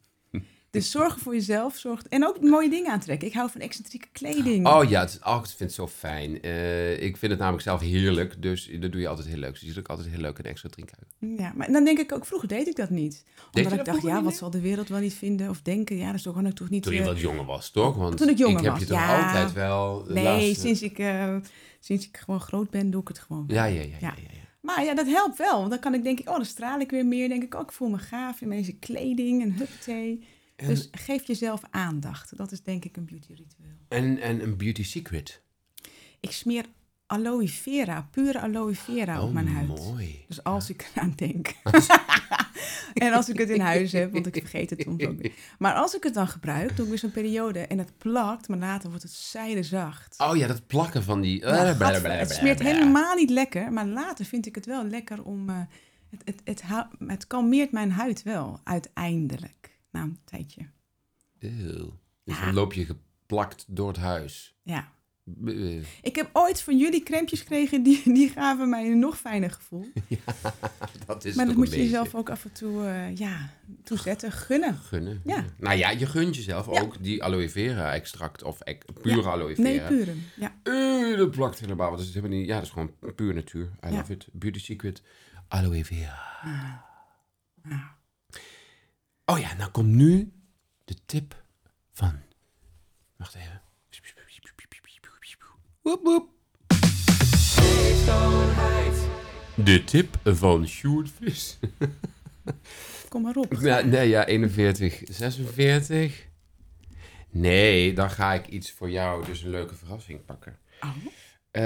Dus 0.70 0.90
zorgen 0.90 1.20
voor 1.20 1.34
jezelf. 1.34 1.76
Zorg, 1.76 2.02
en 2.02 2.26
ook 2.26 2.40
mooie 2.40 2.70
dingen 2.70 2.90
aantrekken. 2.92 3.28
Ik 3.28 3.34
hou 3.34 3.50
van 3.50 3.60
excentrieke 3.60 4.06
kleding. 4.12 4.66
Oh 4.66 4.88
ja, 4.88 5.00
het 5.00 5.10
is, 5.10 5.18
oh, 5.28 5.36
ik 5.40 5.46
vind 5.46 5.58
het 5.58 5.72
zo 5.72 5.86
fijn. 5.88 6.42
Eh, 6.42 7.02
ik 7.02 7.16
vind 7.16 7.30
het 7.32 7.40
namelijk 7.40 7.62
zelf 7.64 7.80
heerlijk, 7.80 8.42
dus 8.42 8.70
dat 8.80 8.92
doe 8.92 9.00
je 9.00 9.08
altijd 9.08 9.26
heel 9.26 9.36
leuk. 9.38 9.50
Dus 9.50 9.60
je 9.60 9.66
ziet 9.66 9.78
ook 9.78 9.88
altijd 9.88 10.08
heel 10.08 10.20
leuk 10.20 10.38
en 10.38 10.44
extra 10.44 10.68
drink 10.68 10.90
uit. 10.98 11.38
Ja, 11.38 11.52
maar 11.56 11.72
dan 11.72 11.84
denk 11.84 11.98
ik 11.98 12.12
ook, 12.12 12.26
vroeger 12.26 12.48
deed 12.48 12.66
ik 12.66 12.76
dat 12.76 12.90
niet. 12.90 13.24
Omdat 13.52 13.72
ik 13.72 13.84
dacht, 13.84 14.02
ja, 14.02 14.22
wat 14.22 14.36
zal 14.36 14.50
de 14.50 14.60
wereld 14.60 14.88
wel 14.88 15.00
niet 15.00 15.14
vinden 15.14 15.48
of 15.50 15.62
denken? 15.62 15.96
Ja, 15.96 16.06
dat 16.06 16.14
is 16.14 16.22
toch 16.22 16.34
gewoon 16.36 16.52
toch 16.52 16.70
niet... 16.70 16.82
Toen 16.82 16.94
je 16.94 17.00
eh, 17.00 17.06
wat 17.06 17.20
jonger 17.20 17.44
was, 17.44 17.70
toch? 17.70 17.96
Want 17.96 18.16
Toen 18.16 18.28
ik 18.28 18.38
jonger 18.38 18.62
heb 18.62 18.70
was, 18.72 18.80
je 18.80 18.86
toch 18.86 18.98
ja. 18.98 19.26
altijd 19.26 19.52
wel... 19.52 20.04
Nee, 20.08 20.24
laatste- 20.24 20.60
sinds, 20.60 20.82
ik, 20.82 20.98
eh, 20.98 21.36
sinds 21.80 22.06
ik 22.08 22.16
gewoon 22.16 22.40
groot 22.40 22.70
ben, 22.70 22.90
doe 22.90 23.00
ik 23.00 23.08
het 23.08 23.18
gewoon. 23.18 23.44
Ja, 23.46 23.64
ja, 23.64 23.80
ja. 23.80 23.86
ja, 23.86 23.96
Ja. 24.00 24.14
ja, 24.16 24.22
ja. 24.32 24.46
Maar 24.60 24.84
ja, 24.84 24.94
dat 24.94 25.06
helpt 25.06 25.38
wel. 25.38 25.58
Want 25.58 25.70
dan 25.70 25.78
kan 25.78 25.94
ik 25.94 26.02
denk 26.04 26.18
ik, 26.20 26.28
oh, 26.28 26.36
dan 26.36 26.44
straal 26.44 26.80
ik 26.80 26.90
weer 26.90 27.06
meer. 27.06 27.28
denk 27.28 27.42
ik, 27.42 27.54
oh, 27.54 27.60
ik 27.60 27.72
voel 27.72 27.88
me 27.88 27.98
gaaf 27.98 28.40
in 28.40 28.50
deze 28.50 28.72
kleding 28.78 29.42
en 29.42 29.52
huppatee. 29.52 30.26
En, 30.58 30.66
Dus 30.68 30.88
geef 30.92 31.26
jezelf 31.26 31.60
aandacht. 31.70 32.36
Dat 32.36 32.52
is 32.52 32.62
denk 32.62 32.84
ik 32.84 32.96
een 32.96 33.04
beauty 33.04 33.28
ritueel. 33.28 33.76
en, 33.88 34.18
en 34.18 34.42
een 34.42 34.56
beauty 34.56 34.82
secret. 34.84 35.40
Ik 36.20 36.30
smeer 36.30 36.64
aloe 37.06 37.48
vera, 37.48 38.08
pure 38.10 38.40
aloe 38.40 38.74
vera 38.74 39.20
op 39.22 39.28
oh, 39.28 39.34
mijn 39.34 39.48
huid. 39.48 39.68
mooi. 39.68 40.24
Dus 40.28 40.42
als 40.44 40.70
ik 40.70 40.90
eraan 40.94 41.12
denk. 41.16 41.54
en 42.94 43.12
als 43.12 43.28
ik 43.28 43.38
het 43.38 43.48
in 43.50 43.60
huis 43.60 43.92
heb, 43.92 44.12
want 44.12 44.26
ik 44.26 44.34
vergeet 44.34 44.70
het 44.70 44.80
soms 44.82 45.04
ook 45.06 45.18
weer. 45.20 45.32
Maar 45.58 45.74
als 45.74 45.94
ik 45.96 46.02
het 46.02 46.14
dan 46.14 46.28
gebruik, 46.28 46.76
doe 46.76 46.84
ik 46.84 46.90
weer 46.90 46.98
zo'n 46.98 47.10
periode 47.10 47.60
en 47.60 47.78
het 47.78 47.98
plakt, 47.98 48.48
maar 48.48 48.58
later 48.58 48.88
wordt 48.88 49.02
het 49.04 49.12
zijdezacht. 49.12 50.14
Oh 50.18 50.36
ja, 50.36 50.46
dat 50.46 50.66
plakken 50.66 51.02
van 51.02 51.20
die... 51.20 51.42
Eh, 51.42 51.76
blablabla. 51.76 52.10
het 52.14 52.30
smeert 52.30 52.58
helemaal 52.60 53.14
niet 53.14 53.30
lekker, 53.30 53.72
maar 53.72 53.86
later 53.86 54.24
vind 54.24 54.46
ik 54.46 54.54
het 54.54 54.66
wel 54.66 54.84
lekker 54.84 55.22
om... 55.22 55.48
eh, 55.48 55.60
het, 56.10 56.22
het, 56.24 56.40
het, 56.44 56.62
hou- 56.62 56.86
het 57.06 57.26
kalmeert 57.26 57.72
mijn 57.72 57.90
huid 57.90 58.22
wel, 58.22 58.60
uiteindelijk. 58.64 59.76
Na 59.90 60.02
een 60.02 60.18
tijdje. 60.24 60.66
Eeuw. 61.38 61.98
Dus 62.24 62.38
Ja. 62.38 62.44
dan 62.44 62.54
loop 62.54 62.72
je 62.72 62.84
geplakt 62.84 63.64
door 63.68 63.88
het 63.88 63.96
huis. 63.96 64.56
Ja. 64.62 64.88
Ik 66.02 66.16
heb 66.16 66.30
ooit 66.32 66.62
van 66.62 66.78
jullie 66.78 67.02
crèmpjes 67.02 67.40
gekregen, 67.40 67.82
die, 67.82 68.02
die 68.12 68.28
gaven 68.28 68.68
mij 68.68 68.86
een 68.90 68.98
nog 68.98 69.18
fijner 69.18 69.50
gevoel. 69.50 69.92
dat 71.06 71.24
is 71.24 71.34
maar 71.34 71.46
dat 71.46 71.54
moet 71.56 71.70
je 71.70 71.76
jezelf 71.76 72.14
ook 72.14 72.30
af 72.30 72.44
en 72.44 72.52
toe 72.52 72.84
eh, 72.86 73.16
ja, 73.16 73.50
toezetten, 73.84 74.32
gunnen. 74.32 74.74
gunnen. 74.74 75.20
Ja. 75.24 75.44
Nou 75.58 75.76
ja, 75.78 75.90
je 75.90 76.06
gunt 76.06 76.36
jezelf 76.36 76.66
Ja. 76.72 76.80
ook 76.80 77.02
die 77.02 77.22
aloe 77.24 77.48
vera 77.50 77.92
extract 77.94 78.42
of 78.42 78.60
ec- 78.60 78.84
pure 79.02 79.28
aloe 79.28 79.54
vera. 79.54 79.62
Nee, 79.68 79.80
pure. 79.80 80.14
Ja. 80.36 80.54
Eh, 80.62 81.16
dat 81.18 81.30
plakt 81.30 81.58
helemaal. 81.60 81.86
Want 81.86 81.98
dat 81.98 82.08
is, 82.08 82.14
helemaal 82.14 82.38
niet, 82.38 82.46
ja, 82.48 82.54
dat 82.54 82.64
is 82.64 82.70
gewoon 82.70 82.92
puur 83.14 83.34
natuur. 83.34 83.64
I 83.86 83.88
Ja. 83.90 83.96
love 83.96 84.12
it. 84.12 84.28
Beauty 84.32 84.58
secret. 84.60 85.02
Aloe 85.48 85.84
vera. 85.84 86.38
Ah. 87.64 87.84
Oh 89.30 89.38
ja, 89.38 89.54
nou 89.54 89.70
komt 89.70 89.88
nu 89.88 90.32
de 90.84 90.94
tip 91.06 91.42
van... 91.92 92.20
Wacht 93.16 93.34
even. 93.34 93.62
Woep, 95.82 96.00
woep. 96.02 96.28
De 99.54 99.82
tip 99.84 100.18
van 100.24 100.66
Sjoerd 100.66 101.10
Vis. 101.10 101.58
Kom 103.08 103.22
maar 103.22 103.36
op. 103.36 103.52
Ja, 103.60 103.80
nee, 103.80 104.08
ja, 104.08 104.26
41, 104.26 105.02
46. 105.10 106.26
Nee, 107.30 107.92
dan 107.92 108.10
ga 108.10 108.32
ik 108.32 108.46
iets 108.46 108.72
voor 108.72 108.90
jou, 108.90 109.24
dus 109.24 109.42
een 109.42 109.50
leuke 109.50 109.74
verrassing 109.74 110.24
pakken. 110.24 110.58
Oh. 110.80 110.90
Eh, 111.50 111.62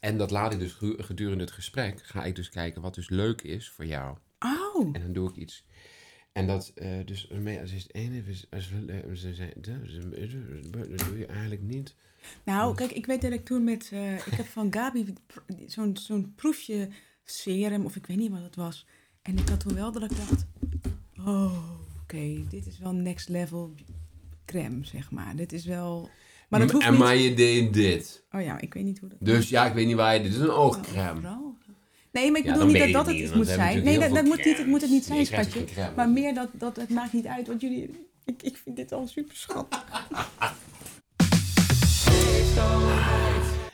en 0.00 0.18
dat 0.18 0.30
laat 0.30 0.52
ik 0.52 0.58
dus 0.58 0.72
gedurende 0.98 1.44
het 1.44 1.52
gesprek. 1.52 2.02
Ga 2.02 2.24
ik 2.24 2.36
dus 2.36 2.48
kijken 2.48 2.82
wat 2.82 2.94
dus 2.94 3.08
leuk 3.08 3.42
is 3.42 3.70
voor 3.70 3.86
jou. 3.86 4.16
Oh. 4.38 4.88
En 4.92 5.00
dan 5.02 5.12
doe 5.12 5.28
ik 5.30 5.36
iets. 5.36 5.64
En 6.32 6.46
dat, 6.46 6.72
eh, 6.74 6.98
dus, 7.04 7.28
mee- 7.28 7.60
als 7.60 7.72
is 7.72 7.82
het 7.82 7.94
ene, 7.94 8.22
is- 8.26 8.46
als 8.50 8.70
dat 10.70 10.98
doe 10.98 11.18
je 11.18 11.26
eigenlijk 11.26 11.62
niet. 11.62 11.94
Nou, 12.44 12.74
kijk, 12.74 12.90
ik 12.90 13.06
weet 13.06 13.22
dat 13.22 13.32
ik 13.32 13.44
toen 13.44 13.64
met... 13.64 13.88
eh, 13.92 14.14
ik 14.14 14.32
heb 14.32 14.46
van 14.46 14.72
Gabi 14.72 15.14
zo'n 15.66 15.96
zo'n 15.96 16.32
proefje 16.34 16.88
serum, 17.24 17.84
of 17.84 17.96
ik 17.96 18.06
weet 18.06 18.16
niet 18.16 18.30
wat 18.30 18.42
het 18.42 18.56
was. 18.56 18.86
En 19.22 19.38
ik 19.38 19.48
had 19.48 19.60
toen 19.60 19.74
wel 19.74 19.92
dat 19.92 20.02
ik 20.10 20.16
dacht... 20.16 20.46
Oh, 21.24 21.70
oké, 22.02 22.44
dit 22.48 22.66
is 22.66 22.78
wel 22.78 22.92
next 22.92 23.28
level 23.28 23.74
crème, 24.44 24.84
zeg 24.84 25.10
maar. 25.10 25.36
Dit 25.36 25.52
is 25.52 25.64
wel... 25.64 26.10
Maar 26.50 26.60
dat 26.60 26.70
hoeft 26.70 26.84
en 26.84 26.90
niet... 26.90 27.00
maar 27.00 27.16
je 27.16 27.34
deed 27.34 27.74
dit. 27.74 28.24
Oh 28.32 28.42
ja, 28.42 28.60
ik 28.60 28.74
weet 28.74 28.84
niet 28.84 28.98
hoe 28.98 29.08
dat... 29.08 29.18
Dus 29.20 29.48
ja, 29.48 29.66
ik 29.66 29.72
weet 29.74 29.86
niet 29.86 29.96
waar 29.96 30.14
je... 30.14 30.22
Dit 30.22 30.32
is 30.32 30.38
een 30.38 30.50
Oh, 30.50 30.58
oogcrème. 30.58 31.20
Nee, 32.12 32.30
maar 32.30 32.40
ik 32.40 32.46
Ja, 32.46 32.52
bedoel 32.52 32.68
niet 32.68 32.78
dat 32.78 32.92
dat 32.92 33.06
het 33.06 33.16
niet, 33.16 33.34
moet 33.34 33.46
zijn. 33.46 33.84
Nee, 33.84 33.98
dat, 33.98 34.14
dat 34.14 34.24
moet, 34.24 34.44
niet, 34.44 34.58
het 34.58 34.66
moet 34.66 34.80
het 34.80 34.90
niet 34.90 35.04
zijn, 35.04 35.16
Nee, 35.16 35.26
je 35.26 35.32
krijgt 35.32 35.50
schatje. 35.50 35.66
geen 35.74 35.76
crème. 35.76 35.96
Maar 35.96 36.08
meer 36.08 36.34
dat, 36.34 36.48
dat 36.52 36.76
het 36.76 36.90
maakt 36.90 37.12
niet 37.12 37.26
uit, 37.26 37.46
want 37.46 37.60
jullie... 37.60 37.90
Ik, 38.24 38.42
ik 38.42 38.56
vind 38.56 38.76
dit 38.76 38.92
al 38.92 39.06
super 39.06 39.36
schattig. 39.36 39.84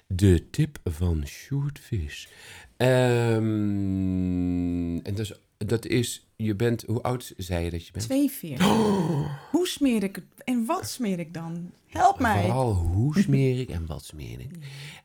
De 0.06 0.50
tip 0.50 0.78
van 0.84 1.26
Sjoerd 1.26 1.78
Vis. 1.82 2.28
Ehm, 2.76 3.36
en 5.02 5.14
dus, 5.14 5.32
dat 5.58 5.86
is, 5.86 6.26
je 6.36 6.54
bent, 6.54 6.84
hoe 6.86 7.02
oud 7.02 7.32
zei 7.36 7.64
je 7.64 7.70
dat 7.70 7.86
je 7.86 7.92
bent? 7.92 8.04
42. 8.04 8.66
Hoe 9.50 9.66
smeer 9.66 10.02
ik 10.02 10.14
het? 10.16 10.24
En 10.46 10.64
wat 10.64 10.88
smeer 10.88 11.18
ik 11.18 11.34
dan? 11.34 11.72
Help 11.88 12.18
mij. 12.18 12.42
Vooral 12.42 12.72
hoe 12.72 13.18
smeer 13.22 13.60
ik 13.60 13.68
en 13.70 13.86
wat 13.86 14.04
smeer 14.04 14.40
ik. 14.40 14.50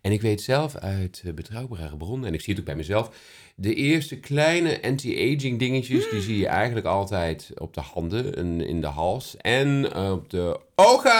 En 0.01 0.11
ik 0.11 0.21
weet 0.21 0.41
zelf 0.41 0.75
uit 0.75 1.21
eh, 1.25 1.33
betrouwbare 1.33 1.97
bronnen, 1.97 2.27
en 2.27 2.33
ik 2.33 2.41
zie 2.41 2.49
het 2.53 2.59
ook 2.59 2.67
bij 2.67 2.75
mezelf, 2.75 3.11
de 3.55 3.73
eerste 3.73 4.19
kleine 4.19 4.81
anti-aging 4.81 5.59
dingetjes, 5.59 6.09
die 6.09 6.21
zie 6.21 6.37
je 6.37 6.47
eigenlijk 6.47 6.85
altijd 6.85 7.51
op 7.57 7.73
de 7.73 7.81
handen 7.81 8.35
en 8.35 8.61
in 8.61 8.81
de 8.81 8.87
hals 8.87 9.37
en 9.37 9.95
op 9.95 10.29
de 10.29 10.59
ogen. 10.75 11.11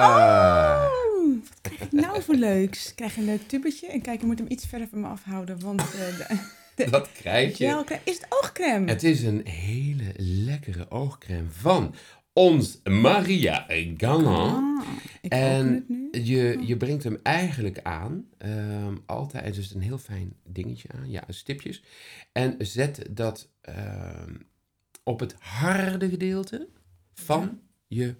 Oh, 0.00 0.80
wat 1.48 1.60
krijg 1.60 1.80
ik 1.80 1.92
nou 1.92 2.22
voor 2.22 2.34
leuks? 2.34 2.88
Ik 2.88 2.96
krijg 2.96 3.16
een 3.16 3.24
leuk 3.24 3.48
tubetje. 3.48 3.86
En 3.86 4.00
kijk, 4.00 4.20
ik 4.20 4.26
moet 4.26 4.38
hem 4.38 4.50
iets 4.50 4.66
verder 4.66 4.88
van 4.88 5.00
me 5.00 5.06
afhouden, 5.06 5.60
want 5.60 5.80
eh, 5.80 5.88
de, 5.88 6.38
de 6.74 6.90
Dat 6.90 7.12
krijg 7.12 7.58
je. 7.58 7.84
Is 8.04 8.14
het 8.14 8.26
oogcrème? 8.28 8.90
Het 8.90 9.02
is 9.02 9.22
een 9.22 9.46
hele 9.46 10.12
lekkere 10.16 10.90
oogcrème 10.90 11.48
van 11.50 11.94
ons 12.32 12.80
Maria 12.84 13.66
Galant. 13.96 14.82
Ah, 14.82 14.86
En 15.28 15.86
je, 16.12 16.58
je 16.66 16.76
brengt 16.76 17.04
hem 17.04 17.18
eigenlijk 17.22 17.80
aan, 17.82 18.26
ehm, 18.38 18.96
altijd, 19.06 19.44
het 19.44 19.56
is 19.56 19.74
een 19.74 19.80
heel 19.80 19.98
fijn 19.98 20.36
dingetje 20.44 20.88
aan, 20.94 21.10
ja, 21.10 21.24
stipjes. 21.28 21.82
En 22.32 22.54
zet 22.58 23.06
dat 23.10 23.50
ehm, 23.60 24.34
op 25.04 25.20
het 25.20 25.34
harde 25.38 26.08
gedeelte 26.08 26.68
van 27.14 27.60
je 27.86 28.14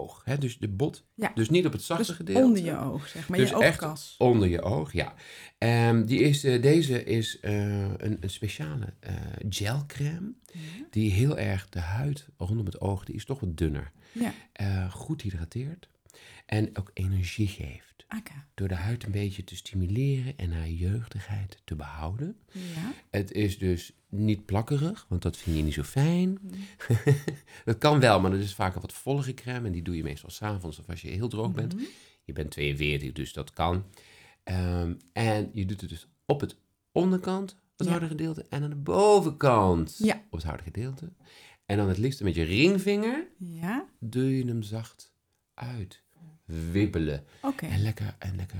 oog. 0.00 0.22
Hè? 0.24 0.38
Dus 0.38 0.58
de 0.58 0.68
bot, 0.68 1.04
Ja. 1.14 1.32
dus 1.34 1.50
niet 1.50 1.66
op 1.66 1.72
het 1.72 1.82
zachte 1.82 2.04
Dus 2.06 2.16
gedeelte. 2.16 2.42
onder 2.42 2.64
je 2.64 2.78
oog, 2.78 3.08
zeg 3.08 3.28
maar. 3.28 3.38
Dus 3.38 3.48
je 3.50 3.56
echt 3.56 3.82
oogkas. 3.82 4.14
Onder 4.18 4.48
je 4.48 4.62
oog, 4.62 4.92
ja. 4.92 5.14
Ehm, 5.58 6.04
die 6.04 6.20
is, 6.20 6.44
eh, 6.44 6.62
deze 6.62 7.04
is 7.04 7.40
eh, 7.40 7.82
een, 7.82 8.16
een 8.20 8.30
speciale 8.30 8.92
eh, 9.00 9.14
gelcrème. 9.48 10.32
Die 10.90 11.10
heel 11.10 11.38
erg 11.38 11.68
de 11.68 11.80
huid 11.80 12.26
rondom 12.36 12.66
het 12.66 12.80
oog, 12.80 13.04
die 13.04 13.14
is 13.14 13.24
toch 13.24 13.40
wat 13.40 13.56
dunner. 13.56 13.92
Ja, 14.12 14.32
goed 14.88 15.22
hydrateert. 15.22 15.88
En 16.46 16.78
ook 16.78 16.90
energie 16.94 17.48
geeft. 17.48 17.90
Door 18.54 18.68
de 18.68 18.74
huid 18.74 19.04
een 19.04 19.10
beetje 19.10 19.44
te 19.44 19.56
stimuleren 19.56 20.36
en 20.38 20.52
haar 20.52 20.68
jeugdigheid 20.68 21.58
te 21.64 21.74
behouden. 21.74 22.36
Ja. 22.52 22.92
Het 23.10 23.32
is 23.32 23.58
dus 23.58 23.92
niet 24.14 24.44
plakkerig, 24.46 25.06
want 25.08 25.22
dat 25.22 25.36
vind 25.36 25.56
je 25.56 25.62
niet 25.62 25.74
zo 25.74 25.82
fijn. 25.82 26.38
dat 27.64 27.78
kan 27.78 28.00
wel, 28.00 28.20
maar 28.20 28.30
dat 28.30 28.40
is 28.40 28.54
vaak 28.54 28.74
een 28.74 28.80
wat 28.80 28.92
vollige 28.92 29.34
crème. 29.34 29.66
En 29.66 29.72
die 29.72 29.82
doe 29.82 29.96
je 29.96 30.02
meestal 30.02 30.30
s'avonds 30.30 30.78
of 30.78 30.88
als 30.88 31.02
je 31.02 31.08
heel 31.08 31.28
droog 31.28 31.52
bent. 31.52 31.74
Je 32.24 32.32
bent 32.32 32.50
42, 32.50 33.12
dus 33.12 33.32
dat 33.32 33.52
kan. 33.52 33.84
Ehm, 34.44 34.94
en 35.12 35.50
je 35.52 35.66
doet 35.66 35.80
het 35.80 35.90
dus 35.90 36.06
op 36.26 36.40
het 36.40 36.56
onderkant, 36.92 37.56
het 37.76 37.86
Ja. 37.86 37.92
harde 37.92 38.06
gedeelte, 38.08 38.46
en 38.48 38.62
aan 38.62 38.70
de 38.70 38.76
bovenkant 38.76 39.94
Ja. 39.98 40.14
op 40.30 40.32
het 40.32 40.42
harde 40.42 40.62
gedeelte. 40.62 41.12
En 41.66 41.76
dan 41.76 41.88
het 41.88 41.98
liefst 41.98 42.22
met 42.22 42.34
je 42.34 42.42
ringvinger 42.42 43.26
Ja, 43.38 43.88
doe 43.98 44.36
je 44.36 44.44
hem 44.46 44.62
zacht 44.62 45.12
uit. 45.54 46.01
Wibbelen. 46.72 47.24
En 47.56 47.82
lekker, 47.82 48.14
en 48.18 48.36
lekker, 48.36 48.58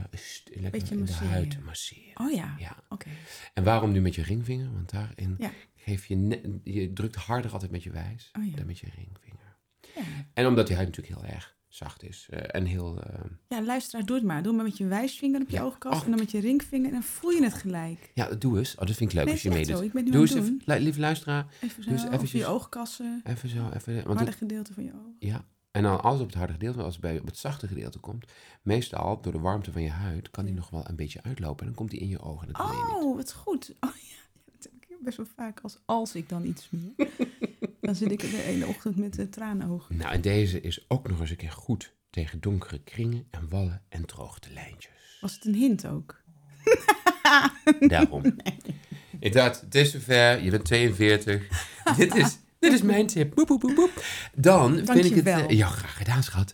lekker 0.60 0.92
in 0.92 1.04
de 1.04 1.12
huid 1.12 1.64
masseren. 1.64 2.20
Oh 2.20 2.30
ja, 2.32 2.54
Ja. 2.58 2.76
oké. 2.88 3.08
En 3.54 3.64
waarom 3.64 3.92
nu 3.92 4.00
met 4.00 4.14
je 4.14 4.22
ringvinger? 4.22 4.72
Want 4.72 4.90
daarin 4.90 5.34
Ja. 5.38 5.50
geef 5.76 6.06
je, 6.06 6.60
je 6.64 6.92
drukt 6.92 7.14
harder 7.16 7.52
altijd 7.52 7.70
met 7.70 7.82
je 7.82 7.90
wijs 7.90 8.30
Oh 8.38 8.46
ja. 8.46 8.56
dan 8.56 8.66
met 8.66 8.78
je 8.78 8.86
ringvinger. 8.96 9.56
Ja. 9.94 10.02
En 10.34 10.46
omdat 10.46 10.66
die 10.66 10.76
huid 10.76 10.88
natuurlijk 10.88 11.20
heel 11.20 11.34
erg 11.34 11.56
zacht 11.68 12.02
is 12.02 12.26
eh, 12.30 12.40
en 12.60 12.64
heel... 12.64 13.02
eh, 13.02 13.20
ja, 13.48 13.62
luisteraar, 13.62 14.06
doe 14.06 14.16
het 14.16 14.24
maar. 14.24 14.42
Doe 14.42 14.52
maar 14.54 14.64
met 14.64 14.76
je 14.76 14.86
wijsvinger 14.86 15.40
op 15.40 15.48
je 15.48 15.56
Ja. 15.56 15.62
oogkas 15.62 15.96
Oh. 15.98 16.04
en 16.04 16.10
dan 16.10 16.18
met 16.18 16.30
je 16.30 16.40
ringvinger 16.40 16.86
en 16.86 16.92
dan 16.92 17.02
voel 17.02 17.30
je 17.30 17.42
het 17.42 17.54
gelijk. 17.54 18.10
ja, 18.14 18.28
doe 18.28 18.58
eens. 18.58 18.74
Oh, 18.76 18.86
dat 18.86 18.96
vind 18.96 19.10
ik 19.10 19.16
leuk 19.16 19.24
Nee, 19.24 19.32
als 19.34 19.42
je 19.42 19.48
meedoet. 19.50 19.76
zo. 19.78 19.82
Ik 19.82 19.92
ben 19.92 20.04
nu 20.04 20.10
Doe 20.10 20.20
eens 20.20 20.34
even, 20.34 20.62
li- 20.64 20.78
lieve 20.78 21.00
luisteraar, 21.00 21.46
Even 21.60 21.82
zo, 21.82 21.90
eventjes- 21.90 22.32
je 22.32 22.46
oogkassen, 22.46 23.20
even 23.24 23.48
zo, 23.48 23.70
even... 23.76 24.06
Want 24.06 24.20
het, 24.20 24.34
gedeelte 24.34 24.72
van 24.72 24.84
je 24.84 24.92
oog. 24.92 25.14
ja, 25.18 25.44
en 25.72 25.82
dan 25.82 26.00
als 26.00 26.12
het 26.12 26.22
op 26.22 26.28
het 26.28 26.36
harde 26.36 26.52
gedeelte, 26.52 26.82
als 26.82 26.92
het 26.92 27.02
bij 27.02 27.18
op 27.18 27.26
het 27.26 27.36
zachte 27.36 27.66
gedeelte 27.66 27.98
komt, 27.98 28.32
meestal 28.62 29.20
door 29.20 29.32
de 29.32 29.38
warmte 29.38 29.72
van 29.72 29.82
je 29.82 29.90
huid, 29.90 30.30
kan 30.30 30.44
die 30.44 30.54
nog 30.54 30.70
wel 30.70 30.88
een 30.88 30.96
beetje 30.96 31.22
uitlopen 31.22 31.60
en 31.60 31.66
dan 31.66 31.74
komt 31.74 31.90
die 31.90 32.00
in 32.00 32.08
je 32.08 32.20
ogen. 32.20 32.52
Dat. 32.52 32.60
Oh, 32.60 33.16
wat 33.16 33.32
goed. 33.32 33.74
Oh 33.80 33.90
ja, 33.94 34.40
dat 34.52 34.64
heb 34.64 34.72
ik 34.72 35.04
best 35.04 35.16
wel 35.16 35.26
vaak 35.36 35.60
als 35.60 35.78
als 35.84 36.14
ik 36.14 36.28
dan 36.28 36.44
iets 36.44 36.62
smeer. 36.62 37.08
dan 37.80 37.94
zit 37.94 38.10
ik 38.10 38.20
de 38.20 38.26
hele 38.26 38.66
ochtend 38.66 38.96
met 38.96 39.14
de 39.14 39.28
traanogen. 39.28 39.96
Nou, 39.96 40.12
en 40.12 40.20
deze 40.20 40.60
is 40.60 40.84
ook 40.88 41.08
nog 41.08 41.20
eens 41.20 41.30
een 41.30 41.36
keer 41.36 41.50
goed 41.50 41.94
tegen 42.10 42.40
donkere 42.40 42.78
kringen 42.78 43.26
en 43.30 43.48
wallen 43.48 43.82
en 43.88 44.06
droogte 44.06 44.52
lijntjes. 44.52 45.18
Was 45.20 45.34
het 45.34 45.44
een 45.44 45.54
hint 45.54 45.86
ook? 45.86 46.22
Daarom. 47.88 48.36
Ik 49.18 49.32
dacht, 49.32 49.60
het 49.60 49.74
is 49.74 49.90
zover, 49.90 50.42
je 50.42 50.50
bent 50.50 50.64
42. 50.64 51.48
dit, 51.96 52.14
is, 52.14 52.38
dit 52.62 52.72
is 52.72 52.82
mijn 52.82 53.06
tip. 53.06 53.34
Boep, 53.34 53.46
boep, 53.46 53.60
boep, 53.60 53.74
boep. 53.74 54.04
Dan 54.34 54.72
vind 54.74 54.88
ik 54.88 55.14
het... 55.14 55.24
Dankjewel. 55.24 55.46
eh, 55.48 55.56
ja, 55.56 55.66
graag 55.66 55.96
gedaan, 55.96 56.22
schat. 56.22 56.52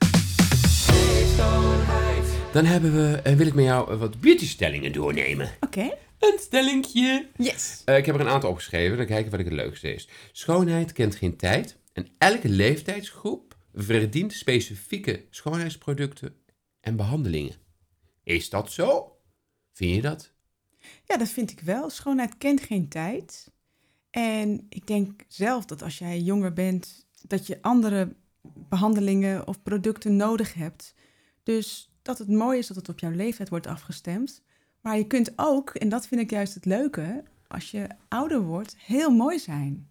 Dan 2.53 2.65
hebben 2.65 2.95
we, 2.95 3.21
eh, 3.25 3.35
wil 3.35 3.47
ik 3.47 3.55
met 3.55 3.65
jou 3.65 3.93
eh, 3.93 3.99
wat 3.99 4.21
beautystellingen 4.21 4.93
doornemen. 4.93 5.51
Oké. 5.61 5.97
Een 6.19 6.39
stellingje. 6.41 7.29
Yes. 7.37 7.83
Ik 7.85 8.07
heb 8.07 8.15
er 8.15 8.21
een 8.21 8.29
aantal 8.29 8.51
opgeschreven. 8.51 8.97
Dan 8.97 9.07
kijken 9.07 9.31
wat 9.31 9.41
ik 9.41 9.47
het 9.47 9.55
leukste 9.55 9.95
is. 9.95 10.09
Schoonheid 10.33 10.93
kent 10.93 11.15
geen 11.15 11.37
tijd. 11.37 11.77
En 11.93 12.09
elke 12.19 12.49
leeftijdsgroep 12.49 13.57
verdient 13.75 14.33
specifieke 14.33 15.25
schoonheidsproducten 15.31 16.35
en 16.81 16.97
behandelingen. 16.97 17.55
Is 18.25 18.51
dat 18.51 18.73
zo? 18.73 19.17
Vind 19.73 19.95
je 19.95 20.01
dat? 20.03 20.33
Ja, 21.05 21.17
dat 21.17 21.29
vind 21.29 21.51
ik 21.51 21.61
wel. 21.61 21.91
Schoonheid 21.91 22.39
kent 22.39 22.61
geen 22.61 22.89
tijd. 22.89 23.51
En 24.11 24.67
ik 24.69 24.87
denk 24.87 25.25
zelf 25.29 25.65
dat 25.65 25.83
als 25.83 25.99
jij 25.99 26.21
jonger 26.21 26.53
bent, 26.53 27.07
dat 27.27 27.47
je 27.47 27.59
andere 27.63 28.15
behandelingen 28.69 29.47
of 29.47 29.63
producten 29.63 30.17
nodig 30.17 30.55
hebt. 30.55 30.95
Dus 31.43 31.91
dat 32.03 32.19
het 32.19 32.29
mooi 32.29 32.59
is 32.59 32.67
dat 32.67 32.77
het 32.77 32.89
op 32.89 32.99
jouw 32.99 33.11
leeftijd 33.11 33.49
wordt 33.49 33.67
afgestemd. 33.67 34.43
Maar 34.81 34.97
je 34.97 35.07
kunt 35.07 35.33
ook, 35.37 35.71
en 35.71 35.89
dat 35.89 36.07
vind 36.07 36.21
ik 36.21 36.31
juist 36.31 36.55
het 36.55 36.65
leuke, 36.65 37.25
als 37.49 37.71
je 37.71 37.87
ouder 38.09 38.43
wordt, 38.43 38.77
heel 38.79 39.11
mooi 39.11 39.39
zijn. 39.39 39.89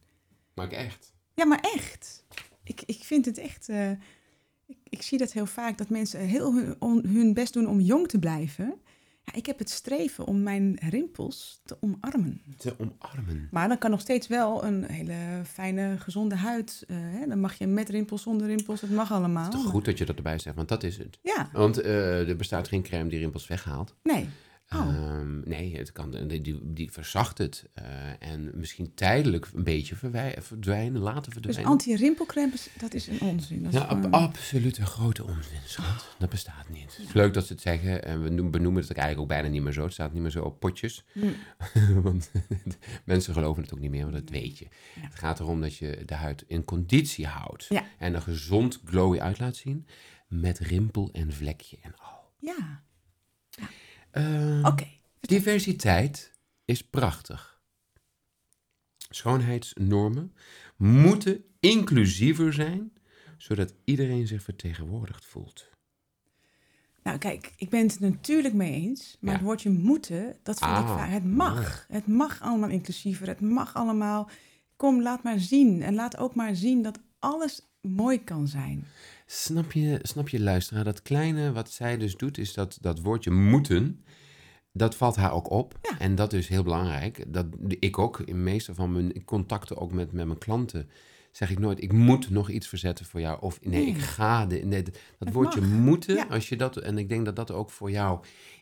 Maar 0.53 0.65
ik 0.65 0.71
echt. 0.71 1.13
Ja, 1.33 1.45
maar 1.45 1.59
echt. 1.75 2.23
Ik, 2.63 2.81
ik 2.85 3.03
vind 3.03 3.25
het 3.25 3.37
echt. 3.37 3.69
eh, 3.69 3.91
ik, 4.65 4.77
ik 4.83 5.01
zie 5.01 5.17
dat 5.17 5.31
heel 5.31 5.45
vaak 5.45 5.77
dat 5.77 5.89
mensen 5.89 6.19
heel 6.19 6.53
hun, 6.55 6.75
on- 6.79 7.05
hun 7.05 7.33
best 7.33 7.53
doen 7.53 7.67
om 7.67 7.79
jong 7.79 8.07
te 8.07 8.19
blijven. 8.19 8.81
Ik 9.37 9.45
heb 9.45 9.59
het 9.59 9.69
streven 9.69 10.25
om 10.25 10.43
mijn 10.43 10.77
rimpels 10.89 11.61
te 11.65 11.77
omarmen. 11.79 12.41
Te 12.57 12.75
omarmen. 12.77 13.47
Maar 13.51 13.67
dan 13.67 13.77
kan 13.77 13.89
nog 13.91 13.99
steeds 14.01 14.27
wel 14.27 14.63
een 14.63 14.83
hele 14.91 15.41
fijne, 15.45 15.97
gezonde 15.99 16.35
huid. 16.35 16.83
eh, 16.87 16.97
hè? 16.99 17.27
Dan 17.27 17.39
mag 17.39 17.53
je 17.57 17.67
met 17.67 17.89
rimpels, 17.89 18.21
zonder 18.21 18.47
rimpels, 18.47 18.81
het 18.81 18.91
mag 18.91 19.11
allemaal. 19.11 19.49
Toch 19.49 19.65
goed 19.65 19.85
dat 19.85 19.97
je 19.97 20.05
dat 20.05 20.15
erbij 20.15 20.39
zegt, 20.39 20.55
want 20.55 20.67
dat 20.69 20.83
is 20.83 20.97
het. 20.97 21.19
Ja, 21.21 21.49
Want 21.53 21.77
eh, 21.81 22.29
er 22.29 22.35
bestaat 22.35 22.67
geen 22.67 22.81
crème 22.83 23.09
die 23.09 23.19
rimpels 23.19 23.47
weghaalt. 23.47 23.95
nee. 24.03 24.29
Oh. 24.75 24.79
Ehm, 24.87 25.39
nee, 25.49 25.77
het 25.77 25.91
kan, 25.91 26.11
die, 26.27 26.41
die, 26.41 26.59
die 26.73 26.91
verzacht 26.91 27.37
het. 27.37 27.65
eh, 27.73 27.85
en 28.31 28.51
misschien 28.53 28.93
tijdelijk 28.93 29.49
een 29.53 29.63
beetje 29.63 29.95
verdwijnen, 29.95 31.01
laten 31.01 31.23
Dus 31.23 31.31
verdwijnen. 31.33 31.65
anti-rimpelcrème, 31.71 32.51
dat 32.77 32.93
is 32.93 33.07
een 33.07 33.21
onzin. 33.21 33.63
Dat 33.63 33.73
is 33.73 33.79
ab- 33.79 34.13
absoluut 34.13 34.77
een 34.77 34.85
grote 34.85 35.23
onzin, 35.23 35.59
schat. 35.65 36.15
Dat 36.19 36.29
bestaat 36.29 36.69
niet. 36.69 36.97
Het 36.97 37.05
is 37.07 37.13
leuk 37.13 37.33
dat 37.33 37.45
ze 37.45 37.53
het 37.53 37.61
zeggen. 37.61 38.03
En 38.03 38.23
we 38.23 38.29
noem- 38.29 38.51
benoemen 38.51 38.81
het 38.81 38.91
eigenlijk 38.91 39.19
ook 39.21 39.27
bijna 39.37 39.47
niet 39.53 39.61
meer 39.63 39.73
zo. 39.73 39.83
Het 39.83 39.93
staat 39.93 40.13
niet 40.13 40.21
meer 40.21 40.31
zo 40.31 40.43
op 40.43 40.59
potjes. 40.59 41.03
Want 42.03 42.31
mensen 43.05 43.33
geloven 43.33 43.63
het 43.63 43.73
ook 43.73 43.79
niet 43.79 43.91
meer, 43.91 44.01
want 44.11 44.13
dat 44.13 44.29
weet 44.29 44.57
je. 44.57 44.67
Ja. 44.95 45.01
Het 45.01 45.15
gaat 45.15 45.39
erom 45.39 45.61
dat 45.61 45.75
je 45.75 46.01
de 46.05 46.15
huid 46.15 46.43
in 46.47 46.63
conditie 46.63 47.27
houdt. 47.27 47.65
Ja. 47.69 47.83
En 47.97 48.13
er 48.13 48.21
gezond 48.21 48.81
glowy 48.85 49.19
uit 49.19 49.39
laat 49.39 49.55
zien. 49.55 49.87
Met 50.27 50.59
rimpel 50.59 51.09
en 51.13 51.33
vlekje 51.33 51.77
en 51.81 51.95
al. 51.95 52.31
Ja, 52.39 52.83
Ehm, 54.17 54.65
oké. 54.65 54.87
Diversiteit 55.19 56.31
is 56.65 56.81
prachtig. 56.83 57.59
Schoonheidsnormen 59.09 60.33
moeten 60.77 61.43
inclusiever 61.59 62.53
zijn, 62.53 62.91
zodat 63.37 63.73
iedereen 63.83 64.27
zich 64.27 64.43
vertegenwoordigd 64.43 65.25
voelt. 65.25 65.69
Nou, 67.03 67.17
kijk, 67.19 67.53
ik 67.57 67.69
ben 67.69 67.87
het 67.87 67.99
natuurlijk 67.99 68.53
mee 68.53 68.73
eens. 68.73 69.17
Maar 69.19 69.31
Ja. 69.31 69.37
het 69.37 69.45
woordje 69.47 69.69
moeten, 69.69 70.35
dat 70.43 70.59
vind 70.59 70.71
ik 70.71 70.77
Ah, 70.77 70.95
vaak. 70.97 71.09
Het 71.09 71.25
mag. 71.25 71.85
Het 71.87 72.07
mag 72.07 72.41
allemaal 72.41 72.69
inclusiever. 72.69 73.27
Het 73.27 73.41
mag 73.41 73.75
allemaal. 73.75 74.29
Kom, 74.75 75.01
laat 75.01 75.23
maar 75.23 75.39
zien. 75.39 75.81
En 75.81 75.93
laat 75.93 76.17
ook 76.17 76.35
maar 76.35 76.55
zien 76.55 76.81
dat 76.81 76.99
alles 77.19 77.61
mooi 77.81 78.23
kan 78.23 78.47
zijn. 78.47 78.85
Snap 79.29 79.71
je, 79.71 79.99
snap 80.01 80.29
je 80.29 80.39
luisteraar, 80.39 80.83
dat 80.83 81.01
kleine 81.01 81.51
wat 81.51 81.71
zij 81.71 81.97
dus 81.97 82.15
doet, 82.15 82.37
is 82.37 82.53
dat, 82.53 82.77
dat 82.81 82.99
woordje 83.01 83.31
moeten, 83.31 84.03
dat 84.73 84.95
valt 84.95 85.15
haar 85.15 85.31
ook 85.33 85.49
op. 85.51 85.77
Ja. 85.81 85.99
En 85.99 86.15
dat 86.15 86.33
is 86.33 86.47
heel 86.47 86.63
belangrijk. 86.63 87.23
Dat, 87.33 87.45
ik 87.79 87.97
ook, 87.97 88.19
in 88.19 88.43
meeste 88.43 88.73
van 88.75 88.91
mijn 88.91 89.25
contacten 89.25 89.77
ook 89.77 89.91
met, 89.91 90.11
met 90.11 90.25
mijn 90.25 90.37
klanten, 90.37 90.89
zeg 91.31 91.49
ik 91.49 91.59
nooit, 91.59 91.83
ik 91.83 91.91
moet 91.91 92.29
nog 92.29 92.49
iets 92.49 92.67
verzetten 92.67 93.05
voor 93.05 93.19
jou. 93.19 93.41
Of 93.41 93.59
nee, 93.61 93.83
Nee. 93.83 93.95
ik 93.95 93.97
ga. 94.01 94.45
De, 94.45 94.55
nee, 94.55 94.83
dat 95.19 95.33
woordje 95.33 95.61
mag. 95.61 95.69
moeten, 95.69 96.15
Ja. 96.15 96.25
als 96.29 96.49
je 96.49 96.55
dat, 96.55 96.77
en 96.77 96.97
ik 96.97 97.09
denk 97.09 97.25
dat 97.25 97.35
dat 97.35 97.51
ook 97.51 97.69
voor 97.69 97.91
jou 97.91 98.19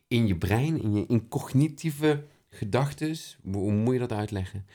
in 0.07 0.27
je 0.27 0.37
brein, 0.37 0.81
in 0.81 0.93
je 0.93 1.05
incognitieve 1.05 2.23
gedachtes, 2.49 3.37
hoe, 3.43 3.55
hoe 3.55 3.71
moet 3.71 3.93
je 3.93 3.99
dat 3.99 4.11
uitleggen? 4.11 4.65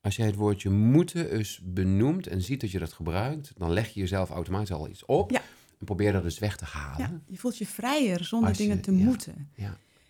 Als 0.00 0.16
jij 0.16 0.26
het 0.26 0.34
woordje 0.34 0.70
moeten 0.70 1.30
eens 1.30 1.60
benoemt 1.64 2.26
en 2.26 2.42
ziet 2.42 2.60
dat 2.60 2.70
je 2.70 2.78
dat 2.78 2.92
gebruikt, 2.92 3.52
dan 3.56 3.72
leg 3.72 3.88
je 3.88 4.00
jezelf 4.00 4.30
automatisch 4.30 4.72
al 4.72 4.88
iets 4.88 5.04
op. 5.04 5.30
Ja. 5.30 5.40
En 5.78 5.84
probeer 5.86 6.12
dat 6.12 6.22
dus 6.22 6.38
weg 6.38 6.56
te 6.56 6.64
halen. 6.64 6.98
Ja, 7.10 7.20
je 7.26 7.36
voelt 7.38 7.58
je 7.58 7.66
vrijer 7.66 8.24
zonder 8.24 8.50
je- 8.50 8.56
dingen 8.56 8.80
te 8.80 8.96
ja. 8.96 9.04
moeten. 9.04 9.50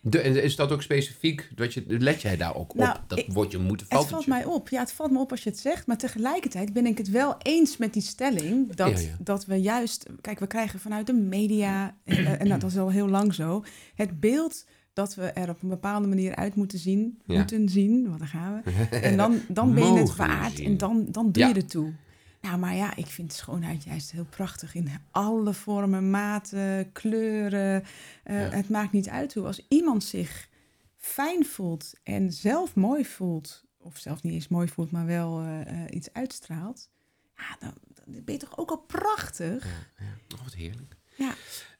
De, 0.01 0.19
en 0.19 0.43
is 0.43 0.55
dat 0.55 0.71
ook 0.71 0.81
specifiek, 0.81 1.49
dat 1.55 1.73
je, 1.73 1.83
let 1.87 2.21
jij 2.21 2.37
daar 2.37 2.55
ook 2.55 2.75
Nou, 2.75 2.97
op? 2.97 3.03
Dat 3.07 3.17
ik- 3.19 3.25
woordje 3.31 3.57
moeten 3.57 3.87
valt 3.87 4.01
Het 4.01 4.11
valt 4.11 4.27
mij 4.27 4.45
op. 4.45 4.69
Ja, 4.69 4.79
het 4.79 4.91
valt 4.91 5.11
me 5.11 5.19
op 5.19 5.31
als 5.31 5.43
je 5.43 5.49
het 5.49 5.59
zegt. 5.59 5.87
Maar 5.87 5.97
tegelijkertijd 5.97 6.73
ben 6.73 6.85
ik 6.85 6.97
het 6.97 7.09
wel 7.09 7.35
eens 7.41 7.77
met 7.77 7.93
die 7.93 8.01
stelling. 8.01 8.73
Dat, 8.75 8.89
Ja, 8.99 9.07
ja. 9.07 9.15
dat 9.19 9.45
we 9.45 9.55
juist... 9.55 10.05
Kijk, 10.21 10.39
we 10.39 10.47
krijgen 10.47 10.79
vanuit 10.79 11.07
de 11.07 11.13
media... 11.13 11.95
En, 12.03 12.39
en 12.39 12.49
dat 12.49 12.63
is 12.63 12.77
al 12.77 12.89
heel 12.91 13.07
lang 13.09 13.33
zo. 13.33 13.63
Het 13.95 14.19
beeld 14.19 14.65
dat 14.99 15.15
we 15.15 15.25
er 15.25 15.49
op 15.49 15.61
een 15.61 15.69
bepaalde 15.69 16.07
manier 16.07 16.35
uit 16.35 16.55
moeten 16.55 16.79
zien. 16.79 17.19
Ja. 17.25 17.37
Moeten 17.37 17.69
zien, 17.69 18.07
want 18.07 18.19
daar 18.19 18.27
gaan 18.27 18.61
we. 18.63 18.71
En 19.01 19.17
dan, 19.17 19.41
dan 19.47 19.73
ben 19.73 19.93
je 19.93 19.99
het 19.99 20.15
waard. 20.15 20.55
zien. 20.55 20.65
En 20.65 20.77
dan, 20.77 21.05
dan 21.11 21.31
doe 21.31 21.43
Ja. 21.43 21.49
je 21.49 21.55
er 21.55 21.65
toe. 21.67 21.93
Nou, 22.41 22.57
maar 22.57 22.75
ja, 22.75 22.95
ik 22.95 23.05
vind 23.05 23.33
schoonheid 23.33 23.83
juist 23.83 24.11
heel 24.11 24.25
prachtig. 24.29 24.75
In 24.75 24.89
alle 25.11 25.53
vormen, 25.53 26.09
maten, 26.09 26.91
kleuren. 26.91 27.83
Eh, 28.23 28.41
Ja. 28.41 28.49
Het 28.49 28.69
maakt 28.69 28.91
niet 28.91 29.09
uit 29.09 29.33
hoe. 29.33 29.45
Als 29.45 29.65
iemand 29.67 30.03
zich 30.03 30.49
fijn 30.97 31.45
voelt 31.45 31.93
en 32.03 32.33
zelf 32.33 32.75
mooi 32.75 33.05
voelt, 33.05 33.63
of 33.77 33.97
zelf 33.97 34.23
niet 34.23 34.33
eens 34.33 34.47
mooi 34.47 34.67
voelt, 34.67 34.91
maar 34.91 35.05
wel 35.05 35.41
eh, 35.41 35.61
eh, 35.61 35.67
iets 35.89 36.13
uitstraalt, 36.13 36.89
ja, 37.35 37.55
dan, 37.59 37.73
dan 37.93 38.23
ben 38.23 38.33
je 38.33 38.39
toch 38.39 38.57
ook 38.57 38.69
al 38.69 38.77
prachtig. 38.87 39.63
Ja, 39.63 40.05
ja. 40.05 40.35
Oh, 40.37 40.43
wat 40.43 40.53
heerlijk. 40.53 40.95
Ja. 41.15 41.33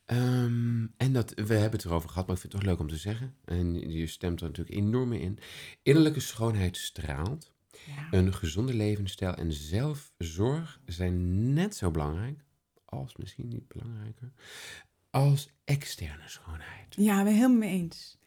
Ehm, 0.09 0.85
en 0.97 1.13
dat, 1.13 1.33
we 1.35 1.53
hebben 1.53 1.79
het 1.79 1.85
erover 1.85 2.09
gehad, 2.09 2.27
maar 2.27 2.35
ik 2.35 2.41
vind 2.41 2.53
het 2.53 2.61
toch 2.61 2.71
leuk 2.71 2.79
om 2.79 2.87
te 2.87 2.97
zeggen. 2.97 3.35
En 3.45 3.89
je 3.91 4.07
stemt 4.07 4.41
er 4.41 4.47
natuurlijk 4.47 4.77
enorm 4.77 5.09
mee 5.09 5.19
in. 5.19 5.39
Innerlijke 5.83 6.19
schoonheid 6.19 6.77
straalt. 6.77 7.51
Ja. 7.85 8.07
Een 8.11 8.33
gezonde 8.33 8.73
levensstijl 8.73 9.33
en 9.33 9.53
zelfzorg 9.53 10.79
zijn 10.85 11.53
net 11.53 11.75
zo 11.75 11.91
belangrijk, 11.91 12.43
als 12.85 13.15
misschien 13.15 13.47
niet 13.47 13.67
belangrijker, 13.67 14.31
als 15.09 15.49
externe 15.63 16.27
schoonheid. 16.27 16.95
Ja, 16.95 17.23
we 17.23 17.29
helemaal 17.29 17.57
mee 17.57 17.71
eens. 17.71 18.17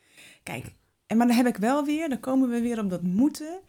Kijk, 0.42 0.74
en 1.06 1.16
maar 1.16 1.26
dan 1.26 1.36
heb 1.36 1.46
ik 1.46 1.56
wel 1.56 1.84
weer, 1.84 2.08
dan 2.08 2.20
komen 2.20 2.50
we 2.50 2.60
weer 2.60 2.78
op 2.78 2.90
dat 2.90 3.02
moeten. 3.02 3.60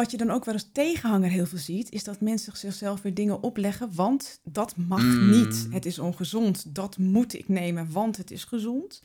Wat 0.00 0.10
je 0.10 0.16
dan 0.16 0.30
ook 0.30 0.44
wel 0.44 0.54
als 0.54 0.68
tegenhanger 0.72 1.30
heel 1.30 1.46
veel 1.46 1.58
ziet, 1.58 1.90
is 1.90 2.04
dat 2.04 2.20
mensen 2.20 2.56
zichzelf 2.56 3.02
weer 3.02 3.14
dingen 3.14 3.42
opleggen, 3.42 3.94
want 3.94 4.40
dat 4.44 4.76
mag 4.76 5.02
Mm. 5.02 5.30
niet. 5.30 5.66
Het 5.70 5.86
is 5.86 5.98
ongezond, 5.98 6.74
dat 6.74 6.98
moet 6.98 7.34
ik 7.34 7.48
nemen, 7.48 7.92
want 7.92 8.16
het 8.16 8.30
is 8.30 8.44
gezond. 8.44 9.02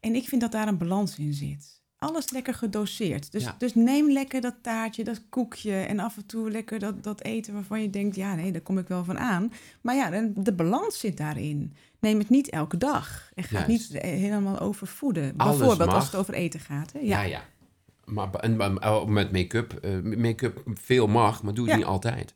En 0.00 0.14
ik 0.14 0.28
vind 0.28 0.40
dat 0.40 0.52
daar 0.52 0.68
een 0.68 0.78
balans 0.78 1.18
in 1.18 1.32
zit. 1.34 1.80
Alles 1.98 2.30
lekker 2.30 2.54
gedoseerd. 2.54 3.32
Dus, 3.32 3.42
Ja. 3.42 3.54
dus 3.58 3.74
neem 3.74 4.10
lekker 4.12 4.40
dat 4.40 4.54
taartje, 4.62 5.04
dat 5.04 5.22
koekje 5.28 5.74
en 5.74 5.98
af 5.98 6.16
en 6.16 6.26
toe 6.26 6.50
lekker 6.50 6.78
dat, 6.78 7.02
dat 7.02 7.22
eten 7.22 7.52
waarvan 7.54 7.82
je 7.82 7.90
denkt, 7.90 8.16
ja 8.16 8.34
nee, 8.34 8.52
daar 8.52 8.60
kom 8.60 8.78
ik 8.78 8.88
wel 8.88 9.04
van 9.04 9.18
aan. 9.18 9.52
Maar 9.80 9.94
ja, 9.94 10.10
de, 10.10 10.32
de 10.36 10.52
balans 10.52 10.98
zit 10.98 11.16
daarin. 11.16 11.72
Neem 12.00 12.18
het 12.18 12.28
niet 12.28 12.48
elke 12.50 12.76
dag. 12.76 13.30
En 13.34 13.44
ga 13.44 13.58
het 13.58 13.66
niet 13.66 13.90
eh, 13.90 14.10
helemaal 14.10 14.58
overvoeden. 14.58 15.34
Alles 15.36 15.58
Bijvoorbeeld 15.58 15.90
als 15.90 16.04
het 16.04 16.14
over 16.14 16.34
eten 16.34 16.60
gaat. 16.60 16.92
Hè? 16.92 16.98
Ja, 16.98 17.06
Ja. 17.06 17.22
ja. 17.22 17.42
Maar, 18.08 18.34
en, 18.34 18.56
met 19.12 19.32
make-up, 19.32 19.72
eh, 19.72 20.00
make-up 20.00 20.62
veel 20.74 21.06
mag, 21.06 21.42
maar 21.42 21.54
doe 21.54 21.64
het 21.64 21.72
Ja. 21.72 21.78
niet 21.78 21.88
altijd. 21.88 22.34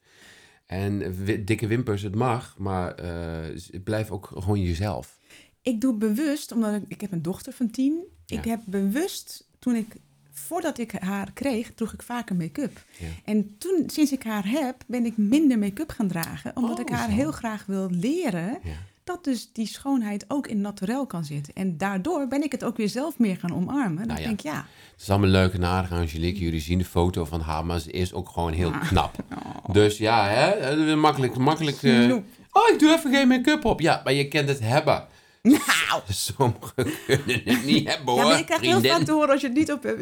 En 0.67 1.15
dikke 1.45 1.67
wimpers, 1.67 2.03
het 2.03 2.15
mag, 2.15 2.55
maar 2.59 2.95
eh, 2.95 3.57
z- 3.57 3.71
blijf 3.85 4.11
ook 4.11 4.31
gewoon 4.35 4.61
jezelf. 4.63 5.19
Ik 5.63 5.81
doe 5.81 5.95
bewust, 5.95 6.53
omdat 6.53 6.75
ik, 6.75 6.83
ik 6.89 7.01
heb 7.01 7.13
een 7.13 7.23
dochter 7.23 7.53
van 7.53 7.71
tien. 7.71 8.01
Ik 8.27 8.45
Ja. 8.45 8.51
heb 8.51 8.61
bewust, 8.67 9.49
toen 9.59 9.75
ik, 9.75 9.95
voordat 10.31 10.79
ik 10.79 10.93
haar 10.93 11.33
kreeg, 11.33 11.75
droeg 11.75 11.93
ik 11.93 12.03
vaker 12.03 12.37
make-up. 12.37 12.85
Ja. 12.99 13.07
En 13.25 13.59
toen, 13.59 13.85
sinds 13.87 14.13
ik 14.13 14.23
haar 14.23 14.49
heb, 14.49 14.77
ben 14.87 15.07
ik 15.07 15.17
minder 15.17 15.59
make-up 15.59 15.91
gaan 15.91 16.09
dragen. 16.09 16.57
Omdat 16.57 16.75
Oh, 16.79 16.81
ik 16.81 16.89
haar 16.89 17.09
zo. 17.09 17.15
heel 17.17 17.33
graag 17.33 17.67
wil 17.67 17.91
leren 17.91 18.59
Ja. 18.65 18.71
Dat 19.05 19.25
dus 19.25 19.51
die 19.53 19.67
schoonheid 19.67 20.25
ook 20.29 20.47
in 20.47 20.61
naturel 20.61 21.07
kan 21.07 21.25
zitten. 21.25 21.55
En 21.55 21.77
daardoor 21.79 22.29
ben 22.29 22.43
ik 22.43 22.53
het 22.53 22.65
ook 22.65 22.77
weer 22.77 22.89
zelf 22.89 23.19
meer 23.19 23.37
gaan 23.37 23.55
omarmen. 23.55 23.97
Dan 23.97 24.07
Nou 24.07 24.21
ja. 24.21 24.27
denk 24.27 24.39
ik, 24.41 24.47
ja, 24.47 24.67
Het 24.93 25.01
is 25.03 25.11
allemaal 25.11 25.29
leuk 25.29 25.53
en 25.55 25.65
aardig, 25.65 25.93
Angelique. 25.93 26.39
Jullie 26.45 26.61
zien 26.61 26.79
de 26.79 26.85
foto 26.85 27.25
van 27.25 27.41
haar, 27.41 27.65
maar 27.67 27.79
ze 27.81 27.91
is 27.91 28.13
ook 28.13 28.29
gewoon 28.29 28.53
heel 28.53 28.73
Ah. 28.73 28.89
knap. 28.89 29.15
Oh. 29.67 29.75
Dus 29.75 29.99
ja, 29.99 30.27
hè, 30.29 30.97
makkelijk, 30.97 31.37
makkelijk. 31.37 31.83
eh, 31.83 32.13
oh, 32.53 32.69
ik 32.73 32.79
doe 32.79 32.93
even 32.95 33.11
geen 33.13 33.29
make-up 33.29 33.65
op. 33.65 33.81
Ja, 33.81 34.01
maar 34.05 34.13
je 34.13 34.29
kent 34.29 34.49
het 34.49 34.61
hebben. 34.61 35.07
nou, 35.43 36.01
Sommigen 36.09 36.73
kunnen 37.07 37.41
het 37.45 37.65
niet 37.65 37.89
hebben, 37.91 38.15
hoor. 38.15 38.23
ja, 38.23 38.29
maar 38.29 38.39
ik 38.39 38.47
krijg 38.47 38.61
heel 38.61 38.81
vaak 38.83 39.03
te 39.03 39.13
horen 39.13 39.31
als 39.31 39.41
je 39.41 39.47
het 39.47 39.57
niet 39.57 39.73
op 39.73 39.83
hebt. 39.83 39.99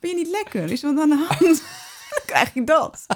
Ben 0.00 0.10
je 0.10 0.14
niet 0.14 0.28
lekker? 0.30 0.70
Is 0.70 0.82
er 0.82 0.94
wat 0.94 1.02
aan 1.02 1.08
de 1.08 1.26
hand? 1.28 1.40
dan 2.10 2.22
krijg 2.26 2.54
ik 2.54 2.66
dat. 2.66 3.06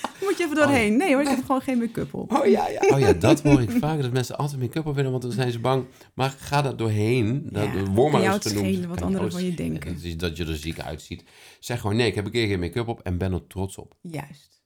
Moet 0.24 0.38
je 0.38 0.44
even 0.44 0.56
doorheen. 0.56 0.96
Nee 0.96 1.12
hoor, 1.12 1.22
ik 1.22 1.28
heb 1.28 1.40
gewoon 1.44 1.60
geen 1.60 1.78
make-up 1.78 2.14
op. 2.14 2.32
Oh 2.32 2.46
ja, 2.46 2.68
ja. 2.68 2.80
Oh 2.88 2.98
ja, 2.98 3.12
dat 3.12 3.42
hoor 3.42 3.62
ik 3.62 3.70
vaak. 3.70 4.02
Dat 4.02 4.12
mensen 4.12 4.36
altijd 4.38 4.60
make-up 4.60 4.86
op 4.86 4.94
willen, 4.94 5.10
want 5.10 5.22
dan 5.22 5.32
zijn 5.32 5.52
ze 5.52 5.58
bang. 5.58 5.84
Maar 6.14 6.30
ga 6.30 6.62
daar 6.62 6.76
doorheen. 6.76 7.48
Dat 7.50 7.64
Ja, 7.64 7.84
wormen 7.84 8.20
jou 8.22 8.38
is 8.38 8.44
het 8.44 8.52
genoemd. 8.52 8.68
schelen 8.72 8.88
wat 8.88 9.02
anderen 9.02 9.30
van 9.32 9.44
je 9.44 9.54
denken. 9.54 9.94
Dat, 9.94 10.02
is 10.02 10.16
dat 10.16 10.36
je 10.36 10.44
er 10.46 10.56
ziek 10.56 10.80
uitziet. 10.80 11.24
Zeg 11.60 11.80
gewoon, 11.80 11.96
nee, 11.96 12.06
ik 12.06 12.14
heb 12.14 12.24
een 12.24 12.30
keer 12.30 12.46
geen 12.46 12.60
make-up 12.60 12.88
op 12.88 13.00
en 13.00 13.18
ben 13.18 13.32
er 13.32 13.46
trots 13.46 13.76
op. 13.78 13.94
Juist. 14.00 14.62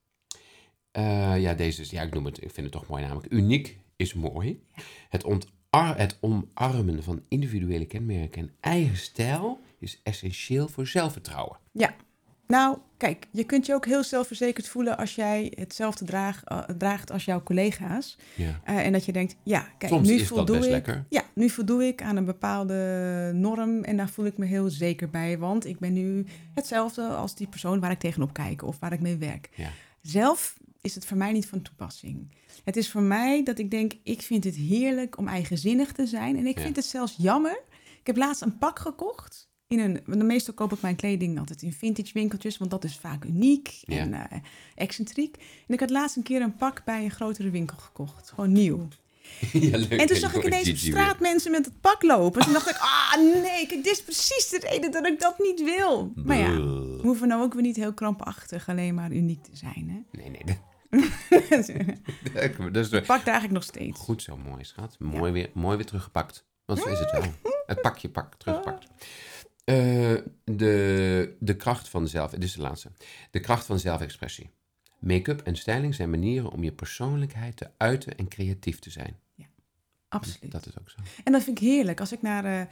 Eh, 0.91 1.41
ja, 1.41 1.55
deze 1.55 1.81
is, 1.81 1.91
ja, 1.91 2.03
ik 2.03 2.15
noem 2.15 2.25
het, 2.25 2.37
ik 2.43 2.51
vind 2.51 2.67
het 2.67 2.73
toch 2.73 2.87
mooi 2.87 3.03
namelijk. 3.03 3.33
Uniek 3.33 3.79
is 3.97 4.15
mooi. 4.15 4.63
Het, 5.09 5.25
ontar, 5.25 5.97
het 5.99 6.19
omarmen 6.21 7.03
van 7.03 7.23
individuele 7.29 7.85
kenmerken 7.85 8.43
en 8.43 8.55
eigen 8.61 8.97
stijl 8.97 9.61
is 9.79 10.01
essentieel 10.03 10.69
voor 10.69 10.87
zelfvertrouwen. 10.87 11.59
Ja. 11.73 11.95
Nou, 12.47 12.79
kijk, 12.97 13.27
je 13.31 13.45
kunt 13.45 13.67
je 13.67 13.75
ook 13.75 13.87
heel 13.87 14.05
zelfverzekerd 14.05 14.69
voelen 14.69 14.97
als 14.97 15.15
jij 15.15 15.53
hetzelfde 15.59 16.05
draag, 16.05 16.45
eh, 16.45 16.59
draagt 16.79 17.11
als 17.11 17.25
jouw 17.25 17.43
collega's. 17.43 18.17
Ja. 18.35 18.61
Eh, 18.65 18.87
en 18.87 18.93
dat 18.93 19.05
je 19.05 19.13
denkt, 19.13 19.37
ja, 19.43 19.69
kijk, 19.79 19.93
Soms 19.93 20.09
nu 20.09 20.21
voldoe 20.21 20.57
ik. 20.57 20.63
lekker. 20.71 21.05
Ja, 21.09 21.23
nu 21.35 21.49
voldoe 21.51 21.87
ik 21.87 22.03
aan 22.03 22.17
een 22.17 22.25
bepaalde 22.25 23.31
norm 23.35 23.83
en 23.85 23.97
daar 23.97 24.09
voel 24.09 24.27
ik 24.27 24.39
me 24.39 24.47
heel 24.47 24.71
zeker 24.71 25.11
bij, 25.11 25.39
want 25.39 25.67
ik 25.67 25.79
ben 25.79 25.93
nu 25.93 26.27
hetzelfde 26.55 27.03
als 27.03 27.35
die 27.35 27.47
persoon 27.47 27.81
waar 27.81 27.91
ik 27.91 27.99
tegenop 27.99 28.33
kijk 28.33 28.63
of 28.63 28.79
waar 28.79 28.93
ik 28.93 29.01
mee 29.01 29.17
werk. 29.17 29.49
Ja. 29.55 29.69
Zelf 30.03 30.55
is 30.81 30.95
het 30.95 31.07
voor 31.07 31.17
mij 31.17 31.33
niet 31.33 31.47
van 31.47 31.63
toepassing. 31.63 32.35
Het 32.65 32.77
is 32.77 32.91
voor 32.91 33.03
mij 33.03 33.43
dat 33.45 33.59
ik 33.59 33.71
denk, 33.71 33.93
ik 34.03 34.23
vind 34.23 34.45
het 34.45 34.55
heerlijk 34.55 35.19
om 35.19 35.29
eigenzinnig 35.29 35.93
te 35.93 36.07
zijn 36.07 36.37
en 36.37 36.47
ik 36.47 36.57
Ja. 36.57 36.63
vind 36.65 36.77
het 36.77 36.85
zelfs 36.85 37.15
jammer. 37.19 37.61
Ik 38.01 38.07
heb 38.07 38.17
laatst 38.17 38.43
een 38.43 38.59
pak 38.59 38.79
gekocht. 38.79 39.49
In 39.79 40.01
een, 40.07 40.27
meestal 40.27 40.55
koop 40.55 40.73
ik 40.73 40.81
mijn 40.81 40.97
kleding 40.97 41.39
altijd 41.39 41.63
in 41.63 41.73
vintage 41.73 42.11
winkeltjes, 42.13 42.59
want 42.59 42.71
dat 42.71 42.85
is 42.85 42.97
vaak 42.97 43.25
uniek 43.25 43.79
Ja. 43.83 43.97
en 43.99 44.15
eh, 44.15 44.39
excentriek. 44.75 45.37
En 45.69 45.75
ik 45.75 45.81
had 45.81 45.91
laatst 45.91 46.17
een 46.17 46.23
keer 46.23 46.43
een 46.43 46.57
pak 46.57 46.85
bij 46.85 47.05
een 47.05 47.11
grotere 47.11 47.51
winkel 47.51 47.77
gekocht, 47.77 48.31
gewoon 48.31 48.53
nieuw. 48.53 48.89
ja, 49.53 49.77
leuk. 49.79 49.91
En 50.01 50.07
toen 50.07 50.17
zag 50.17 50.35
ik 50.35 50.45
ineens 50.45 50.71
op 50.71 50.77
straat 50.77 51.21
mensen 51.21 51.51
met 51.51 51.65
het 51.65 51.81
pak 51.81 52.03
lopen. 52.03 52.43
Toen 52.43 52.53
dacht 52.53 52.71
ik, 52.71 52.77
ah 52.77 53.15
nee, 53.43 53.67
kijk, 53.67 53.85
dit 53.85 53.87
is 53.93 54.03
precies 54.03 54.49
de 54.49 54.59
reden 54.71 54.91
dat 54.91 55.07
ik 55.07 55.21
dat 55.21 55.39
niet 55.39 55.63
wil. 55.63 56.13
Maar 56.15 56.37
ja, 56.39 56.51
we 56.57 56.99
hoeven 57.03 57.29
nou 57.29 57.43
ook 57.43 57.53
weer 57.53 57.63
niet 57.63 57.77
heel 57.77 57.93
krampachtig 57.95 58.69
alleen 58.69 58.95
maar 58.95 59.13
uniek 59.13 59.43
te 59.43 59.57
zijn. 59.57 59.89
Hè? 60.11 60.19
Nee, 60.21 60.31
nee. 60.31 60.59
Dat 61.51 61.67
de- 62.91 63.03
pak 63.07 63.23
draag 63.23 63.45
ik 63.45 63.51
nog 63.51 63.63
steeds. 63.63 63.99
goed 64.01 64.23
zo, 64.23 64.37
mooi 64.37 64.65
schat. 64.65 64.97
Mooi, 64.99 65.33
weer, 65.33 65.51
mooi 65.55 65.77
weer 65.77 65.87
teruggepakt. 65.87 66.45
Want 66.65 66.79
zo 66.79 66.89
is 66.89 66.99
het 66.99 67.11
wel. 67.11 67.23
Het 67.67 67.81
pakje 67.81 68.09
pak, 68.09 68.35
teruggepakt. 68.35 68.87
Eh, 69.65 70.15
de, 70.45 71.37
de 71.39 71.57
kracht 71.57 71.89
van 71.89 72.09
zelf, 72.09 72.31
dit 72.31 72.43
is 72.43 72.53
de 72.53 72.61
laatste. 72.61 72.91
De 73.31 73.41
kracht 73.41 73.67
van 73.67 73.79
zelfexpressie. 73.79 74.51
Make-up 74.99 75.41
en 75.41 75.57
styling 75.57 75.95
zijn 75.95 76.11
manieren 76.11 76.51
om 76.51 76.65
je 76.65 76.73
persoonlijkheid 76.73 77.57
te 77.57 77.71
uiten 77.77 78.17
en 78.19 78.29
creatief 78.29 78.79
te 78.79 78.91
zijn. 78.91 79.17
Absoluut. 80.09 80.53
Dat 80.53 80.67
is 80.67 80.79
ook 80.81 80.91
zo. 80.91 80.97
En 81.25 81.33
dat 81.33 81.43
vind 81.43 81.59
ik 81.59 81.65
heerlijk. 81.65 82.01
Als 82.01 82.13
ik 82.13 82.23
naar, 82.23 82.45
eh, 82.45 82.67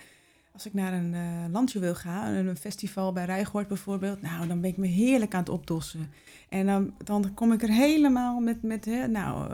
als 0.52 0.66
ik 0.66 0.74
naar 0.74 0.92
een 0.92 1.14
eh 1.14 1.52
landje 1.52 1.78
wil 1.78 1.94
gaan, 1.94 2.34
een 2.34 2.56
festival 2.56 3.12
bij 3.12 3.24
Rijgoord 3.24 3.68
bijvoorbeeld, 3.68 4.22
nou, 4.22 4.46
dan 4.46 4.60
ben 4.60 4.70
ik 4.70 4.76
me 4.76 4.86
heerlijk 4.86 5.34
aan 5.34 5.40
het 5.40 5.48
opdossen. 5.48 6.12
En 6.48 6.66
dan, 6.66 6.94
dan 7.04 7.34
kom 7.34 7.52
ik 7.52 7.62
er 7.62 7.72
helemaal 7.72 8.40
met, 8.40 8.62
met 8.62 8.84
hè, 8.84 9.08
nou, 9.08 9.52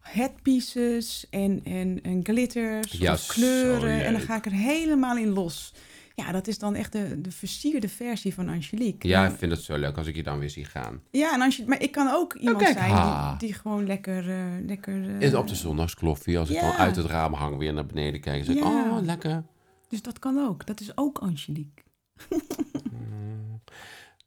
headpieces 0.00 1.26
en, 1.30 1.60
en, 1.64 2.02
en 2.02 2.24
glitters 2.24 2.92
Ja, 2.92 3.12
of 3.12 3.26
kleuren. 3.26 4.04
En 4.04 4.12
dan 4.12 4.22
ga 4.22 4.36
ik 4.36 4.46
er 4.46 4.52
helemaal 4.52 5.16
in 5.16 5.28
los. 5.28 5.74
Ja, 6.14 6.32
dat 6.32 6.46
is 6.46 6.58
dan 6.58 6.74
echt 6.74 6.92
de, 6.92 7.20
de 7.20 7.30
versierde 7.30 7.88
versie 7.88 8.34
van 8.34 8.48
Angelique. 8.48 9.08
Ja, 9.08 9.24
En- 9.24 9.32
ik 9.32 9.38
vind 9.38 9.52
het 9.52 9.62
zo 9.62 9.76
leuk 9.78 9.96
als 9.96 10.06
ik 10.06 10.16
je 10.16 10.22
dan 10.22 10.38
weer 10.38 10.50
zie 10.50 10.64
gaan. 10.64 11.00
ja 11.10 11.32
en 11.34 11.40
als 11.40 11.56
je, 11.56 11.64
maar 11.66 11.82
ik 11.82 11.92
kan 11.92 12.08
ook 12.08 12.34
iemand 12.34 12.62
kijk, 12.64 12.78
zijn 12.78 12.94
die, 13.38 13.48
die 13.48 13.54
gewoon 13.58 13.86
lekker... 13.86 14.30
eh, 14.30 14.64
lekker 14.66 15.20
En 15.20 15.36
op 15.36 15.46
de 15.48 15.54
zondagskloffie, 15.54 16.38
als 16.38 16.50
ik 16.50 16.60
dan 16.60 16.72
uit 16.72 16.96
het 16.96 17.06
raam 17.06 17.32
hang, 17.32 17.56
weer 17.58 17.72
naar 17.72 17.86
beneden 17.86 18.20
kijk 18.20 18.38
en 18.38 18.44
zeg, 18.44 18.54
Ja. 18.56 18.62
oh, 18.96 19.02
lekker. 19.02 19.42
Dus 19.88 20.02
dat 20.02 20.18
kan 20.18 20.38
ook. 20.38 20.66
Dat 20.66 20.80
is 20.80 20.96
ook 20.96 21.18
Angelique. 21.18 21.82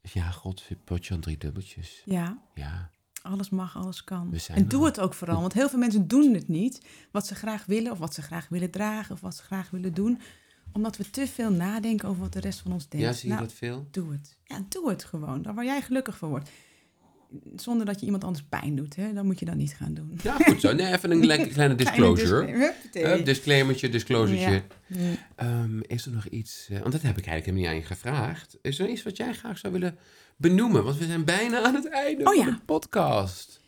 Ja, 0.01 0.29
god, 0.31 0.63
potje 0.83 1.13
aan 1.13 1.19
drie 1.19 1.37
dubbeltjes. 1.37 2.01
Ja. 2.05 2.37
Ja, 2.53 2.89
Alles 3.21 3.49
mag, 3.49 3.77
alles 3.77 4.03
kan. 4.03 4.33
En 4.53 4.67
doe 4.67 4.85
het 4.85 4.99
ook 4.99 5.13
vooral, 5.13 5.41
want 5.41 5.53
heel 5.53 5.69
veel 5.69 5.79
mensen 5.79 6.07
doen 6.07 6.33
het 6.33 6.47
niet. 6.47 6.81
Wat 7.11 7.27
ze 7.27 7.35
graag 7.35 7.65
willen, 7.65 7.91
of 7.91 7.97
wat 7.97 8.13
ze 8.13 8.21
graag 8.21 8.47
willen 8.49 8.71
dragen, 8.71 9.15
of 9.15 9.21
wat 9.21 9.35
ze 9.35 9.43
graag 9.43 9.69
willen 9.69 9.93
doen. 9.93 10.19
Omdat 10.73 10.97
we 10.97 11.09
te 11.09 11.27
veel 11.27 11.51
nadenken 11.51 12.09
over 12.09 12.21
wat 12.21 12.33
de 12.33 12.39
rest 12.39 12.59
van 12.59 12.71
ons 12.73 12.89
denkt. 12.89 13.05
ja 13.05 13.13
zie 13.13 13.29
je 13.29 13.35
Nou, 13.35 13.47
dat 13.47 13.55
veel? 13.57 13.87
Doe 13.91 14.11
het. 14.11 14.37
Ja, 14.43 14.65
doe 14.69 14.89
het 14.89 15.03
gewoon. 15.03 15.41
Daar 15.41 15.53
waar 15.53 15.65
jij 15.65 15.81
gelukkig 15.81 16.17
van 16.17 16.29
wordt. 16.29 16.49
Zonder 17.55 17.85
dat 17.85 17.99
je 17.99 18.05
iemand 18.05 18.23
anders 18.23 18.45
pijn 18.49 18.75
doet, 18.75 18.95
hè? 18.95 19.13
Dat 19.13 19.23
moet 19.23 19.39
je 19.39 19.45
dan 19.45 19.57
niet 19.57 19.73
gaan 19.73 19.93
doen. 19.93 20.19
Ja, 20.23 20.37
goed 20.37 20.61
zo. 20.61 20.73
Nee, 20.73 20.93
even 20.93 21.11
een 21.11 21.47
kleine 21.53 21.75
disclosure. 21.75 22.73
Kleine 22.91 23.23
disclaimer. 23.23 23.91
Disclaimertje. 23.91 24.51
Ja. 24.51 24.61
Mm. 24.87 25.17
Ehm, 25.35 25.79
is 25.87 26.05
er 26.05 26.11
nog 26.11 26.27
iets, 26.27 26.67
eh, 26.69 26.79
want 26.79 26.91
dat 26.91 27.01
heb 27.01 27.17
ik 27.17 27.25
eigenlijk 27.25 27.45
helemaal 27.45 27.61
niet 27.61 27.69
aan 27.69 27.75
je 27.75 27.95
gevraagd. 27.95 28.57
Is 28.61 28.79
er 28.79 28.89
iets 28.89 29.03
wat 29.03 29.17
jij 29.17 29.33
graag 29.33 29.57
zou 29.57 29.73
willen 29.73 29.97
benoemen? 30.37 30.83
Want 30.83 30.97
we 30.97 31.05
zijn 31.05 31.23
bijna 31.25 31.61
aan 31.61 31.75
het 31.75 31.87
einde 31.89 32.23
Oh 32.25 32.35
van 32.35 32.45
de 32.45 32.59
podcast. 32.65 33.61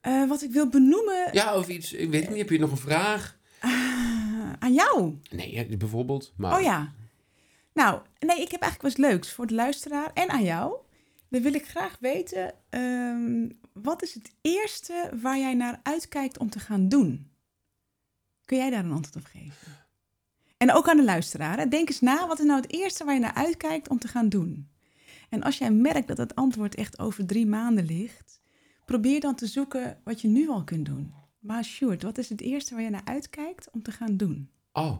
Eh, 0.00 0.28
wat 0.28 0.42
ik 0.42 0.50
wil 0.52 0.68
benoemen 0.68 1.28
Ja, 1.32 1.56
of 1.56 1.68
iets, 1.68 1.92
ik 1.92 2.10
weet 2.10 2.28
niet, 2.28 2.38
heb 2.38 2.50
je 2.50 2.58
nog 2.58 2.70
een 2.70 2.76
vraag? 2.76 3.36
Eh, 4.54 4.66
aan 4.66 4.72
jou. 4.74 5.18
Nee, 5.30 5.76
bijvoorbeeld. 5.76 6.32
Maar, 6.36 6.56
Oh 6.56 6.62
ja. 6.62 6.92
Nou, 7.72 8.00
nee, 8.18 8.40
ik 8.40 8.50
heb 8.50 8.60
eigenlijk 8.62 8.96
wat 8.96 9.06
leuks 9.06 9.32
voor 9.32 9.46
de 9.46 9.54
luisteraar 9.54 10.10
en 10.12 10.30
aan 10.30 10.44
jou. 10.44 10.76
Dan 11.28 11.42
wil 11.42 11.54
ik 11.54 11.66
graag 11.68 11.96
weten, 12.00 12.54
ehm, 12.70 13.48
wat 13.72 14.02
is 14.02 14.14
het 14.14 14.30
eerste 14.40 15.10
waar 15.20 15.38
jij 15.38 15.54
naar 15.54 15.80
uitkijkt 15.82 16.38
om 16.38 16.50
te 16.50 16.58
gaan 16.58 16.88
doen? 16.88 17.30
Kun 18.44 18.56
jij 18.56 18.70
daar 18.70 18.84
een 18.84 18.92
antwoord 18.92 19.16
op 19.24 19.30
geven? 19.32 19.82
En 20.56 20.72
ook 20.72 20.88
aan 20.88 20.96
de 20.96 21.04
luisteraar. 21.04 21.58
hè. 21.58 21.68
Denk 21.68 21.88
eens 21.88 22.00
na, 22.00 22.26
wat 22.26 22.38
is 22.38 22.44
nou 22.44 22.60
het 22.60 22.72
eerste 22.72 23.04
waar 23.04 23.14
je 23.14 23.20
naar 23.20 23.34
uitkijkt 23.34 23.88
om 23.88 23.98
te 23.98 24.08
gaan 24.08 24.28
doen? 24.28 24.68
En 25.28 25.42
als 25.42 25.58
jij 25.58 25.70
merkt 25.70 26.08
dat 26.08 26.16
het 26.16 26.34
antwoord 26.34 26.74
echt 26.74 26.98
over 26.98 27.26
drie 27.26 27.46
maanden 27.46 27.84
ligt, 27.84 28.40
probeer 28.84 29.20
dan 29.20 29.34
te 29.34 29.46
zoeken 29.46 30.00
wat 30.04 30.20
je 30.20 30.28
nu 30.28 30.48
al 30.48 30.64
kunt 30.64 30.86
doen. 30.86 31.14
Maar 31.44 31.64
Sjoerd, 31.64 32.02
wat 32.02 32.18
is 32.18 32.28
het 32.28 32.40
eerste 32.40 32.74
waar 32.74 32.82
je 32.82 32.90
naar 32.90 33.04
uitkijkt 33.04 33.68
om 33.72 33.82
te 33.82 33.90
gaan 33.92 34.16
doen? 34.16 34.48
Oh, 34.72 34.96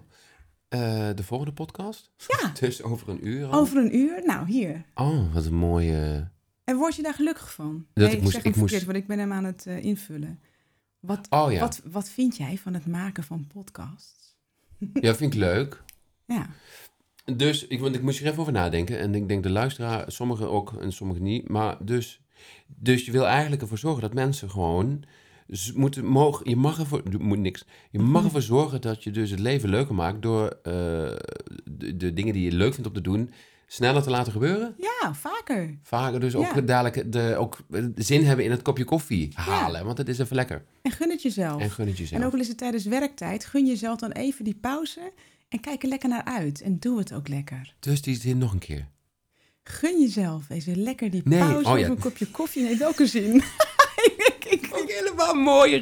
eh, 0.69 0.79
de 1.15 1.23
volgende 1.23 1.53
podcast? 1.53 2.11
Ja, 2.17 2.53
Dus 2.61 2.83
over 2.83 3.09
een 3.09 3.27
uur 3.27 3.47
al? 3.47 3.53
over 3.61 3.77
een 3.77 3.97
uur. 3.97 4.23
Nou, 4.27 4.47
hier. 4.47 4.85
Oh, 4.95 5.35
wat 5.35 5.45
een 5.45 5.55
mooie... 5.55 6.29
En 6.65 6.77
word 6.77 6.95
je 6.97 7.03
daar 7.03 7.15
gelukkig 7.15 7.53
van? 7.55 7.87
Dat 7.93 8.07
nee, 8.07 8.17
ik 8.17 8.23
moest- 8.23 8.33
zeg 8.35 8.45
ik 8.45 8.57
moest- 8.57 8.59
verkeerd, 8.59 8.85
want 8.85 8.97
ik 8.99 9.07
ben 9.07 9.19
hem 9.19 9.33
aan 9.33 9.45
het 9.45 9.67
eh, 9.67 9.85
invullen. 9.85 10.41
Wat, 11.01 11.27
Oh 11.31 11.53
ja, 11.53 11.61
wat, 11.61 11.81
wat 11.91 12.09
vind 12.09 12.37
jij 12.37 12.59
van 12.59 12.75
het 12.75 12.87
maken 12.87 13.23
van 13.25 13.47
podcasts? 13.47 14.37
ja 15.01 15.15
vind 15.15 15.35
ik 15.35 15.39
leuk. 15.41 15.83
Ja, 16.27 16.47
Dus, 17.37 17.67
ik, 17.67 17.81
want 17.81 17.95
ik 17.95 18.03
moest 18.03 18.21
er 18.21 18.27
even 18.27 18.39
over 18.39 18.53
nadenken. 18.53 18.99
En 18.99 19.15
ik 19.15 19.29
denk 19.29 19.43
de 19.43 19.51
luisteraar, 19.51 20.13
sommigen 20.13 20.51
ook 20.51 20.73
en 20.81 20.93
sommigen 20.93 21.23
niet. 21.23 21.49
Maar 21.49 21.85
dus, 21.85 22.21
dus 22.67 23.05
je 23.05 23.13
wil 23.13 23.27
eigenlijk 23.27 23.63
ervoor 23.63 23.79
zorgen 23.79 24.03
dat 24.03 24.15
mensen 24.15 24.51
gewoon... 24.51 25.05
z- 25.47 25.73
Moeten, 25.73 26.05
mogen, 26.07 26.49
je 26.51 26.57
mag 26.57 26.79
ervoor, 26.79 27.03
je 27.11 27.19
moet 27.19 27.39
niks. 27.39 27.65
Je 27.91 27.99
mag 27.99 28.25
ervoor 28.25 28.43
zorgen 28.43 28.81
dat 28.81 29.05
je 29.05 29.11
dus 29.11 29.31
het 29.31 29.41
leven 29.41 29.69
leuker 29.69 29.95
maakt 29.95 30.23
door 30.23 30.49
eh, 30.63 30.73
de, 31.65 31.97
de 31.97 32.13
dingen 32.13 32.33
die 32.33 32.43
je 32.45 32.53
leuk 32.53 32.73
vindt 32.75 32.89
om 32.89 32.95
te 32.95 33.01
doen, 33.01 33.31
sneller 33.67 34.03
te 34.03 34.11
laten 34.11 34.33
gebeuren. 34.33 34.75
ja 34.79 35.15
vaker. 35.15 35.79
Vaker 35.83 36.21
dus 36.21 36.35
ook 36.35 36.55
Ja. 36.55 36.61
dadelijk 36.61 37.13
de, 37.13 37.35
ook 37.39 37.59
zin 37.95 38.25
hebben 38.25 38.45
in 38.45 38.51
het 38.51 38.63
kopje 38.63 38.85
koffie 38.85 39.31
halen. 39.35 39.85
Want 39.85 39.99
het 39.99 40.09
is 40.09 40.19
even 40.19 40.37
lekker. 40.37 40.65
En 40.83 40.91
gun 40.91 41.11
het 41.11 41.23
jezelf. 41.23 41.61
En 41.63 41.71
gun 41.71 41.87
het 41.87 41.99
jezelf. 41.99 42.21
En 42.21 42.27
ook 42.27 42.33
al 42.33 42.41
is 42.41 42.49
het 42.49 42.59
tijdens 42.59 42.85
werktijd, 42.85 43.45
gun 43.45 43.67
jezelf 43.67 43.99
dan 43.99 44.11
even 44.11 44.45
die 44.45 44.59
pauze 44.61 45.13
en 45.49 45.61
kijk 45.61 45.83
er 45.83 45.89
lekker 45.89 46.09
naar 46.09 46.25
uit. 46.25 46.61
En 46.63 46.79
doe 46.79 46.99
het 46.99 47.13
ook 47.13 47.29
lekker. 47.29 47.75
Dus 47.81 48.03
die 48.03 48.17
zin 48.17 48.39
nog 48.39 48.53
een 48.53 48.59
keer. 48.59 48.89
Gun 49.63 50.01
jezelf 50.01 50.51
even 50.51 50.83
lekker 50.83 51.11
die 51.11 51.21
Nee, 51.25 51.39
pauze 51.39 51.69
oh 51.71 51.79
ja. 51.79 51.85
of 51.85 51.91
een 51.91 51.99
kopje 52.03 52.27
koffie. 52.27 52.63
Nee, 52.63 52.77
welke 52.77 53.07
zin? 53.07 53.35
ik, 54.05 54.15
ik, 54.17 54.47
ik, 54.51 54.69
Ook 54.75 54.84
helemaal 55.01 55.35
mooie. 55.35 55.77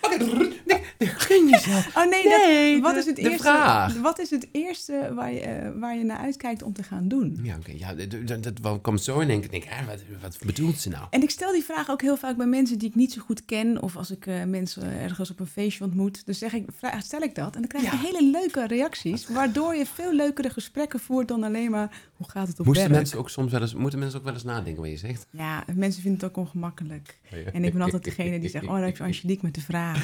Oké, 0.00 0.16
nee, 0.16 0.80
nee, 0.98 1.08
gun 1.08 1.48
jezelf. 1.48 1.84
Oh 1.96 2.10
nee, 2.10 2.24
Nee, 2.28 2.72
dat, 2.72 2.82
wat, 2.82 2.96
is 2.96 3.06
het 3.06 3.16
de 3.16 3.22
eerste, 3.22 3.42
vraag. 3.42 3.94
wat 4.00 4.18
is 4.18 4.30
het 4.30 4.48
eerste 4.52 5.10
waar 5.14 5.32
je, 5.32 5.40
eh, 5.40 5.68
waar 5.80 5.96
je 5.96 6.04
naar 6.04 6.18
uitkijkt 6.18 6.62
om 6.62 6.72
te 6.72 6.82
gaan 6.82 7.08
doen? 7.08 7.38
Ja, 7.42 7.56
oké. 7.56 7.72
ja, 7.76 7.94
dat, 7.94 8.42
dat, 8.62 8.80
komt 8.80 9.02
zo 9.02 9.20
in 9.20 9.26
denk 9.28 9.44
ik, 9.44 9.64
hè, 9.68 9.84
wat, 9.86 10.00
wat 10.22 10.38
bedoelt 10.46 10.78
ze 10.80 10.88
nou? 10.88 11.06
En 11.10 11.22
ik 11.22 11.30
stel 11.30 11.52
die 11.52 11.64
vraag 11.64 11.90
ook 11.90 12.00
heel 12.02 12.16
vaak 12.16 12.36
bij 12.36 12.46
mensen 12.46 12.78
die 12.78 12.88
ik 12.88 12.94
niet 12.94 13.12
zo 13.12 13.22
goed 13.22 13.44
ken. 13.44 13.82
Of 13.82 13.96
als 13.96 14.10
ik 14.10 14.26
eh, 14.26 14.44
mensen 14.44 15.00
ergens 15.00 15.30
op 15.30 15.40
een 15.40 15.46
feestje 15.46 15.84
ontmoet. 15.84 16.26
Dus 16.26 16.38
zeg 16.38 16.52
ik, 16.52 16.64
vraag, 16.78 17.02
stel 17.02 17.20
ik 17.20 17.34
dat. 17.34 17.54
En 17.54 17.60
dan 17.60 17.68
krijg 17.68 17.84
je 17.84 17.90
Ja. 17.90 18.02
hele 18.02 18.30
leuke 18.30 18.66
reacties. 18.66 19.28
Waardoor 19.28 19.74
je 19.74 19.86
veel 19.86 20.12
leukere 20.12 20.50
gesprekken 20.50 21.00
voert 21.00 21.28
dan 21.28 21.42
alleen 21.42 21.70
maar... 21.70 21.90
Hoe 22.16 22.30
gaat 22.30 22.48
het 22.48 22.60
op 22.60 22.66
Moesten 22.66 22.84
werk? 22.84 22.96
mensen 22.98 23.18
ook 23.18 23.30
soms 23.30 23.52
wel 23.52 23.60
eens, 23.60 23.74
moeten 23.74 23.98
mensen 23.98 24.18
ook 24.18 24.24
wel 24.24 24.34
eens 24.34 24.42
nadenken 24.44 24.82
wat 24.82 24.90
je 24.90 24.96
zegt? 24.96 25.26
Ja, 25.30 25.64
mensen 25.74 26.02
vinden 26.02 26.20
het 26.20 26.28
ook 26.30 26.36
ongemakkelijk. 26.36 27.18
En 27.52 27.64
ik 27.64 27.72
ben 27.72 27.82
altijd 27.82 28.04
degene 28.04 28.25
die 28.40 28.50
zegt... 28.50 28.64
Oh, 28.64 28.72
daar 28.74 28.84
heb 28.84 28.96
je 28.96 29.02
Angelique 29.02 29.44
met 29.44 29.54
de 29.54 29.60
vragen. 29.60 30.02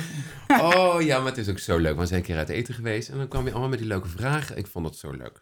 Oh 0.63 0.97
ja, 1.03 1.19
maar 1.19 1.27
het 1.29 1.39
is 1.39 1.49
ook 1.49 1.59
zo 1.59 1.79
leuk. 1.79 1.97
We 1.99 2.07
zijn 2.07 2.21
een 2.21 2.27
keer 2.27 2.37
uit 2.37 2.49
eten 2.49 2.75
geweest 2.75 3.09
en 3.09 3.17
dan 3.17 3.29
kwam 3.29 3.45
je 3.45 3.51
allemaal 3.51 3.69
met 3.69 3.79
die 3.79 3.89
leuke 3.89 4.09
vragen. 4.09 4.57
Ik 4.57 4.67
vond 4.67 4.87
het 4.87 4.97
zo 4.97 5.11
leuk. 5.11 5.41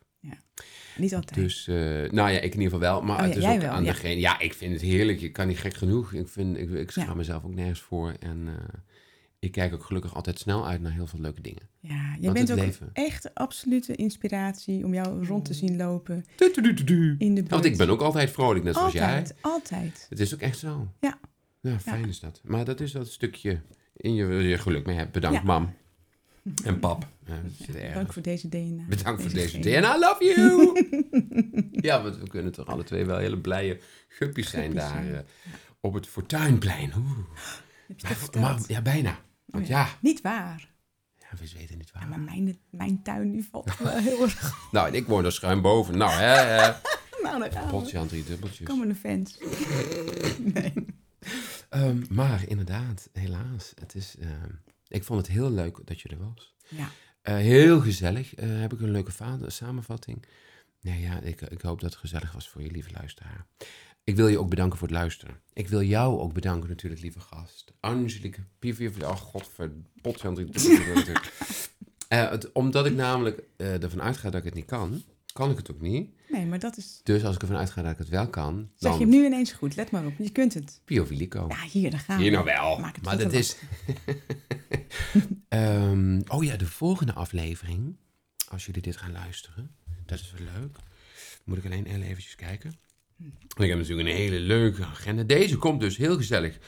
Niet 0.96 1.14
altijd. 1.14 1.34
Dus, 1.40 1.68
eh, 1.68 1.74
nou 2.10 2.14
ja, 2.14 2.28
ik 2.28 2.54
in 2.54 2.60
ieder 2.60 2.62
geval 2.62 2.78
wel. 2.78 3.02
Maar 3.02 3.16
Oh 3.16 3.22
ja, 3.22 3.28
het 3.28 3.36
is 3.36 3.42
jij 3.42 3.54
ook 3.54 3.60
wel, 3.60 3.70
aan 3.70 3.84
ja. 3.84 3.92
degene. 3.92 4.20
Ja, 4.20 4.38
ik 4.38 4.54
vind 4.54 4.72
het 4.72 4.82
heerlijk. 4.82 5.18
Je 5.20 5.30
kan 5.30 5.46
niet 5.48 5.58
gek 5.58 5.74
genoeg. 5.74 6.12
Ik, 6.12 6.28
vind, 6.28 6.56
ik, 6.56 6.70
ik 6.70 6.90
schaam 6.90 7.06
Ja. 7.06 7.14
mezelf 7.14 7.44
ook 7.44 7.54
nergens 7.54 7.80
voor. 7.80 8.14
En 8.20 8.44
eh, 8.46 8.78
ik 9.38 9.52
kijk 9.52 9.74
ook 9.74 9.84
gelukkig 9.84 10.14
altijd 10.14 10.38
snel 10.38 10.66
uit 10.66 10.80
naar 10.80 10.92
heel 10.92 11.06
veel 11.06 11.20
leuke 11.20 11.40
dingen. 11.40 11.62
ja, 11.80 12.14
je 12.14 12.20
Want 12.22 12.34
bent 12.34 12.50
ook 12.52 12.58
leven- 12.58 12.90
echt 12.92 13.34
absolute 13.34 13.94
inspiratie 13.94 14.84
om 14.84 14.94
jou 14.94 15.26
rond 15.26 15.44
te 15.44 15.54
zien 15.54 15.76
lopen 15.76 16.24
Du- 16.36 16.52
du- 16.52 16.62
du- 16.62 16.74
du- 16.74 16.84
du. 16.84 17.14
in 17.18 17.34
de 17.34 17.40
buurt. 17.40 17.50
Want 17.50 17.64
ik 17.64 17.76
ben 17.76 17.90
ook 17.90 18.00
altijd 18.00 18.30
vrolijk, 18.30 18.64
net 18.64 18.74
zoals 18.74 18.92
jij. 18.92 19.02
Altijd, 19.16 19.34
altijd. 19.40 20.06
Het 20.08 20.20
is 20.20 20.34
ook 20.34 20.40
echt 20.40 20.58
zo. 20.58 20.88
Ja. 21.00 21.18
Ja, 21.60 21.78
fijn 21.78 22.08
is 22.08 22.20
dat. 22.20 22.40
Maar 22.44 22.64
dat 22.64 22.80
is 22.80 22.92
dat 22.92 23.08
stukje 23.08 23.60
in 23.96 24.14
je, 24.14 24.26
je 24.26 24.58
geluk 24.58 24.86
mee 24.86 24.96
hebt. 24.96 25.12
Bedankt, 25.12 25.38
Ja. 25.38 25.44
mam. 25.44 25.74
En 26.64 26.78
pap. 26.78 27.06
Ja, 27.26 27.40
dat 27.42 27.52
zit 27.66 27.74
erg. 27.76 27.94
Dank 27.94 28.12
voor 28.12 28.22
deze 28.22 28.48
DNA. 28.48 28.84
Bedankt 28.88 29.22
voor 29.22 29.30
deze 29.32 29.58
DNA. 29.58 29.80
DNA, 29.80 29.96
I 29.96 29.98
love 29.98 30.24
you! 30.24 31.70
ja, 31.88 32.02
want 32.02 32.16
we 32.18 32.28
kunnen 32.28 32.52
toch 32.52 32.66
alle 32.66 32.84
twee 32.84 33.04
wel 33.04 33.18
hele 33.18 33.38
blije 33.38 33.80
guppies 34.08 34.50
zijn 34.50 34.62
Guppies 34.72 34.80
daar 34.88 35.12
eh, 35.14 35.18
op 35.80 35.94
het 35.94 36.06
Fortuinplein. 36.06 36.92
Oeh. 36.96 37.18
Heb 37.88 37.98
je 38.32 38.40
Maar, 38.40 38.50
maar- 38.52 38.60
ja, 38.66 38.82
bijna. 38.82 39.18
Want 39.46 39.64
Oh 39.64 39.70
ja, 39.70 39.88
Niet 40.00 40.20
waar. 40.20 40.68
ja, 41.18 41.26
we 41.40 41.50
weten 41.58 41.78
niet 41.78 41.90
waar. 41.92 42.02
Ja, 42.02 42.08
maar 42.08 42.20
mijn, 42.20 42.58
mijn 42.70 43.02
tuin 43.02 43.32
die 43.32 43.48
valt 43.50 43.78
wel 43.78 43.96
heel 43.96 44.22
erg... 44.22 44.54
Nou, 44.70 44.88
en 44.88 44.94
ik 44.94 45.06
woon 45.06 45.24
er 45.24 45.32
schuin 45.32 45.60
boven. 45.60 45.98
Nou, 45.98 46.12
hè, 46.12 46.34
hè. 46.36 46.72
Nou, 47.22 47.50
gaan 47.50 47.64
we. 47.64 47.70
Potje 47.70 47.98
aan 47.98 48.06
drie 48.06 48.24
dubbeltjes. 48.24 48.66
Komen 48.68 48.88
de 48.88 48.94
fans. 48.94 49.38
Nee. 50.38 50.72
Ehm, 51.68 52.02
maar 52.10 52.48
inderdaad, 52.48 53.08
helaas. 53.12 53.72
Het 53.80 53.94
is, 53.94 54.16
ehm, 54.20 54.50
ik 54.88 55.04
vond 55.04 55.26
het 55.26 55.36
heel 55.36 55.50
leuk 55.50 55.80
dat 55.84 56.00
je 56.00 56.08
er 56.08 56.18
was. 56.34 56.54
Ja. 56.68 56.88
Eh, 57.22 57.34
heel 57.34 57.80
gezellig. 57.80 58.34
Eh, 58.34 58.60
heb 58.60 58.72
ik 58.72 58.80
een 58.80 58.90
leuke 58.90 59.12
va- 59.12 59.38
samenvatting? 59.46 60.24
Nee, 60.80 61.00
ja, 61.00 61.20
ik, 61.20 61.40
ik 61.40 61.60
hoop 61.60 61.80
dat 61.80 61.90
het 61.90 62.00
gezellig 62.00 62.32
was 62.32 62.48
voor 62.48 62.62
je, 62.62 62.70
lieve 62.70 62.90
luisteraar. 62.90 63.46
Ik 64.04 64.16
wil 64.16 64.28
je 64.28 64.38
ook 64.38 64.50
bedanken 64.50 64.78
voor 64.78 64.88
het 64.88 64.96
luisteren. 64.96 65.40
Ik 65.52 65.68
wil 65.68 65.82
jou 65.82 66.18
ook 66.20 66.32
bedanken 66.32 66.68
natuurlijk, 66.68 67.02
lieve 67.02 67.20
gast. 67.20 67.72
Angelique 67.80 68.44
Pivier. 68.58 69.08
Oh, 69.08 69.16
godverpot. 69.16 70.24
uh, 70.24 71.16
het, 72.30 72.52
Omdat 72.52 72.86
ik 72.86 72.94
namelijk 72.94 73.42
eh, 73.56 73.82
ervan 73.82 74.02
uitga 74.02 74.30
dat 74.30 74.38
ik 74.40 74.44
het 74.44 74.54
niet 74.54 74.64
kan, 74.66 75.02
kan 75.32 75.50
ik 75.50 75.56
het 75.56 75.70
ook 75.70 75.80
niet. 75.80 76.14
Nee, 76.30 76.46
maar 76.46 76.58
dat 76.58 76.76
is... 76.76 77.00
Dus 77.02 77.24
als 77.24 77.34
ik 77.34 77.40
ervan 77.42 77.56
uitga 77.56 77.82
dat 77.82 77.92
ik 77.92 77.98
het 77.98 78.08
wel 78.08 78.28
kan, 78.28 78.70
Zeg 78.76 78.90
dan 78.90 79.00
je 79.00 79.06
hem 79.06 79.14
nu 79.14 79.24
ineens 79.26 79.52
goed, 79.52 79.76
let 79.76 79.90
maar 79.90 80.06
op. 80.06 80.12
Je 80.18 80.30
kunt 80.30 80.54
het. 80.54 80.80
Pio 80.84 81.04
Vilico. 81.04 81.46
Ja, 81.48 81.62
hier, 81.72 81.90
daar 81.90 82.00
gaan 82.00 82.16
we. 82.16 82.22
Hier 82.22 82.32
nou 82.32 82.44
wel. 82.44 82.78
Maak 82.78 82.94
het 82.94 83.04
maar 83.04 83.18
dat 83.18 83.32
is. 83.32 83.56
Ehm, 85.48 86.20
oh 86.28 86.44
ja, 86.44 86.56
de 86.56 86.66
volgende 86.66 87.12
aflevering. 87.12 87.96
Als 88.48 88.66
jullie 88.66 88.82
dit 88.82 88.96
gaan 88.96 89.12
luisteren. 89.12 89.70
Dat 90.06 90.18
is 90.18 90.32
wel 90.36 90.48
leuk. 90.60 90.76
Moet 91.44 91.58
ik 91.58 91.64
alleen 91.64 92.02
eventjes 92.02 92.34
kijken. 92.34 92.74
Ik 93.56 93.68
heb 93.68 93.78
natuurlijk 93.78 94.08
een 94.08 94.14
hele 94.14 94.38
leuke 94.38 94.84
agenda. 94.84 95.22
Deze 95.22 95.56
komt 95.56 95.80
dus 95.80 95.96
heel 95.96 96.16
gezellig 96.16 96.58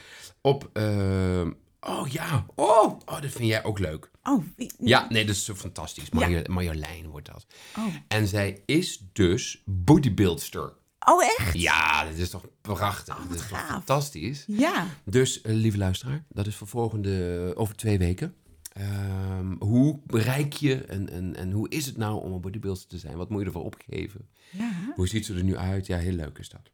op. 0.40 0.70
ehm, 0.72 1.52
oh 1.80 2.08
ja. 2.08 2.46
Oh, 2.54 2.98
oh, 3.04 3.20
dat 3.20 3.30
vind 3.30 3.48
jij 3.48 3.64
ook 3.64 3.78
leuk. 3.78 4.10
Oh, 4.22 4.44
Ja, 4.78 5.06
nee, 5.08 5.24
dat 5.24 5.34
is 5.34 5.44
zo 5.44 5.54
fantastisch. 5.54 6.10
Marjo- 6.10 6.42
Marjolein 6.46 7.06
wordt 7.08 7.26
dat. 7.32 7.46
Oh. 7.78 7.94
En 8.08 8.26
zij 8.26 8.62
is 8.66 9.04
dus 9.12 9.62
bodybuildster. 9.66 10.72
oh, 11.06 11.24
echt? 11.38 11.58
Ja, 11.58 12.04
dat 12.04 12.14
is 12.14 12.30
toch 12.30 12.44
prachtig. 12.60 13.16
Oh, 13.18 13.28
dat 13.28 13.40
is 13.40 13.48
toch 13.48 13.66
fantastisch. 13.66 14.44
Ja. 14.46 14.86
Dus, 15.04 15.40
eh, 15.40 15.54
lieve 15.54 15.78
luisteraar, 15.78 16.24
dat 16.28 16.46
is 16.46 16.56
voor 16.56 16.66
volgende, 16.68 17.52
over 17.56 17.76
twee 17.76 17.98
weken. 17.98 18.34
Ehm, 18.72 19.54
hoe 19.58 20.00
bereik 20.06 20.52
je 20.52 20.84
en, 20.84 21.10
en, 21.10 21.36
en 21.36 21.50
hoe 21.50 21.68
is 21.68 21.86
het 21.86 21.96
nou 21.96 22.22
om 22.22 22.32
een 22.32 22.40
bodybuilder 22.40 22.86
te 22.86 22.98
zijn? 22.98 23.16
Wat 23.16 23.30
moet 23.30 23.40
je 23.40 23.46
ervoor 23.46 23.64
opgeven? 23.64 24.28
Ja. 24.50 24.92
Hoe 24.94 25.08
ziet 25.08 25.26
ze 25.26 25.34
er 25.34 25.44
nu 25.44 25.56
uit? 25.56 25.86
Ja, 25.86 25.98
heel 25.98 26.12
leuk 26.12 26.38
is 26.38 26.48
dat. 26.48 26.70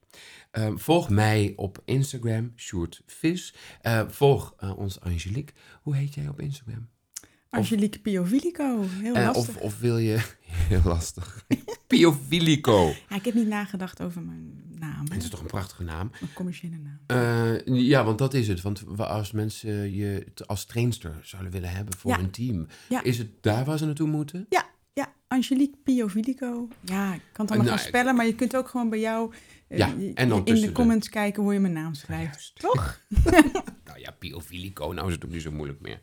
Ehm, 0.51 0.77
volg 0.77 1.09
mij 1.11 1.53
op 1.57 1.83
Instagram, 1.85 2.53
Sjoerd 2.57 3.03
Vis. 3.07 3.55
Eh, 3.81 4.09
volg 4.09 4.55
eh, 4.59 4.79
ons 4.79 5.01
Angelique. 5.01 5.55
Hoe 5.83 5.97
heet 5.97 6.15
jij 6.15 6.29
op 6.29 6.41
Instagram? 6.41 6.89
Angelique 7.51 7.99
Piovilico. 8.01 8.83
Heel 8.89 9.15
Eh, 9.15 9.25
lastig. 9.25 9.57
of, 9.57 9.63
of 9.63 9.79
wil 9.79 9.99
je... 9.99 10.19
Heel 10.69 10.81
lastig. 10.85 11.45
Piovilico. 11.87 12.87
Ja, 13.09 13.17
ik 13.17 13.25
heb 13.25 13.35
niet 13.35 13.47
nagedacht 13.47 14.03
over 14.03 14.23
mijn 14.23 14.63
naam. 14.79 15.05
Het 15.11 15.23
is 15.23 15.31
toch 15.31 15.41
een 15.41 15.47
prachtige 15.47 15.83
naam? 15.83 16.11
Mijn 16.21 16.33
commerciële 16.35 16.77
naam. 16.77 16.99
Eh, 17.07 17.67
ja, 17.89 18.05
want 18.05 18.19
dat 18.19 18.35
is 18.35 18.49
het. 18.49 18.61
Want 18.61 18.83
wa- 18.87 19.05
als 19.05 19.33
mensen 19.33 19.95
je 19.95 20.27
als 20.47 20.65
trainster 20.65 21.19
zouden 21.23 21.53
willen 21.53 21.71
hebben 21.71 21.97
voor 21.99 22.11
Ja. 22.11 22.17
hun 22.19 22.31
team, 22.31 22.67
Ja. 22.89 23.03
is 23.03 23.19
het 23.19 23.29
daar 23.41 23.65
waar 23.65 23.79
ze 23.79 23.85
naartoe 23.85 24.09
moeten? 24.09 24.47
Ja, 24.49 24.67
ja, 24.93 25.13
Angelique 25.29 25.77
Piovilico. 25.85 26.69
Ja, 26.85 27.15
ik 27.15 27.21
kan 27.33 27.45
het 27.45 27.55
allemaal 27.55 27.57
Nou, 27.57 27.69
gaan 27.79 27.79
spellen, 27.89 28.15
maar 28.17 28.27
je 28.27 28.35
kunt 28.35 28.57
ook 28.57 28.69
gewoon 28.69 28.89
bij 28.91 29.01
jou 29.01 29.33
eh, 29.33 29.39
Ja, 29.69 29.87
je- 29.99 30.11
en 30.15 30.29
dan 30.29 30.45
in 30.47 30.55
de 30.55 30.61
de- 30.61 30.73
comments 30.73 31.09
kijken 31.09 31.43
hoe 31.43 31.53
je 31.53 31.59
mijn 31.61 31.73
naam 31.73 31.95
schrijft. 31.95 32.53
Toch? 32.55 33.01
Nou 33.85 34.01
ja, 34.01 34.11
Piovilico, 34.19 34.93
nou 34.93 35.07
is 35.09 35.15
het 35.15 35.25
ook 35.25 35.31
niet 35.31 35.43
zo 35.43 35.51
moeilijk 35.53 35.81
meer. 35.81 36.01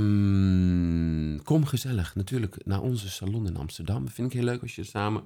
Ehm, 0.00 1.38
kom 1.44 1.64
gezellig, 1.66 2.14
natuurlijk, 2.14 2.56
naar 2.66 2.80
onze 2.80 3.08
salon 3.10 3.46
in 3.46 3.56
Amsterdam. 3.56 4.08
Vind 4.08 4.26
ik 4.28 4.32
heel 4.38 4.44
leuk 4.44 4.62
als 4.62 4.74
je 4.74 4.84
samen, 4.84 5.22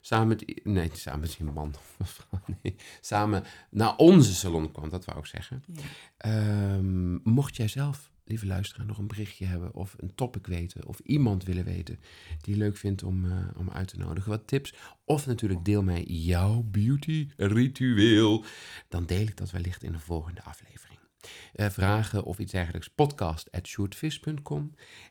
samen 0.00 0.28
met, 0.28 0.60
nee, 0.64 0.90
samen 0.92 1.20
met 1.20 1.32
je 1.34 1.44
man 1.44 1.74
nee, 2.62 2.76
samen 3.00 3.44
naar 3.70 3.96
onze 3.96 4.34
salon 4.34 4.72
kwam, 4.72 4.88
dat 4.88 5.04
wou 5.04 5.18
ik 5.18 5.26
zeggen. 5.26 5.64
Ja. 5.66 5.80
Ehm, 6.16 7.14
mocht 7.30 7.56
jij 7.56 7.68
zelf, 7.68 8.10
lieve 8.28 8.46
luisteraar, 8.46 8.86
nog 8.86 8.98
een 8.98 9.06
berichtje 9.06 9.44
hebben 9.44 9.74
of 9.74 9.94
een 9.98 10.14
topic 10.14 10.46
weten 10.46 10.86
of 10.86 10.98
iemand 10.98 11.44
willen 11.44 11.64
weten 11.64 12.00
die 12.40 12.54
je 12.54 12.60
leuk 12.60 12.76
vindt 12.76 13.02
om, 13.02 13.24
eh, 13.24 13.48
om 13.56 13.70
uit 13.70 13.88
te 13.88 13.98
nodigen, 13.98 14.30
wat 14.30 14.46
tips. 14.46 14.74
Of 15.04 15.26
natuurlijk 15.26 15.64
deel 15.64 15.82
mij 15.82 16.02
jouw 16.02 16.62
beauty 16.62 17.28
ritueel. 17.36 18.44
Dan 18.88 19.06
deel 19.06 19.26
ik 19.26 19.36
dat 19.36 19.50
wellicht 19.50 19.82
in 19.82 19.92
de 19.92 19.98
volgende 19.98 20.42
aflevering. 20.42 20.98
Eh, 21.52 21.70
vragen 21.70 22.24
of 22.24 22.38
iets 22.38 22.52
dergelijks, 22.52 22.88
podcast 22.88 23.50
at. 23.52 23.76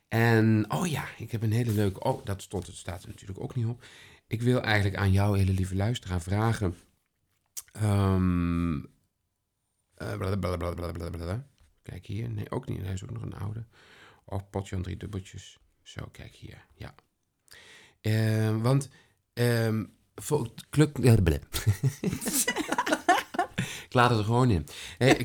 En, 0.08 0.64
oh 0.68 0.86
ja, 0.86 1.04
ik 1.18 1.30
heb 1.30 1.42
een 1.42 1.52
hele 1.52 1.72
leuke, 1.72 2.00
oh, 2.00 2.24
dat 2.24 2.42
stond, 2.42 2.66
het 2.66 2.76
staat 2.76 3.02
er 3.02 3.08
natuurlijk 3.08 3.40
ook 3.40 3.54
niet 3.54 3.66
op. 3.66 3.84
Ik 4.26 4.42
wil 4.42 4.62
eigenlijk 4.62 4.96
aan 4.96 5.12
jou, 5.12 5.38
hele 5.38 5.52
lieve 5.52 5.76
luisteraar, 5.76 6.20
vragen. 6.22 6.76
Ehm, 7.72 8.78
eh, 9.94 10.16
blablabla. 10.16 11.46
Kijk 11.88 12.06
hier. 12.06 12.30
Nee, 12.30 12.50
ook 12.50 12.68
niet. 12.68 12.82
Hij 12.82 12.92
is 12.92 13.02
ook 13.02 13.10
nog 13.10 13.22
een 13.22 13.34
oude. 13.34 13.64
Oh, 14.24 14.40
potje 14.50 14.76
aan 14.76 14.82
drie 14.82 14.96
dubbeltjes. 14.96 15.58
Zo, 15.82 16.08
kijk 16.12 16.34
hier. 16.34 16.64
Ja. 16.74 16.94
Ehm, 18.00 18.58
want... 18.60 18.88
ehm 19.32 19.84
voor, 20.14 20.48
kluk, 20.70 20.98
Ik 23.88 23.94
laat 23.94 24.10
het 24.10 24.18
er 24.18 24.24
gewoon 24.24 24.50
in. 24.50 24.66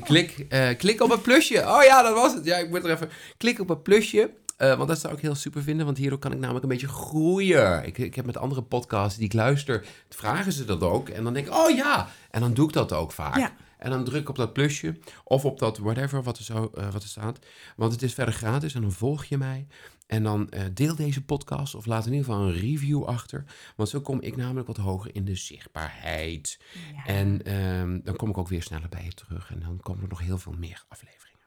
Klik, 0.02 0.46
eh, 0.48 0.76
klik 0.76 1.00
op 1.00 1.10
het 1.10 1.22
plusje. 1.22 1.58
Oh 1.58 1.82
ja, 1.82 2.02
dat 2.02 2.14
was 2.14 2.34
het. 2.34 2.44
Ja, 2.44 2.56
ik 2.56 2.68
moet 2.70 2.84
er 2.84 2.90
even... 2.90 3.10
Klik 3.36 3.60
op 3.60 3.68
het 3.68 3.82
plusje. 3.82 4.30
eh, 4.56 4.76
want 4.76 4.88
dat 4.88 5.00
zou 5.00 5.14
ik 5.14 5.20
heel 5.20 5.34
super 5.34 5.62
vinden. 5.62 5.86
Want 5.86 5.98
hierdoor 5.98 6.18
kan 6.18 6.32
ik 6.32 6.38
namelijk 6.38 6.62
een 6.64 6.70
beetje 6.70 6.88
groeien. 6.88 7.84
Ik, 7.86 7.98
ik 7.98 8.14
heb 8.14 8.26
met 8.26 8.36
andere 8.36 8.62
podcasts 8.62 9.16
die 9.16 9.26
ik 9.26 9.32
luister... 9.32 9.86
vragen 10.08 10.52
ze 10.52 10.64
dat 10.64 10.82
ook. 10.82 11.08
En 11.08 11.24
dan 11.24 11.32
denk 11.34 11.46
ik, 11.46 11.54
oh 11.54 11.70
ja. 11.76 12.08
En 12.30 12.40
dan 12.40 12.54
doe 12.54 12.66
ik 12.68 12.72
dat 12.72 12.92
ook 12.92 13.12
vaak. 13.12 13.36
Ja. 13.36 13.52
En 13.84 13.90
dan 13.90 14.04
druk 14.04 14.28
op 14.28 14.36
dat 14.36 14.52
plusje. 14.52 14.98
Of 15.24 15.44
op 15.44 15.58
dat 15.58 15.78
whatever 15.78 16.22
wat 16.22 16.38
er, 16.38 16.44
zo, 16.44 16.70
eh, 16.74 16.92
wat 16.92 17.02
er 17.02 17.08
staat. 17.08 17.38
Want 17.76 17.92
het 17.92 18.02
is 18.02 18.14
verder 18.14 18.34
gratis. 18.34 18.74
En 18.74 18.80
dan 18.80 18.92
volg 18.92 19.24
je 19.24 19.38
mij. 19.38 19.66
En 20.06 20.22
dan 20.22 20.50
eh, 20.50 20.64
deel 20.74 20.94
deze 20.94 21.24
podcast. 21.24 21.74
Of 21.74 21.86
laat 21.86 22.06
in 22.06 22.12
ieder 22.12 22.26
geval 22.26 22.42
een 22.42 22.54
review 22.54 23.04
achter. 23.04 23.44
Want 23.76 23.88
zo 23.88 24.00
kom 24.00 24.20
ik 24.20 24.36
namelijk 24.36 24.66
wat 24.66 24.76
hoger 24.76 25.14
in 25.14 25.24
de 25.24 25.34
zichtbaarheid. 25.34 26.60
Ja. 26.94 27.04
En 27.04 27.44
ehm, 27.44 28.00
dan 28.02 28.16
kom 28.16 28.28
ik 28.28 28.38
ook 28.38 28.48
weer 28.48 28.62
sneller 28.62 28.88
bij 28.88 29.04
je 29.04 29.12
terug. 29.12 29.50
En 29.50 29.60
dan 29.60 29.80
komen 29.80 30.02
er 30.02 30.08
nog 30.08 30.20
heel 30.20 30.38
veel 30.38 30.54
meer 30.58 30.84
afleveringen. 30.88 31.46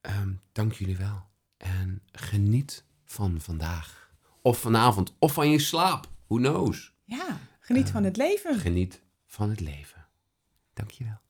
Ehm, 0.00 0.32
dank 0.52 0.72
jullie 0.72 0.96
wel. 0.96 1.26
En 1.56 2.02
geniet 2.12 2.84
van 3.04 3.40
vandaag. 3.40 4.10
Of 4.42 4.58
vanavond. 4.58 5.14
Of 5.18 5.32
van 5.32 5.50
je 5.50 5.58
slaap. 5.58 6.10
Who 6.26 6.36
knows? 6.36 6.92
ja, 7.04 7.38
geniet 7.60 7.90
van 7.90 8.04
het 8.04 8.16
leven. 8.16 8.58
Geniet 8.58 9.02
van 9.26 9.50
het 9.50 9.60
leven. 9.60 10.06
Dank 10.74 10.90
je 10.90 11.04
wel. 11.04 11.21